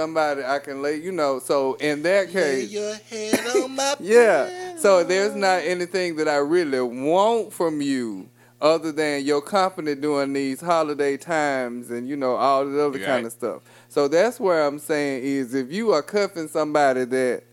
Yeah. 0.00 0.04
Somebody 0.04 0.44
I 0.44 0.58
can 0.58 0.82
lay, 0.82 0.96
you 0.96 1.12
know. 1.12 1.38
So 1.38 1.74
in 1.74 2.02
that 2.02 2.26
Lay 2.26 2.32
case, 2.32 2.70
your 2.70 2.94
head 2.94 3.40
on 3.56 3.76
my 3.76 3.96
yeah. 4.00 4.76
So 4.76 5.04
there's 5.04 5.34
not 5.34 5.62
anything 5.62 6.16
that 6.16 6.28
I 6.28 6.36
really 6.36 6.80
want 6.80 7.52
from 7.52 7.80
you 7.80 8.28
other 8.60 8.92
than 8.92 9.24
your 9.24 9.40
company 9.40 9.94
during 9.94 10.32
these 10.32 10.60
holiday 10.60 11.16
times 11.16 11.90
and 11.90 12.08
you 12.08 12.16
know 12.16 12.36
all 12.36 12.66
the 12.66 12.86
other 12.86 12.98
You're 12.98 13.06
kind 13.06 13.26
of 13.26 13.32
stuff. 13.32 13.62
So 13.88 14.08
that's 14.08 14.38
where 14.38 14.66
I'm 14.66 14.78
saying 14.78 15.24
is 15.24 15.54
if 15.54 15.72
you 15.72 15.92
are 15.92 16.02
cuffing 16.02 16.48
somebody 16.48 17.04
that 17.06 17.44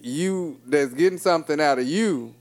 you 0.00 0.60
that's 0.66 0.92
getting 0.92 1.18
something 1.18 1.60
out 1.60 1.78
of 1.78 1.86
you, 1.86 2.34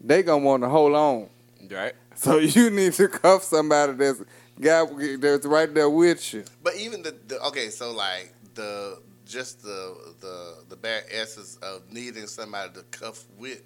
they 0.00 0.22
gonna 0.22 0.44
want 0.44 0.62
to 0.62 0.68
hold 0.68 0.94
on. 0.94 1.28
Right. 1.70 1.94
So 2.14 2.38
you 2.38 2.70
need 2.70 2.92
to 2.94 3.08
cuff 3.08 3.42
somebody 3.42 3.92
that's 3.92 4.22
got 4.60 4.88
that's 5.20 5.46
right 5.46 5.72
there 5.72 5.90
with 5.90 6.34
you. 6.34 6.44
But 6.62 6.76
even 6.76 7.02
the, 7.02 7.14
the 7.28 7.40
okay, 7.46 7.68
so 7.70 7.92
like 7.92 8.32
the 8.56 9.00
just 9.24 9.62
the 9.62 9.96
the 10.20 10.56
the 10.68 10.76
bare 10.76 11.02
essence 11.10 11.56
of 11.62 11.90
needing 11.90 12.26
somebody 12.26 12.72
to 12.74 12.82
cuff 12.90 13.24
with 13.38 13.62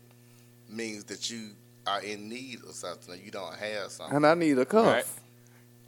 means 0.68 1.05
that 1.05 1.31
you 1.31 1.50
are 1.87 2.03
in 2.03 2.29
need 2.29 2.59
of 2.64 2.72
something 2.74 3.14
or 3.14 3.16
you 3.16 3.31
don't 3.31 3.57
have 3.57 3.90
something. 3.90 4.16
And 4.16 4.26
I 4.26 4.35
need 4.35 4.59
a 4.59 4.64
cuff. 4.66 4.87
Right. 4.87 5.05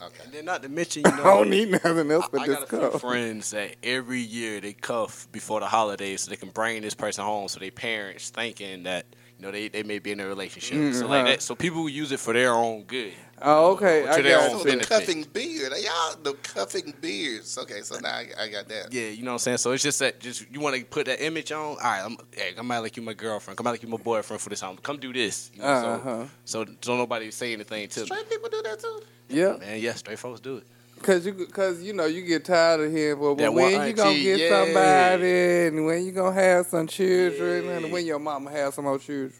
Okay. 0.02 0.24
And 0.24 0.32
then 0.32 0.44
not 0.46 0.62
to 0.64 0.68
mention, 0.68 1.02
you 1.06 1.16
know, 1.16 1.22
I 1.22 1.34
don't 1.36 1.50
need 1.50 1.70
nothing 1.70 2.10
else 2.10 2.24
I, 2.24 2.28
but 2.32 2.40
I 2.40 2.46
this 2.46 2.56
got 2.56 2.64
a 2.64 2.66
few 2.66 2.90
cuff. 2.90 3.00
friends 3.00 3.50
that 3.52 3.76
every 3.82 4.20
year 4.20 4.60
they 4.60 4.72
cuff 4.72 5.28
before 5.30 5.60
the 5.60 5.66
holidays 5.66 6.22
so 6.22 6.30
they 6.30 6.36
can 6.36 6.48
bring 6.50 6.82
this 6.82 6.94
person 6.94 7.24
home 7.24 7.48
so 7.48 7.60
their 7.60 7.70
parents 7.70 8.30
thinking 8.30 8.84
that 8.84 9.06
you 9.42 9.48
know 9.48 9.52
they, 9.52 9.66
they 9.66 9.82
may 9.82 9.98
be 9.98 10.12
in 10.12 10.20
a 10.20 10.26
relationship. 10.26 10.94
So 10.94 11.08
like 11.08 11.24
Mhm. 11.24 11.28
that 11.30 11.42
so 11.42 11.56
people 11.56 11.88
use 11.88 12.12
it 12.12 12.20
for 12.20 12.32
their 12.32 12.52
own 12.52 12.84
good. 12.84 13.12
Oh, 13.44 13.72
okay. 13.72 14.02
To 14.04 14.10
I 14.12 14.22
their 14.22 14.38
got 14.38 14.50
own 14.52 14.60
So 14.62 14.68
you. 14.68 14.78
the 14.78 14.84
cuffing 14.84 15.24
beard, 15.32 15.72
y'all 15.82 16.14
the 16.22 16.34
cuffing 16.34 16.94
beards. 17.00 17.58
Okay, 17.58 17.80
so 17.82 17.98
now 17.98 18.10
I, 18.10 18.28
I 18.38 18.48
got 18.48 18.68
that. 18.68 18.92
Yeah, 18.92 19.08
you 19.08 19.24
know 19.24 19.32
what 19.32 19.34
I'm 19.34 19.38
saying? 19.40 19.58
So 19.58 19.72
it's 19.72 19.82
just 19.82 19.98
that 19.98 20.20
just 20.20 20.46
you 20.52 20.60
want 20.60 20.76
to 20.76 20.84
put 20.84 21.06
that 21.06 21.20
image 21.20 21.50
on. 21.50 21.60
All 21.70 21.74
right, 21.76 22.02
I'm 22.04 22.16
hey, 22.30 22.52
come 22.54 22.70
out 22.70 22.84
like 22.84 22.96
you 22.96 23.02
my 23.02 23.14
girlfriend. 23.14 23.56
Come 23.58 23.66
out 23.66 23.70
like 23.70 23.82
you 23.82 23.88
my 23.88 23.96
boyfriend 23.96 24.40
for 24.40 24.48
this 24.48 24.60
time. 24.60 24.76
Come 24.76 24.98
do 24.98 25.12
this. 25.12 25.50
You 25.54 25.62
know, 25.62 25.66
Uh-huh. 25.66 26.24
So 26.44 26.64
so 26.64 26.72
don't 26.82 26.98
nobody 26.98 27.32
say 27.32 27.52
anything 27.52 27.88
to 27.88 28.00
me. 28.00 28.06
Straight 28.06 28.30
people 28.30 28.48
do 28.48 28.62
that 28.62 28.78
too. 28.78 29.00
Yeah. 29.28 29.56
Man, 29.56 29.80
yeah, 29.80 29.94
straight 29.94 30.20
folks 30.20 30.38
do 30.38 30.58
it. 30.58 30.64
Cause 31.02 31.26
you, 31.26 31.32
cause 31.46 31.82
you 31.82 31.94
know, 31.94 32.04
you 32.04 32.22
get 32.22 32.44
tired 32.44 32.78
of 32.78 32.92
hearing, 32.92 33.18
well, 33.18 33.34
That 33.34 33.52
when 33.52 33.72
one 33.76 33.88
you 33.88 33.92
gonna 33.92 34.14
get 34.22 34.38
yeah. 34.38 34.50
somebody, 34.50 35.66
and 35.66 35.84
when 35.84 36.06
you 36.06 36.12
gonna 36.12 36.32
have 36.40 36.66
some 36.66 36.86
children, 36.86 37.68
and 37.70 37.90
when 37.90 38.06
your 38.06 38.20
mama 38.20 38.52
have 38.52 38.72
some 38.74 38.84
more 38.84 39.00
children. 39.00 39.32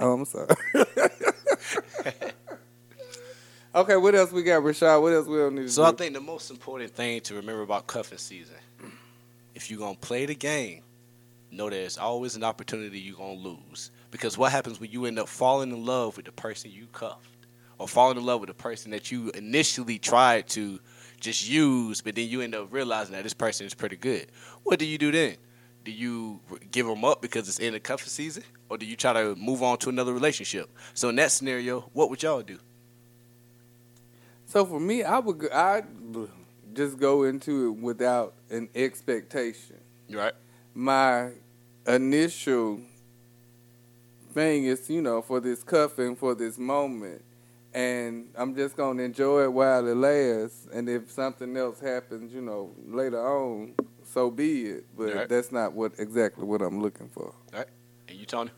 Oh, 0.00 0.12
I'm 0.12 0.24
sorry. 0.24 0.48
okay, 3.74 3.96
what 3.96 4.14
else 4.14 4.32
we 4.32 4.42
got, 4.42 4.62
Rashad? 4.62 5.00
What 5.02 5.12
else 5.12 5.26
we 5.26 5.36
don't 5.38 5.54
need 5.54 5.62
to 5.62 5.70
So 5.70 5.82
do? 5.82 5.88
I 5.88 5.92
think 5.92 6.14
the 6.14 6.20
most 6.20 6.50
important 6.50 6.94
thing 6.94 7.20
to 7.22 7.34
remember 7.34 7.62
about 7.62 7.86
cuffing 7.86 8.18
season, 8.18 8.56
if 9.54 9.70
you're 9.70 9.80
gonna 9.80 9.96
play 9.96 10.26
the 10.26 10.34
game, 10.34 10.82
know 11.50 11.70
there's 11.70 11.98
always 11.98 12.36
an 12.36 12.44
opportunity 12.44 12.98
you're 13.00 13.16
gonna 13.16 13.32
lose. 13.34 13.90
Because 14.10 14.38
what 14.38 14.52
happens 14.52 14.80
when 14.80 14.90
you 14.90 15.04
end 15.04 15.18
up 15.18 15.28
falling 15.28 15.70
in 15.70 15.84
love 15.84 16.16
with 16.16 16.26
the 16.26 16.32
person 16.32 16.70
you 16.70 16.86
cuffed, 16.92 17.28
or 17.78 17.86
falling 17.86 18.16
in 18.18 18.24
love 18.24 18.40
with 18.40 18.48
the 18.48 18.54
person 18.54 18.90
that 18.90 19.10
you 19.10 19.30
initially 19.34 19.98
tried 19.98 20.48
to 20.48 20.80
just 21.20 21.48
use, 21.48 22.00
but 22.00 22.14
then 22.14 22.28
you 22.28 22.40
end 22.40 22.54
up 22.54 22.68
realizing 22.72 23.14
that 23.14 23.24
this 23.24 23.34
person 23.34 23.66
is 23.66 23.74
pretty 23.74 23.96
good. 23.96 24.26
What 24.64 24.78
do 24.78 24.86
you 24.86 24.98
do 24.98 25.12
then? 25.12 25.36
Do 25.84 25.92
you 25.92 26.40
give 26.70 26.86
them 26.86 27.04
up 27.04 27.22
because 27.22 27.48
it's 27.48 27.58
in 27.58 27.72
the 27.72 27.80
cuffing 27.80 28.08
season, 28.08 28.42
or 28.68 28.78
do 28.78 28.86
you 28.86 28.96
try 28.96 29.12
to 29.12 29.34
move 29.36 29.62
on 29.62 29.78
to 29.78 29.88
another 29.88 30.12
relationship? 30.12 30.68
So 30.94 31.08
in 31.08 31.16
that 31.16 31.32
scenario, 31.32 31.80
what 31.92 32.10
would 32.10 32.22
y'all 32.22 32.42
do? 32.42 32.58
So 34.46 34.64
for 34.64 34.80
me, 34.80 35.02
I 35.02 35.18
would 35.18 35.48
I 35.52 35.82
just 36.74 36.98
go 36.98 37.24
into 37.24 37.68
it 37.68 37.80
without 37.82 38.34
an 38.50 38.68
expectation. 38.74 39.76
Right. 40.10 40.32
My 40.74 41.30
initial 41.86 42.80
thing 44.32 44.64
is, 44.64 44.88
you 44.88 45.02
know, 45.02 45.22
for 45.22 45.40
this 45.40 45.62
cuffing, 45.62 46.16
for 46.16 46.34
this 46.34 46.58
moment, 46.58 47.22
and 47.74 48.28
I'm 48.36 48.54
just 48.54 48.76
gonna 48.76 49.02
enjoy 49.02 49.44
it 49.44 49.52
while 49.52 49.86
it 49.86 49.96
lasts. 49.96 50.66
And 50.72 50.88
if 50.88 51.10
something 51.10 51.56
else 51.56 51.80
happens, 51.80 52.32
you 52.32 52.40
know, 52.40 52.74
later 52.86 53.20
on, 53.20 53.74
so 54.04 54.30
be 54.30 54.66
it. 54.66 54.84
But 54.96 55.14
Right. 55.14 55.28
that's 55.28 55.52
not 55.52 55.72
what 55.74 55.92
exactly 55.98 56.44
what 56.44 56.62
I'm 56.62 56.80
looking 56.80 57.08
for. 57.08 57.34
You, 57.52 57.64
Tony? 58.28 58.50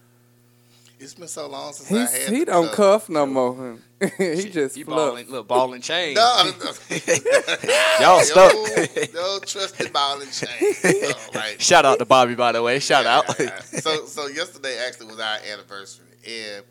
It's 0.99 1.15
been 1.15 1.29
so 1.29 1.49
long 1.49 1.73
since 1.73 1.91
I 1.91 2.19
had. 2.19 2.29
he 2.31 2.41
the 2.41 2.45
don't 2.47 2.67
cuff. 2.67 2.77
cuff 3.07 3.09
no 3.09 3.25
more. 3.25 3.79
he 4.19 4.51
just 4.51 4.77
You 4.77 4.85
fluff. 4.85 4.97
balling, 5.11 5.27
little 5.29 5.45
ball 5.45 5.73
and 5.73 5.83
chain. 5.83 6.13
No, 6.15 6.51
no. 6.63 6.73
Y'all 8.01 8.21
stuck. 8.21 8.53
Yo, 8.53 9.03
yo, 9.15 9.39
trusted 9.41 9.93
ball 9.95 10.21
and 10.21 10.31
chain. 10.31 10.75
So, 10.75 11.13
like, 11.35 11.59
Shout 11.61 11.87
out 11.87 11.99
to 12.01 12.05
Bobby, 12.05 12.35
by 12.35 12.53
the 12.53 12.63
way. 12.63 12.79
Shout 12.81 13.05
yeah, 13.05 13.17
out. 13.19 13.25
yeah, 13.41 13.47
yeah. 13.73 13.81
So, 13.81 14.05
so 14.05 14.27
yesterday 14.27 14.77
actually 14.87 15.07
was 15.07 15.21
our 15.21 15.39
anniversary, 15.51 16.05
and 16.29 16.65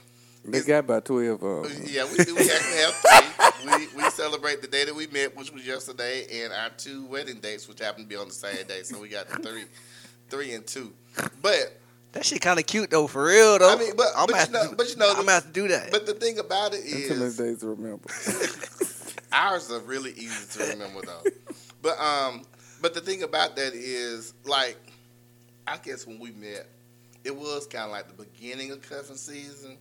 They 0.45 0.61
got 0.61 0.79
about 0.79 1.05
twelve 1.05 1.41
of 1.41 1.65
'em. 1.65 1.81
yeah, 1.87 2.05
we, 2.11 2.23
do. 2.23 2.35
we 2.35 2.41
actually 2.41 2.77
have 2.77 2.93
three. 2.93 3.87
We, 3.95 4.03
we 4.03 4.09
celebrate 4.11 4.61
the 4.61 4.67
day 4.67 4.85
that 4.85 4.93
we 4.95 5.07
met, 5.07 5.35
which 5.35 5.51
was 5.51 5.65
yesterday, 5.65 6.43
and 6.43 6.53
our 6.53 6.69
two 6.77 7.05
wedding 7.07 7.39
dates, 7.39 7.67
which 7.67 7.79
happened 7.79 8.05
to 8.05 8.09
be 8.09 8.15
on 8.15 8.27
the 8.27 8.33
same 8.33 8.65
day. 8.67 8.83
So 8.83 8.99
we 8.99 9.09
got 9.09 9.27
the 9.27 9.37
three, 9.39 9.63
three 10.29 10.53
and 10.53 10.65
two. 10.67 10.93
But 11.41 11.78
That 12.13 12.25
shit 12.25 12.41
kind 12.41 12.59
of 12.59 12.65
cute 12.65 12.89
though, 12.89 13.05
for 13.07 13.25
real 13.25 13.59
though. 13.59 13.71
I 13.73 13.77
mean, 13.77 13.95
but- 13.95 14.07
I'm 14.17 14.27
but 14.27 14.47
you 14.47 14.51
know- 14.53 14.59
have 14.61 14.69
to, 14.71 14.75
but 14.75 14.89
you 14.89 14.95
know 14.95 15.09
I'm 15.11 15.15
gonna 15.17 15.31
have 15.33 15.45
to 15.45 15.51
do 15.51 15.67
that. 15.67 15.91
but 15.91 16.05
the 16.05 16.13
thing 16.15 16.39
about 16.39 16.73
it 16.73 16.83
is, 16.83 17.07
Too 17.09 17.15
many 17.15 17.51
days 17.51 17.59
to 17.59 17.67
remember. 17.67 18.09
Ours 19.31 19.71
are 19.71 19.79
really 19.81 20.11
easy 20.13 20.59
to 20.59 20.69
remember 20.71 21.01
though. 21.05 21.23
but 21.81 21.99
um, 21.99 22.41
but 22.81 22.93
the 22.93 23.01
thing 23.01 23.23
about 23.23 23.55
that 23.57 23.73
is 23.73 24.33
like, 24.45 24.77
I 25.67 25.77
guess 25.77 26.07
when 26.07 26.19
we 26.19 26.31
met, 26.31 26.65
it 27.23 27.35
was 27.35 27.67
kind 27.67 27.85
of 27.85 27.91
like 27.91 28.07
the 28.07 28.23
beginning 28.23 28.71
of 28.71 28.81
cuffing 28.81 29.15
season, 29.17 29.77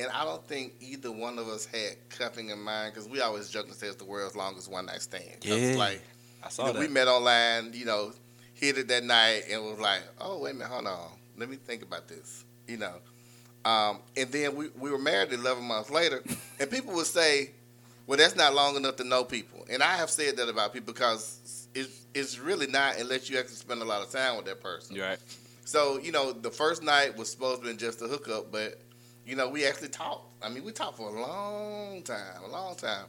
and 0.00 0.08
I 0.12 0.24
don't 0.24 0.44
think 0.48 0.74
either 0.80 1.12
one 1.12 1.38
of 1.38 1.46
us 1.48 1.64
had 1.64 1.96
cuffing 2.08 2.50
in 2.50 2.60
mind 2.60 2.92
because 2.94 3.08
we 3.08 3.20
always 3.20 3.48
joke 3.50 3.66
and 3.66 3.74
say 3.76 3.86
it's 3.86 3.96
the 3.96 4.04
world's 4.04 4.34
longest 4.34 4.68
one 4.70 4.86
night 4.86 5.02
stand. 5.02 5.36
Yeah. 5.42 5.76
like 5.78 6.02
I 6.42 6.46
you 6.46 6.50
saw 6.50 6.66
know, 6.66 6.72
that. 6.72 6.80
we 6.80 6.88
met 6.88 7.06
online, 7.06 7.72
you 7.72 7.84
know, 7.84 8.12
hit 8.54 8.78
it 8.78 8.88
that 8.88 9.04
night 9.04 9.42
and 9.50 9.62
was 9.64 9.78
like, 9.78 10.02
oh 10.20 10.40
wait 10.40 10.50
a 10.50 10.54
minute, 10.54 10.68
hold 10.72 10.86
on, 10.88 11.10
let 11.36 11.48
me 11.48 11.56
think 11.56 11.82
about 11.82 12.08
this, 12.08 12.44
you 12.66 12.76
know. 12.76 12.94
Um, 13.64 13.98
and 14.16 14.30
then 14.30 14.54
we, 14.54 14.68
we 14.78 14.90
were 14.90 14.98
married 14.98 15.32
11 15.32 15.64
months 15.64 15.90
later, 15.90 16.22
and 16.60 16.70
people 16.70 16.94
would 16.94 17.06
say, 17.06 17.50
well, 18.06 18.16
that's 18.16 18.36
not 18.36 18.54
long 18.54 18.76
enough 18.76 18.96
to 18.96 19.04
know 19.04 19.24
people. 19.24 19.66
And 19.68 19.82
I 19.82 19.96
have 19.96 20.10
said 20.10 20.36
that 20.36 20.48
about 20.48 20.72
people 20.72 20.92
because 20.92 21.66
it's, 21.74 22.06
it's 22.14 22.38
really 22.38 22.68
not 22.68 22.98
unless 22.98 23.28
you 23.28 23.38
actually 23.38 23.56
spend 23.56 23.82
a 23.82 23.84
lot 23.84 24.02
of 24.02 24.10
time 24.10 24.36
with 24.36 24.46
that 24.46 24.60
person. 24.62 24.94
You're 24.94 25.06
right. 25.06 25.18
So, 25.64 25.98
you 25.98 26.12
know, 26.12 26.32
the 26.32 26.50
first 26.50 26.84
night 26.84 27.16
was 27.16 27.28
supposed 27.28 27.62
to 27.62 27.68
be 27.68 27.76
just 27.76 28.00
a 28.00 28.06
hookup, 28.06 28.52
but, 28.52 28.80
you 29.26 29.34
know, 29.34 29.48
we 29.48 29.66
actually 29.66 29.88
talked. 29.88 30.32
I 30.40 30.48
mean, 30.48 30.62
we 30.62 30.70
talked 30.70 30.96
for 30.96 31.08
a 31.08 31.20
long 31.20 32.02
time, 32.02 32.44
a 32.44 32.48
long 32.48 32.76
time. 32.76 33.06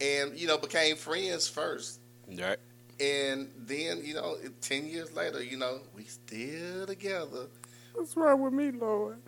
And, 0.00 0.36
you 0.36 0.48
know, 0.48 0.58
became 0.58 0.96
friends 0.96 1.46
first. 1.46 2.00
You're 2.28 2.48
right. 2.48 2.58
And 2.98 3.48
then, 3.56 4.02
you 4.04 4.14
know, 4.14 4.36
10 4.60 4.88
years 4.88 5.14
later, 5.14 5.42
you 5.42 5.56
know, 5.56 5.78
we 5.96 6.04
still 6.04 6.86
together. 6.86 7.46
What's 7.94 8.16
wrong 8.16 8.40
with 8.40 8.52
me, 8.52 8.70
Lord? 8.70 9.18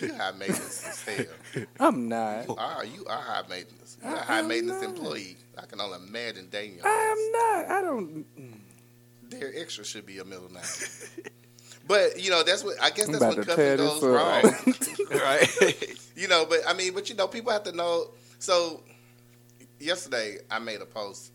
You 0.00 0.14
high 0.14 0.32
maintenance 0.32 0.86
as 0.86 1.02
hell. 1.02 1.64
I'm 1.80 2.08
not. 2.08 2.46
Ah, 2.58 2.82
you 2.82 3.04
are 3.06 3.20
high 3.20 3.42
maintenance. 3.48 3.96
You're 4.02 4.12
a 4.12 4.20
I 4.20 4.24
high 4.24 4.42
maintenance 4.42 4.82
not. 4.82 4.90
employee. 4.90 5.36
I 5.56 5.66
can 5.66 5.80
only 5.80 5.98
imagine 6.06 6.48
dating 6.50 6.76
your 6.76 6.86
I 6.86 6.90
am 6.90 7.32
not. 7.32 7.76
I 7.76 7.82
don't. 7.82 8.24
Their 9.30 9.52
extra 9.56 9.84
should 9.84 10.06
be 10.06 10.18
a 10.18 10.24
middle 10.24 10.52
name. 10.52 10.62
but 11.86 12.20
you 12.22 12.30
know, 12.30 12.42
that's 12.42 12.64
what 12.64 12.76
I 12.82 12.90
guess 12.90 13.06
that's 13.06 13.18
about 13.18 13.36
when 13.36 13.46
to 13.46 13.50
cuffing 13.50 13.76
this 13.76 14.00
goes 14.00 14.02
wrong. 14.02 14.42
right. 15.20 15.98
you 16.16 16.28
know, 16.28 16.44
but 16.44 16.60
I 16.66 16.74
mean, 16.74 16.94
but 16.94 17.08
you 17.08 17.16
know, 17.16 17.26
people 17.26 17.52
have 17.52 17.64
to 17.64 17.72
know. 17.72 18.10
So 18.38 18.82
yesterday, 19.80 20.38
I 20.50 20.58
made 20.58 20.80
a 20.80 20.86
post 20.86 21.32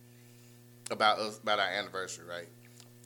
about 0.92 1.20
us 1.20 1.40
about 1.40 1.60
our 1.60 1.70
anniversary, 1.70 2.26
right? 2.28 2.48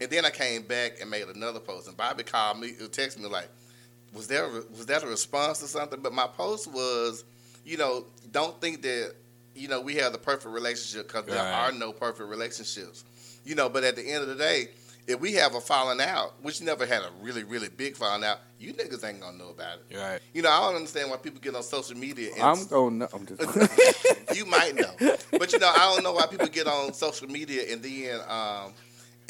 And 0.02 0.10
then 0.10 0.26
I 0.26 0.32
came 0.32 0.64
back 0.64 1.00
and 1.00 1.10
made 1.10 1.28
another 1.28 1.60
post, 1.60 1.88
and 1.88 1.96
Bobby 1.96 2.24
called 2.24 2.60
me, 2.60 2.72
texted 2.72 3.20
me 3.20 3.28
like, 3.28 3.48
"Was 4.14 4.28
there 4.28 4.50
was 4.50 4.88
that 4.88 5.04
a 5.04 5.08
response 5.08 5.60
to 5.60 5.68
something?" 5.68 6.02
But 6.02 6.12
my 6.14 6.28
post 6.28 6.68
was, 6.72 7.24
you 7.64 7.78
know, 7.78 8.06
don't 8.32 8.60
think 8.60 8.82
that 8.82 9.14
you 9.56 9.68
know 9.68 9.80
we 9.80 9.96
have 9.96 10.12
the 10.12 10.18
perfect 10.18 10.48
relationship 10.54 11.08
because 11.08 11.26
there 11.26 11.36
Right. 11.38 11.54
are 11.54 11.72
no 11.72 11.92
perfect 11.94 12.28
relationships, 12.28 13.04
you 13.46 13.54
know. 13.54 13.70
But 13.70 13.84
at 13.84 13.96
the 13.96 14.02
end 14.04 14.24
of 14.24 14.30
the 14.30 14.36
day. 14.36 14.70
If 15.08 15.20
we 15.20 15.34
have 15.34 15.56
a 15.56 15.60
falling 15.60 16.00
out, 16.00 16.36
which 16.44 16.62
never 16.62 16.86
had 16.86 17.02
a 17.02 17.10
really, 17.22 17.44
really 17.44 17.70
big 17.70 17.98
falling 17.98 18.24
out, 18.24 18.38
you 18.60 18.72
niggas 18.72 19.04
ain't 19.04 19.20
gonna 19.20 19.36
know 19.36 19.50
about 19.50 19.80
it. 19.80 19.86
You're 19.90 20.00
right. 20.00 20.22
You 20.32 20.44
know, 20.44 20.52
I 20.52 20.62
don't 20.62 20.76
understand 20.76 21.10
why 21.10 21.18
people 21.18 21.40
get 21.42 21.56
on 21.56 21.64
social 21.64 21.98
media. 21.98 22.30
And 22.34 22.44
I'm 22.44 22.66
going. 22.68 23.00
to 23.00 23.10
I'm 23.12 23.26
just. 23.26 23.42
you 24.36 24.46
might 24.46 24.76
know, 24.76 24.94
but 25.32 25.52
you 25.52 25.58
know, 25.60 25.68
I 25.76 25.92
don't 25.92 26.04
know 26.04 26.14
why 26.14 26.28
people 26.28 26.48
get 26.48 26.68
on 26.68 26.94
social 26.94 27.28
media 27.28 27.74
and 27.74 27.82
then 27.82 28.20
um 28.30 28.74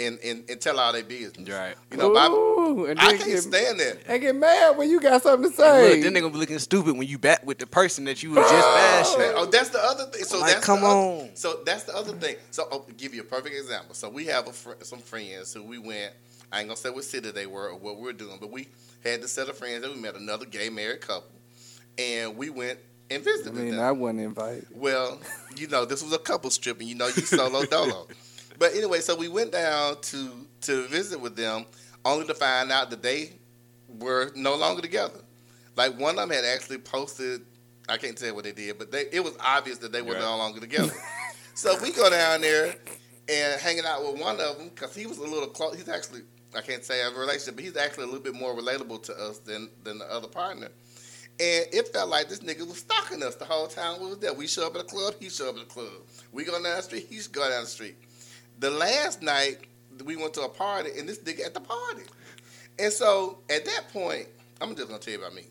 and 0.01 0.19
and, 0.19 0.49
and 0.49 0.59
tell 0.61 0.79
all 0.79 0.91
their 0.93 1.03
business. 1.03 1.47
You're 1.47 1.57
right. 1.57 1.75
You 1.91 1.97
know, 1.97 2.13
Bob, 2.13 2.31
Ooh, 2.31 2.85
and 2.85 2.99
I 2.99 3.13
can't 3.13 3.25
get, 3.25 3.41
stand 3.41 3.79
that. 3.79 3.97
and 4.07 4.21
get 4.21 4.35
mad 4.35 4.77
when 4.77 4.89
you 4.89 4.99
got 4.99 5.21
something 5.23 5.51
to 5.51 5.57
Look, 5.57 5.67
say. 5.91 6.01
then 6.01 6.13
they 6.13 6.19
gonna 6.21 6.33
be 6.33 6.39
looking 6.39 6.59
stupid 6.59 6.97
when 6.97 7.07
you 7.07 7.17
back 7.17 7.45
with 7.45 7.57
the 7.59 7.67
person 7.67 8.05
that 8.05 8.21
you 8.23 8.31
was 8.31 8.49
just 8.49 8.53
oh. 8.53 8.75
bashing. 9.17 9.33
Oh, 9.35 9.45
that's 9.45 9.69
the 9.69 9.83
other 9.83 10.05
thing. 10.05 10.23
So 10.23 10.39
Like, 10.39 10.53
that's 10.53 10.65
come 10.65 10.81
the 10.81 10.87
other- 10.87 10.95
on. 11.23 11.29
So 11.35 11.61
that's 11.65 11.83
the 11.83 11.95
other 11.95 12.13
thing. 12.13 12.35
So 12.51 12.67
I'll 12.71 12.85
give 12.97 13.13
you 13.13 13.21
a 13.21 13.25
perfect 13.25 13.55
example. 13.55 13.93
So 13.95 14.09
we 14.09 14.25
have 14.25 14.47
a 14.47 14.53
fr- 14.53 14.81
some 14.81 14.99
friends 14.99 15.53
who 15.53 15.63
we 15.63 15.77
went. 15.77 16.13
I 16.51 16.59
ain't 16.59 16.67
gonna 16.67 16.77
say 16.77 16.89
what 16.89 17.03
city 17.05 17.31
they 17.31 17.45
were 17.45 17.69
or 17.69 17.75
what 17.75 17.95
we 17.97 18.03
were 18.03 18.13
doing, 18.13 18.37
but 18.39 18.51
we 18.51 18.67
had 19.03 19.21
this 19.21 19.31
set 19.31 19.47
of 19.49 19.57
friends 19.57 19.83
that 19.83 19.93
we 19.93 19.99
met 19.99 20.15
another 20.15 20.45
gay 20.45 20.69
married 20.69 21.01
couple, 21.01 21.31
and 21.97 22.35
we 22.35 22.49
went 22.49 22.77
and 23.09 23.21
I 23.21 23.23
visited 23.23 23.53
mean, 23.55 23.71
them. 23.71 23.79
I 23.79 23.91
wasn't 23.91 24.21
invited. 24.21 24.67
Well, 24.71 25.19
you 25.55 25.67
know, 25.67 25.85
this 25.85 26.03
was 26.03 26.13
a 26.13 26.17
couple 26.17 26.49
strip, 26.49 26.79
and 26.79 26.87
you 26.89 26.95
know, 26.95 27.07
you 27.07 27.13
solo 27.21 27.63
dolo. 27.65 28.07
But 28.61 28.75
anyway, 28.75 28.99
so 28.99 29.15
we 29.15 29.27
went 29.27 29.51
down 29.53 29.99
to 30.01 30.45
to 30.61 30.85
visit 30.87 31.19
with 31.19 31.35
them, 31.35 31.65
only 32.05 32.27
to 32.27 32.35
find 32.35 32.71
out 32.71 32.91
that 32.91 33.01
they 33.01 33.31
were 33.87 34.31
no 34.35 34.55
longer 34.55 34.83
together. 34.83 35.19
Like 35.75 35.99
one 35.99 36.19
of 36.19 36.29
them 36.29 36.29
had 36.29 36.45
actually 36.45 36.77
posted. 36.77 37.41
I 37.89 37.97
can't 37.97 38.15
tell 38.15 38.35
what 38.35 38.43
they 38.43 38.51
did, 38.51 38.77
but 38.77 38.91
they, 38.91 39.05
it 39.11 39.23
was 39.23 39.35
obvious 39.39 39.79
that 39.79 39.91
they 39.91 40.03
were 40.03 40.13
Right. 40.13 40.21
no 40.21 40.37
longer 40.37 40.59
together. 40.59 40.93
so 41.55 41.75
we 41.81 41.91
go 41.91 42.07
down 42.11 42.41
there 42.41 42.75
and 43.27 43.59
hanging 43.59 43.83
out 43.83 44.03
with 44.05 44.21
one 44.21 44.39
of 44.39 44.59
them 44.59 44.69
because 44.69 44.93
he 44.93 45.07
was 45.07 45.17
a 45.17 45.23
little 45.23 45.47
close. 45.47 45.75
He's 45.75 45.89
actually 45.89 46.21
I 46.55 46.61
can't 46.61 46.85
say 46.85 47.01
I 47.01 47.05
have 47.05 47.15
a 47.15 47.19
relationship, 47.19 47.55
but 47.55 47.63
he's 47.63 47.75
actually 47.75 48.03
a 48.03 48.07
little 48.13 48.21
bit 48.21 48.35
more 48.35 48.55
relatable 48.55 49.01
to 49.05 49.13
us 49.15 49.39
than 49.39 49.71
than 49.83 49.97
the 49.97 50.05
other 50.05 50.27
partner. 50.27 50.67
And 51.39 51.65
it 51.73 51.87
felt 51.87 52.11
like 52.11 52.29
this 52.29 52.41
nigga 52.41 52.67
was 52.67 52.77
stalking 52.77 53.23
us 53.23 53.33
the 53.33 53.45
whole 53.45 53.65
time 53.65 53.99
we 54.01 54.09
was 54.09 54.19
there. 54.19 54.35
We 54.35 54.45
show 54.45 54.67
up 54.67 54.75
at 54.75 54.83
the 54.87 54.87
club, 54.87 55.15
he 55.19 55.29
show 55.31 55.49
up 55.49 55.55
at 55.55 55.67
the 55.67 55.73
club. 55.73 55.93
We 56.31 56.43
go 56.43 56.51
down 56.51 56.61
the 56.61 56.81
street, 56.83 57.07
he 57.09 57.19
go 57.31 57.49
down 57.49 57.63
the 57.63 57.67
street. 57.67 57.95
The 58.61 58.69
last 58.69 59.23
night 59.23 59.57
we 60.05 60.15
went 60.15 60.35
to 60.35 60.43
a 60.43 60.49
party 60.49 60.91
and 60.97 61.09
this 61.09 61.17
nigga 61.19 61.45
at 61.45 61.55
the 61.55 61.59
party. 61.59 62.03
And 62.77 62.93
so 62.93 63.39
at 63.49 63.65
that 63.65 63.89
point, 63.91 64.27
I'm 64.61 64.75
just 64.75 64.87
gonna 64.87 64.99
tell 64.99 65.13
you 65.13 65.19
about 65.19 65.33
me. 65.33 65.45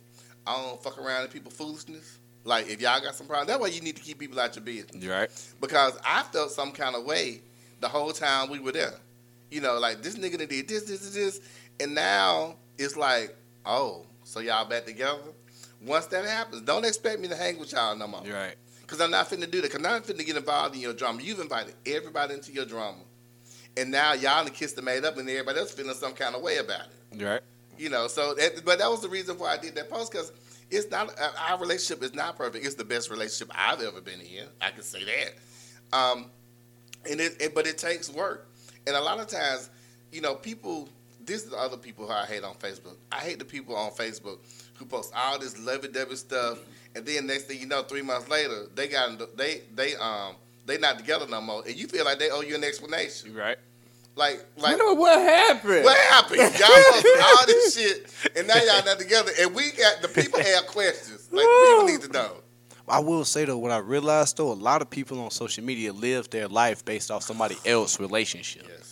I 0.46 0.56
don't 0.56 0.80
fuck 0.80 0.96
around 0.96 1.22
with 1.22 1.32
people 1.32 1.50
foolishness. 1.50 2.18
Like 2.44 2.68
if 2.68 2.80
y'all 2.80 3.00
got 3.00 3.16
some 3.16 3.26
problem, 3.26 3.48
that's 3.48 3.60
why 3.60 3.66
you 3.66 3.80
need 3.80 3.96
to 3.96 4.02
keep 4.02 4.20
people 4.20 4.38
out 4.38 4.54
your 4.54 4.64
business 4.64 5.04
right. 5.04 5.28
because 5.60 5.98
I 6.06 6.22
felt 6.22 6.52
some 6.52 6.70
kind 6.70 6.94
of 6.94 7.04
way 7.04 7.40
the 7.80 7.88
whole 7.88 8.12
time 8.12 8.48
we 8.48 8.60
were 8.60 8.72
there. 8.72 8.94
You 9.50 9.60
know, 9.60 9.80
like 9.80 10.02
this 10.02 10.16
nigga 10.16 10.38
did 10.38 10.68
this, 10.68 10.84
this, 10.84 11.00
this, 11.00 11.14
this, 11.14 11.40
and 11.80 11.96
now 11.96 12.54
it's 12.78 12.96
like, 12.96 13.34
oh, 13.66 14.06
so 14.22 14.38
y'all 14.38 14.68
back 14.68 14.86
together. 14.86 15.18
Once 15.84 16.06
that 16.06 16.24
happens, 16.24 16.62
don't 16.62 16.84
expect 16.84 17.18
me 17.18 17.26
to 17.26 17.34
hang 17.34 17.58
with 17.58 17.72
y'all 17.72 17.96
no 17.96 18.06
more. 18.06 18.22
Right. 18.22 18.54
Because 18.90 19.04
I'm 19.04 19.12
not 19.12 19.30
finna 19.30 19.48
do 19.48 19.60
that. 19.60 19.70
Because 19.70 19.76
I'm 19.76 19.82
not 19.82 20.02
finna 20.02 20.26
get 20.26 20.36
involved 20.36 20.74
in 20.74 20.80
your 20.80 20.92
drama. 20.92 21.22
You've 21.22 21.38
invited 21.38 21.74
everybody 21.86 22.34
into 22.34 22.52
your 22.52 22.64
drama. 22.64 22.98
And 23.76 23.92
now 23.92 24.14
y'all 24.14 24.42
done 24.42 24.52
kissed 24.52 24.76
and 24.78 24.84
made 24.84 25.04
up 25.04 25.16
and 25.16 25.30
everybody 25.30 25.60
else 25.60 25.70
feeling 25.70 25.94
some 25.94 26.12
kind 26.12 26.34
of 26.34 26.42
way 26.42 26.56
about 26.56 26.86
it. 27.12 27.24
Right. 27.24 27.40
You 27.78 27.88
know, 27.88 28.08
so 28.08 28.34
that, 28.34 28.64
but 28.64 28.80
that 28.80 28.90
was 28.90 29.00
the 29.00 29.08
reason 29.08 29.38
why 29.38 29.52
I 29.52 29.58
did 29.58 29.76
that 29.76 29.90
post 29.90 30.10
because 30.10 30.32
it's 30.72 30.90
not 30.90 31.08
uh, 31.20 31.30
our 31.48 31.60
relationship 31.60 32.02
is 32.02 32.14
not 32.14 32.36
perfect. 32.36 32.66
It's 32.66 32.74
the 32.74 32.84
best 32.84 33.10
relationship 33.10 33.54
I've 33.56 33.80
ever 33.80 34.00
been 34.00 34.20
in. 34.20 34.46
I 34.60 34.72
can 34.72 34.82
say 34.82 35.04
that. 35.04 35.96
Um, 35.96 36.26
and 37.08 37.20
it, 37.20 37.40
it 37.40 37.54
but 37.54 37.68
it 37.68 37.78
takes 37.78 38.10
work, 38.10 38.48
and 38.88 38.96
a 38.96 39.00
lot 39.00 39.20
of 39.20 39.28
times, 39.28 39.70
you 40.12 40.20
know, 40.20 40.34
people. 40.34 40.88
This 41.22 41.44
is 41.44 41.50
the 41.50 41.58
other 41.58 41.76
people 41.76 42.06
who 42.06 42.12
I 42.12 42.24
hate 42.24 42.42
on 42.42 42.54
Facebook. 42.54 42.96
I 43.12 43.18
hate 43.18 43.38
the 43.38 43.44
people 43.44 43.76
on 43.76 43.90
Facebook 43.92 44.38
who 44.74 44.84
post 44.86 45.12
all 45.14 45.38
this 45.38 45.56
lovey-dovey 45.64 46.16
stuff, 46.16 46.58
and 46.94 47.06
then 47.06 47.26
next 47.26 47.44
thing 47.44 47.60
you 47.60 47.66
know, 47.66 47.82
three 47.82 48.02
months 48.02 48.28
later, 48.28 48.66
they 48.74 48.88
got 48.88 49.36
they 49.36 49.62
they 49.74 49.94
um 49.96 50.34
they 50.66 50.78
not 50.78 50.98
together 50.98 51.26
no 51.28 51.40
more, 51.40 51.62
and 51.66 51.76
you 51.76 51.86
feel 51.88 52.04
like 52.04 52.18
they 52.18 52.30
owe 52.30 52.40
you 52.42 52.54
an 52.54 52.64
explanation. 52.64 53.34
Right. 53.34 53.58
Like 54.16 54.44
like 54.56 54.72
You 54.72 54.78
know 54.78 54.94
what 54.94 55.18
happened? 55.20 55.84
what 55.84 55.96
happened? 56.10 56.38
Y'all 56.38 56.68
posted 56.90 57.20
all 57.22 57.46
this 57.46 57.76
shit, 57.76 58.12
and 58.36 58.46
now 58.46 58.56
y'all 58.56 58.84
not 58.84 58.98
together. 58.98 59.30
And 59.40 59.54
we 59.54 59.70
got 59.72 60.02
the 60.02 60.08
people 60.08 60.40
have 60.40 60.66
questions. 60.66 61.28
Like 61.32 61.46
people 61.46 61.84
need 61.86 62.00
to 62.02 62.08
know. 62.12 62.36
I 62.88 62.98
will 62.98 63.24
say 63.24 63.44
though, 63.44 63.56
what 63.58 63.70
I 63.70 63.78
realized 63.78 64.36
though, 64.36 64.50
a 64.50 64.54
lot 64.54 64.82
of 64.82 64.90
people 64.90 65.20
on 65.20 65.30
social 65.30 65.62
media 65.64 65.92
live 65.92 66.28
their 66.30 66.48
life 66.48 66.84
based 66.84 67.10
off 67.12 67.22
somebody 67.22 67.56
else's 67.64 68.00
relationship, 68.00 68.64
Yes, 68.68 68.70
yeah. 68.78 68.89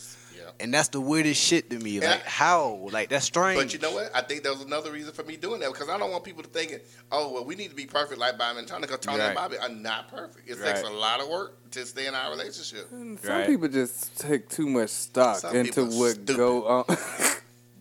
And 0.61 0.73
that's 0.75 0.89
the 0.89 1.01
weirdest 1.01 1.41
shit 1.43 1.71
to 1.71 1.79
me. 1.79 2.01
Like 2.01 2.25
I- 2.27 2.29
how? 2.29 2.89
Like 2.91 3.09
that's 3.09 3.25
strange. 3.27 3.59
But 3.61 3.73
you 3.73 3.79
know 3.79 3.93
what? 3.93 4.11
I 4.15 4.23
think 4.23 4.43
that 4.43 4.51
was 4.53 4.63
another 4.63 4.91
reason 4.93 5.13
for 5.13 5.23
me 5.25 5.37
doing 5.37 5.61
that 5.61 5.73
because 5.73 5.89
I 5.89 5.97
don't 5.99 6.11
want 6.11 6.25
people 6.25 6.43
to 6.43 6.49
think, 6.49 6.75
oh, 7.13 7.33
well, 7.33 7.45
we 7.45 7.55
need 7.55 7.69
to 7.71 7.77
be 7.77 7.87
perfect 7.87 8.19
like 8.21 8.37
Bobby 8.39 8.59
and 8.61 8.69
Tony 8.69 8.83
because 8.83 8.99
Tony 9.01 9.21
and 9.21 9.35
Bobby 9.35 9.59
are 9.59 9.69
not 9.69 10.09
perfect. 10.09 10.49
It 10.49 10.59
Right. 10.59 10.75
takes 10.77 10.89
a 10.89 10.91
lot 10.93 11.21
of 11.21 11.29
work 11.29 11.71
to 11.73 11.87
stay 11.87 12.07
in 12.07 12.15
our 12.15 12.31
relationship. 12.31 12.89
Some 12.91 13.19
Right. 13.25 13.47
people 13.47 13.69
just 13.69 14.19
take 14.19 14.49
too 14.49 14.67
much 14.69 14.91
stock 14.91 15.37
Some 15.39 15.55
into 15.57 15.85
what 15.85 16.13
stupid. 16.13 16.37
go 16.37 16.67
on. 16.67 16.85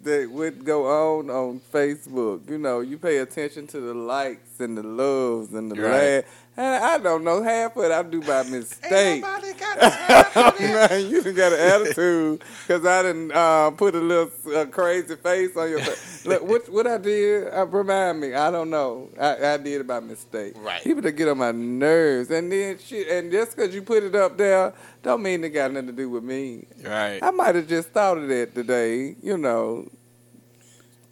that 0.03 0.29
what 0.31 0.63
go 0.63 0.85
on 1.17 1.29
on 1.29 1.59
Facebook. 1.73 2.49
You 2.49 2.57
know, 2.59 2.79
you 2.81 2.97
pay 2.97 3.17
attention 3.17 3.67
to 3.67 3.79
the 3.81 3.93
likes 3.93 4.59
and 4.59 4.77
the 4.77 4.83
loves 4.83 5.53
and 5.53 5.71
the 5.71 5.81
Right. 5.81 5.91
laugh. 6.17 6.23
And 6.55 6.83
I 6.83 6.97
don't 6.97 7.23
know 7.23 7.43
half 7.43 7.75
of 7.77 7.83
it 7.83 7.91
I 7.91 8.01
do 8.03 8.21
by 8.21 8.43
mistake. 8.43 8.91
Ain't 8.91 9.21
nobody 9.21 9.53
got 9.53 9.79
time 9.79 9.91
for 9.91 9.97
that. 10.07 10.26
Man, 10.59 11.09
you 11.09 11.21
done 11.21 11.33
got 11.35 11.53
an 11.53 11.59
attitude 11.59 12.41
because 12.67 12.85
I 12.85 13.03
didn't 13.03 13.31
uh, 13.31 13.71
put 13.71 13.95
a 13.95 13.99
little 13.99 14.31
uh, 14.55 14.65
crazy 14.65 15.15
face 15.15 15.55
on 15.55 15.69
your 15.69 15.79
face. 15.79 16.25
Look, 16.25 16.43
what 16.43 16.69
what 16.69 16.87
I 16.87 16.97
did, 16.97 17.53
uh, 17.53 17.65
remind 17.67 18.19
me. 18.21 18.33
I 18.33 18.51
don't 18.51 18.69
know. 18.69 19.09
I, 19.19 19.53
I 19.53 19.57
did 19.57 19.81
it 19.81 19.87
by 19.87 19.99
mistake. 19.99 20.53
Right. 20.57 20.83
People 20.83 21.01
that 21.03 21.13
get 21.13 21.27
on 21.27 21.37
my 21.37 21.51
nerves, 21.51 22.29
and 22.31 22.51
then 22.51 22.77
shit, 22.79 23.07
and 23.07 23.31
just 23.31 23.55
because 23.55 23.73
you 23.73 23.81
put 23.81 24.03
it 24.03 24.15
up 24.15 24.37
there, 24.37 24.73
don't 25.03 25.21
mean 25.23 25.43
it 25.43 25.49
got 25.49 25.71
nothing 25.71 25.87
to 25.87 25.93
do 25.93 26.09
with 26.09 26.23
me. 26.23 26.65
right. 26.83 27.19
I 27.21 27.31
might 27.31 27.55
have 27.55 27.67
just 27.67 27.89
thought 27.89 28.17
of 28.17 28.27
that 28.27 28.53
today. 28.55 29.15
You 29.21 29.37
know, 29.37 29.87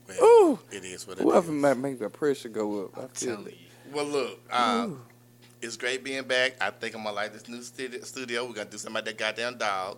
Well, 0.07 0.23
ooh, 0.23 0.59
it 0.71 0.83
is 0.83 1.07
what 1.07 1.17
it 1.19 1.23
whoever 1.23 1.47
is. 1.47 1.61
might 1.61 1.77
make 1.77 1.99
the 1.99 2.09
pressure 2.09 2.49
go 2.49 2.85
up. 2.85 2.97
I 2.97 3.07
feel 3.07 3.35
Telling 3.35 3.47
it. 3.47 3.53
you. 3.53 3.93
Well, 3.93 4.05
look, 4.05 4.39
um, 4.53 5.01
it's 5.65 5.77
great 5.77 6.03
being 6.03 6.23
back. 6.23 6.55
I 6.61 6.69
think 6.69 6.95
I'm 6.95 7.03
gonna 7.03 7.15
like 7.15 7.33
this 7.33 7.49
new 7.49 7.61
studio. 7.61 8.45
We're 8.45 8.53
gonna 8.53 8.69
do 8.69 8.77
something 8.77 8.93
about 8.95 9.05
that 9.05 9.17
goddamn 9.17 9.57
dog. 9.57 9.97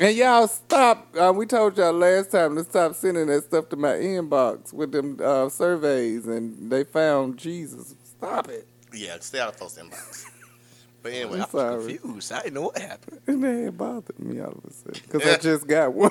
And 0.00 0.16
y'all 0.16 0.48
stop. 0.48 1.14
Uh, 1.16 1.32
we 1.34 1.46
told 1.46 1.78
y'all 1.78 1.92
last 1.92 2.32
time 2.32 2.56
to 2.56 2.64
stop 2.64 2.94
sending 2.94 3.26
that 3.28 3.44
stuff 3.44 3.68
to 3.68 3.76
my 3.76 3.92
inbox 3.92 4.72
with 4.72 4.92
them 4.92 5.18
uh, 5.22 5.48
surveys, 5.48 6.26
and 6.26 6.70
they 6.70 6.82
found 6.84 7.36
Jesus. 7.38 7.94
Stop 8.02 8.48
it. 8.48 8.66
Yeah, 8.92 9.16
stay 9.20 9.40
out 9.40 9.50
of 9.50 9.56
folks' 9.56 9.78
inbox. 9.78 10.26
But 11.02 11.12
anyway, 11.12 11.40
I'm 11.42 11.50
sorry. 11.50 11.98
Confused. 11.98 12.32
I 12.32 12.42
didn't 12.44 12.54
know 12.54 12.62
what 12.62 12.78
happened. 12.78 13.20
And 13.26 13.44
had 13.44 13.76
bothered 13.76 14.18
me 14.18 14.40
all 14.40 14.52
of 14.52 14.64
a 14.64 14.72
sudden 14.72 15.02
because 15.02 15.28
I 15.28 15.36
just 15.42 15.66
got 15.66 15.92
one. 15.92 16.10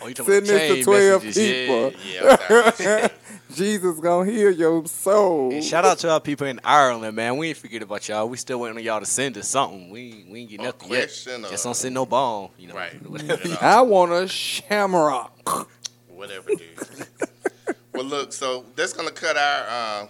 Oh, 0.00 0.08
you 0.08 0.14
talking 0.14 0.32
Send 0.32 0.48
about 0.48 0.58
this 0.58 0.78
to 0.78 0.84
12 0.84 1.24
messages, 1.24 1.36
yeah. 1.36 1.90
people. 1.90 1.92
yeah, 2.10 2.72
sorry. 2.72 3.08
Jesus 3.56 3.98
gonna 4.00 4.30
heal 4.30 4.52
your 4.52 4.84
soul. 4.86 5.50
And 5.52 5.64
shout 5.64 5.86
out 5.86 5.98
to 6.00 6.10
our 6.10 6.20
people 6.20 6.46
in 6.46 6.60
Ireland, 6.62 7.16
man. 7.16 7.38
We 7.38 7.48
ain't 7.48 7.56
forget 7.56 7.80
about 7.82 8.06
y'all. 8.06 8.28
We 8.28 8.36
still 8.36 8.60
waiting 8.60 8.76
on 8.76 8.84
y'all 8.84 9.00
to 9.00 9.06
send 9.06 9.38
us 9.38 9.48
something. 9.48 9.88
We 9.88 10.12
ain't, 10.12 10.30
we 10.30 10.40
ain't 10.40 10.50
get 10.50 10.60
nothing 10.60 10.90
yet. 10.90 11.08
Just 11.08 11.64
don't 11.64 11.74
send 11.74 11.94
no 11.94 12.04
bomb, 12.04 12.50
you 12.58 12.68
know. 12.68 12.74
right. 12.74 12.92
You 13.02 13.50
know, 13.50 13.56
I 13.60 13.80
want 13.80 14.12
a 14.12 14.28
shamrock. 14.28 15.68
whatever, 16.08 16.50
dude. 16.50 17.06
well, 17.94 18.04
look, 18.04 18.32
so 18.32 18.66
that's 18.74 18.92
gonna 18.92 19.10
cut 19.10 19.36
our 19.36 19.64
uh, 19.68 20.06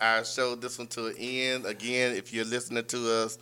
our 0.00 0.24
show 0.24 0.54
this 0.54 0.78
one 0.78 0.88
to 0.88 1.06
an 1.06 1.14
end. 1.18 1.66
Again, 1.66 2.14
if 2.14 2.34
you're 2.34 2.44
listening 2.44 2.84
to 2.84 3.12
us 3.24 3.38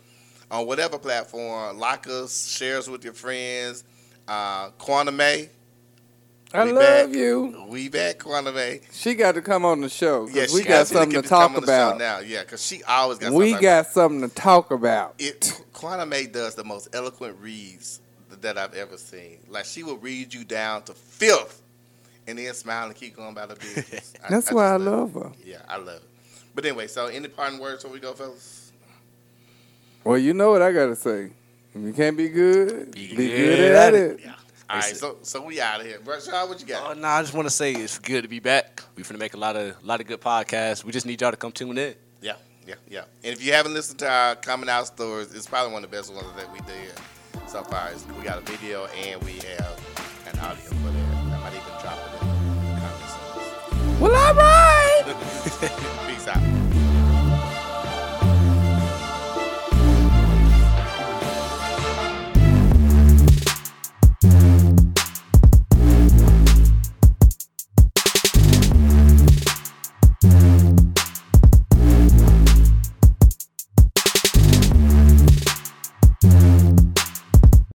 on 0.49 0.65
whatever 0.67 0.97
platform, 0.97 1.77
like 1.77 2.07
us, 2.07 2.47
share 2.47 2.77
us 2.77 2.87
with 2.87 3.03
your 3.03 3.13
friends. 3.13 3.83
Uh, 4.27 4.69
Quantum 4.77 5.17
May, 5.17 5.49
I 6.53 6.63
We 6.65 6.71
love 6.71 7.09
back. 7.11 7.15
you. 7.15 7.65
we 7.69 7.89
back, 7.89 8.19
Quantum 8.19 8.57
She 8.91 9.13
got 9.13 9.33
to 9.35 9.41
come 9.41 9.65
on 9.65 9.81
the 9.81 9.89
show 9.89 10.25
'cause 10.25 10.35
Yeah, 10.35 10.47
we 10.53 10.63
got 10.63 10.87
something 10.87 11.21
to 11.21 11.27
talk 11.27 11.51
on 11.51 11.61
the 11.61 11.61
show 11.61 11.89
about. 11.89 11.97
now. 11.99 12.19
Yeah, 12.19 12.41
because 12.41 12.65
she 12.65 12.83
always 12.83 13.19
got. 13.19 13.31
We 13.31 13.51
something 13.51 13.61
got 13.61 13.87
something 13.87 14.21
to 14.29 14.35
talk 14.35 14.71
about. 14.71 15.13
it 15.19 15.61
Quantum 15.73 16.09
May 16.09 16.25
does 16.25 16.55
the 16.55 16.63
most 16.63 16.89
eloquent 16.93 17.37
reads 17.39 17.99
that 18.41 18.57
I've 18.57 18.73
ever 18.73 18.97
seen. 18.97 19.37
Like 19.47 19.65
she 19.65 19.83
will 19.83 19.97
read 19.97 20.33
you 20.33 20.43
down 20.43 20.81
to 20.83 20.93
filth, 20.93 21.61
and 22.27 22.39
then 22.39 22.53
smile 22.55 22.87
and 22.87 22.95
keep 22.95 23.15
going 23.15 23.29
about 23.29 23.49
her 23.49 23.55
business. 23.55 24.13
I- 24.23 24.29
That's 24.29 24.51
I 24.51 24.55
why 24.55 24.73
I 24.73 24.77
just 24.77 24.87
love 24.89 25.13
her. 25.13 25.31
Yeah, 25.45 25.57
I 25.67 25.77
love 25.77 25.97
it. 25.97 26.03
But 26.55 26.65
anyway, 26.65 26.87
so 26.87 27.05
any 27.07 27.27
parting 27.27 27.59
words 27.59 27.83
before 27.83 27.93
we 27.93 27.99
go, 27.99 28.13
fellas? 28.13 28.71
Well, 30.03 30.17
you 30.17 30.33
know 30.33 30.49
what 30.49 30.63
I 30.63 30.71
gotta 30.71 30.95
say. 30.95 31.29
If 31.75 31.81
you 31.83 31.93
can't 31.93 32.17
be 32.17 32.27
good, 32.29 32.91
Be 32.91 33.07
be, 33.09 33.15
good 33.27 33.57
good, 33.57 33.75
at 33.75 33.93
it. 33.93 34.19
Yeah. 34.23 34.33
All 34.69 34.77
right, 34.77 34.95
so 34.95 35.17
so 35.23 35.41
we 35.43 35.59
out 35.59 35.79
of 35.81 35.87
here. 35.87 35.97
Rashad, 35.99 36.47
what 36.47 36.59
you 36.61 36.67
got? 36.67 36.83
Oh, 36.83 36.87
got? 36.89 36.97
no, 36.99 37.07
I 37.07 37.21
just 37.21 37.33
want 37.33 37.47
to 37.47 37.53
say 37.53 37.73
it's 37.73 37.97
good 37.97 38.21
to 38.21 38.27
be 38.27 38.39
back. 38.39 38.83
We're 38.95 39.03
gonna 39.03 39.17
make 39.17 39.33
a 39.33 39.37
lot 39.37 39.55
of 39.55 39.83
lot 39.83 39.99
of 39.99 40.05
good 40.07 40.21
podcasts. 40.21 40.83
We 40.83 40.91
just 40.91 41.05
need 41.07 41.19
y'all 41.21 41.31
to 41.31 41.37
come 41.37 41.51
tune 41.51 41.77
in. 41.77 41.95
Yeah, 42.21 42.33
yeah, 42.67 42.75
yeah. 42.87 43.03
And 43.23 43.33
if 43.33 43.43
you 43.43 43.51
haven't 43.53 43.73
listened 43.73 43.97
to 43.99 44.09
our 44.09 44.35
coming 44.35 44.69
out 44.69 44.85
stories, 44.87 45.33
it's 45.33 45.47
probably 45.47 45.73
one 45.73 45.83
of 45.83 45.89
the 45.89 45.97
best 45.97 46.13
ones 46.13 46.27
that 46.35 46.51
we 46.53 46.59
did 46.59 46.93
so 47.47 47.63
far. 47.63 47.87
It's- 47.87 48.05
We 48.17 48.23
got 48.23 48.37
a 48.37 48.41
video 48.41 48.85
and 48.85 49.21
we 49.23 49.33
have 49.33 49.79
an 50.31 50.39
audio 50.39 50.63
for 50.65 50.89
that. 50.91 51.15
I 51.15 51.39
might 51.39 51.53
even 51.53 51.81
drop 51.81 51.97
it 51.97 52.21
in 52.21 52.27
the 52.75 52.79
comments. 52.79 53.99
Well, 53.99 54.15
all 54.15 54.33
right. 54.35 55.03
Peace 56.07 56.27
out. 56.27 56.58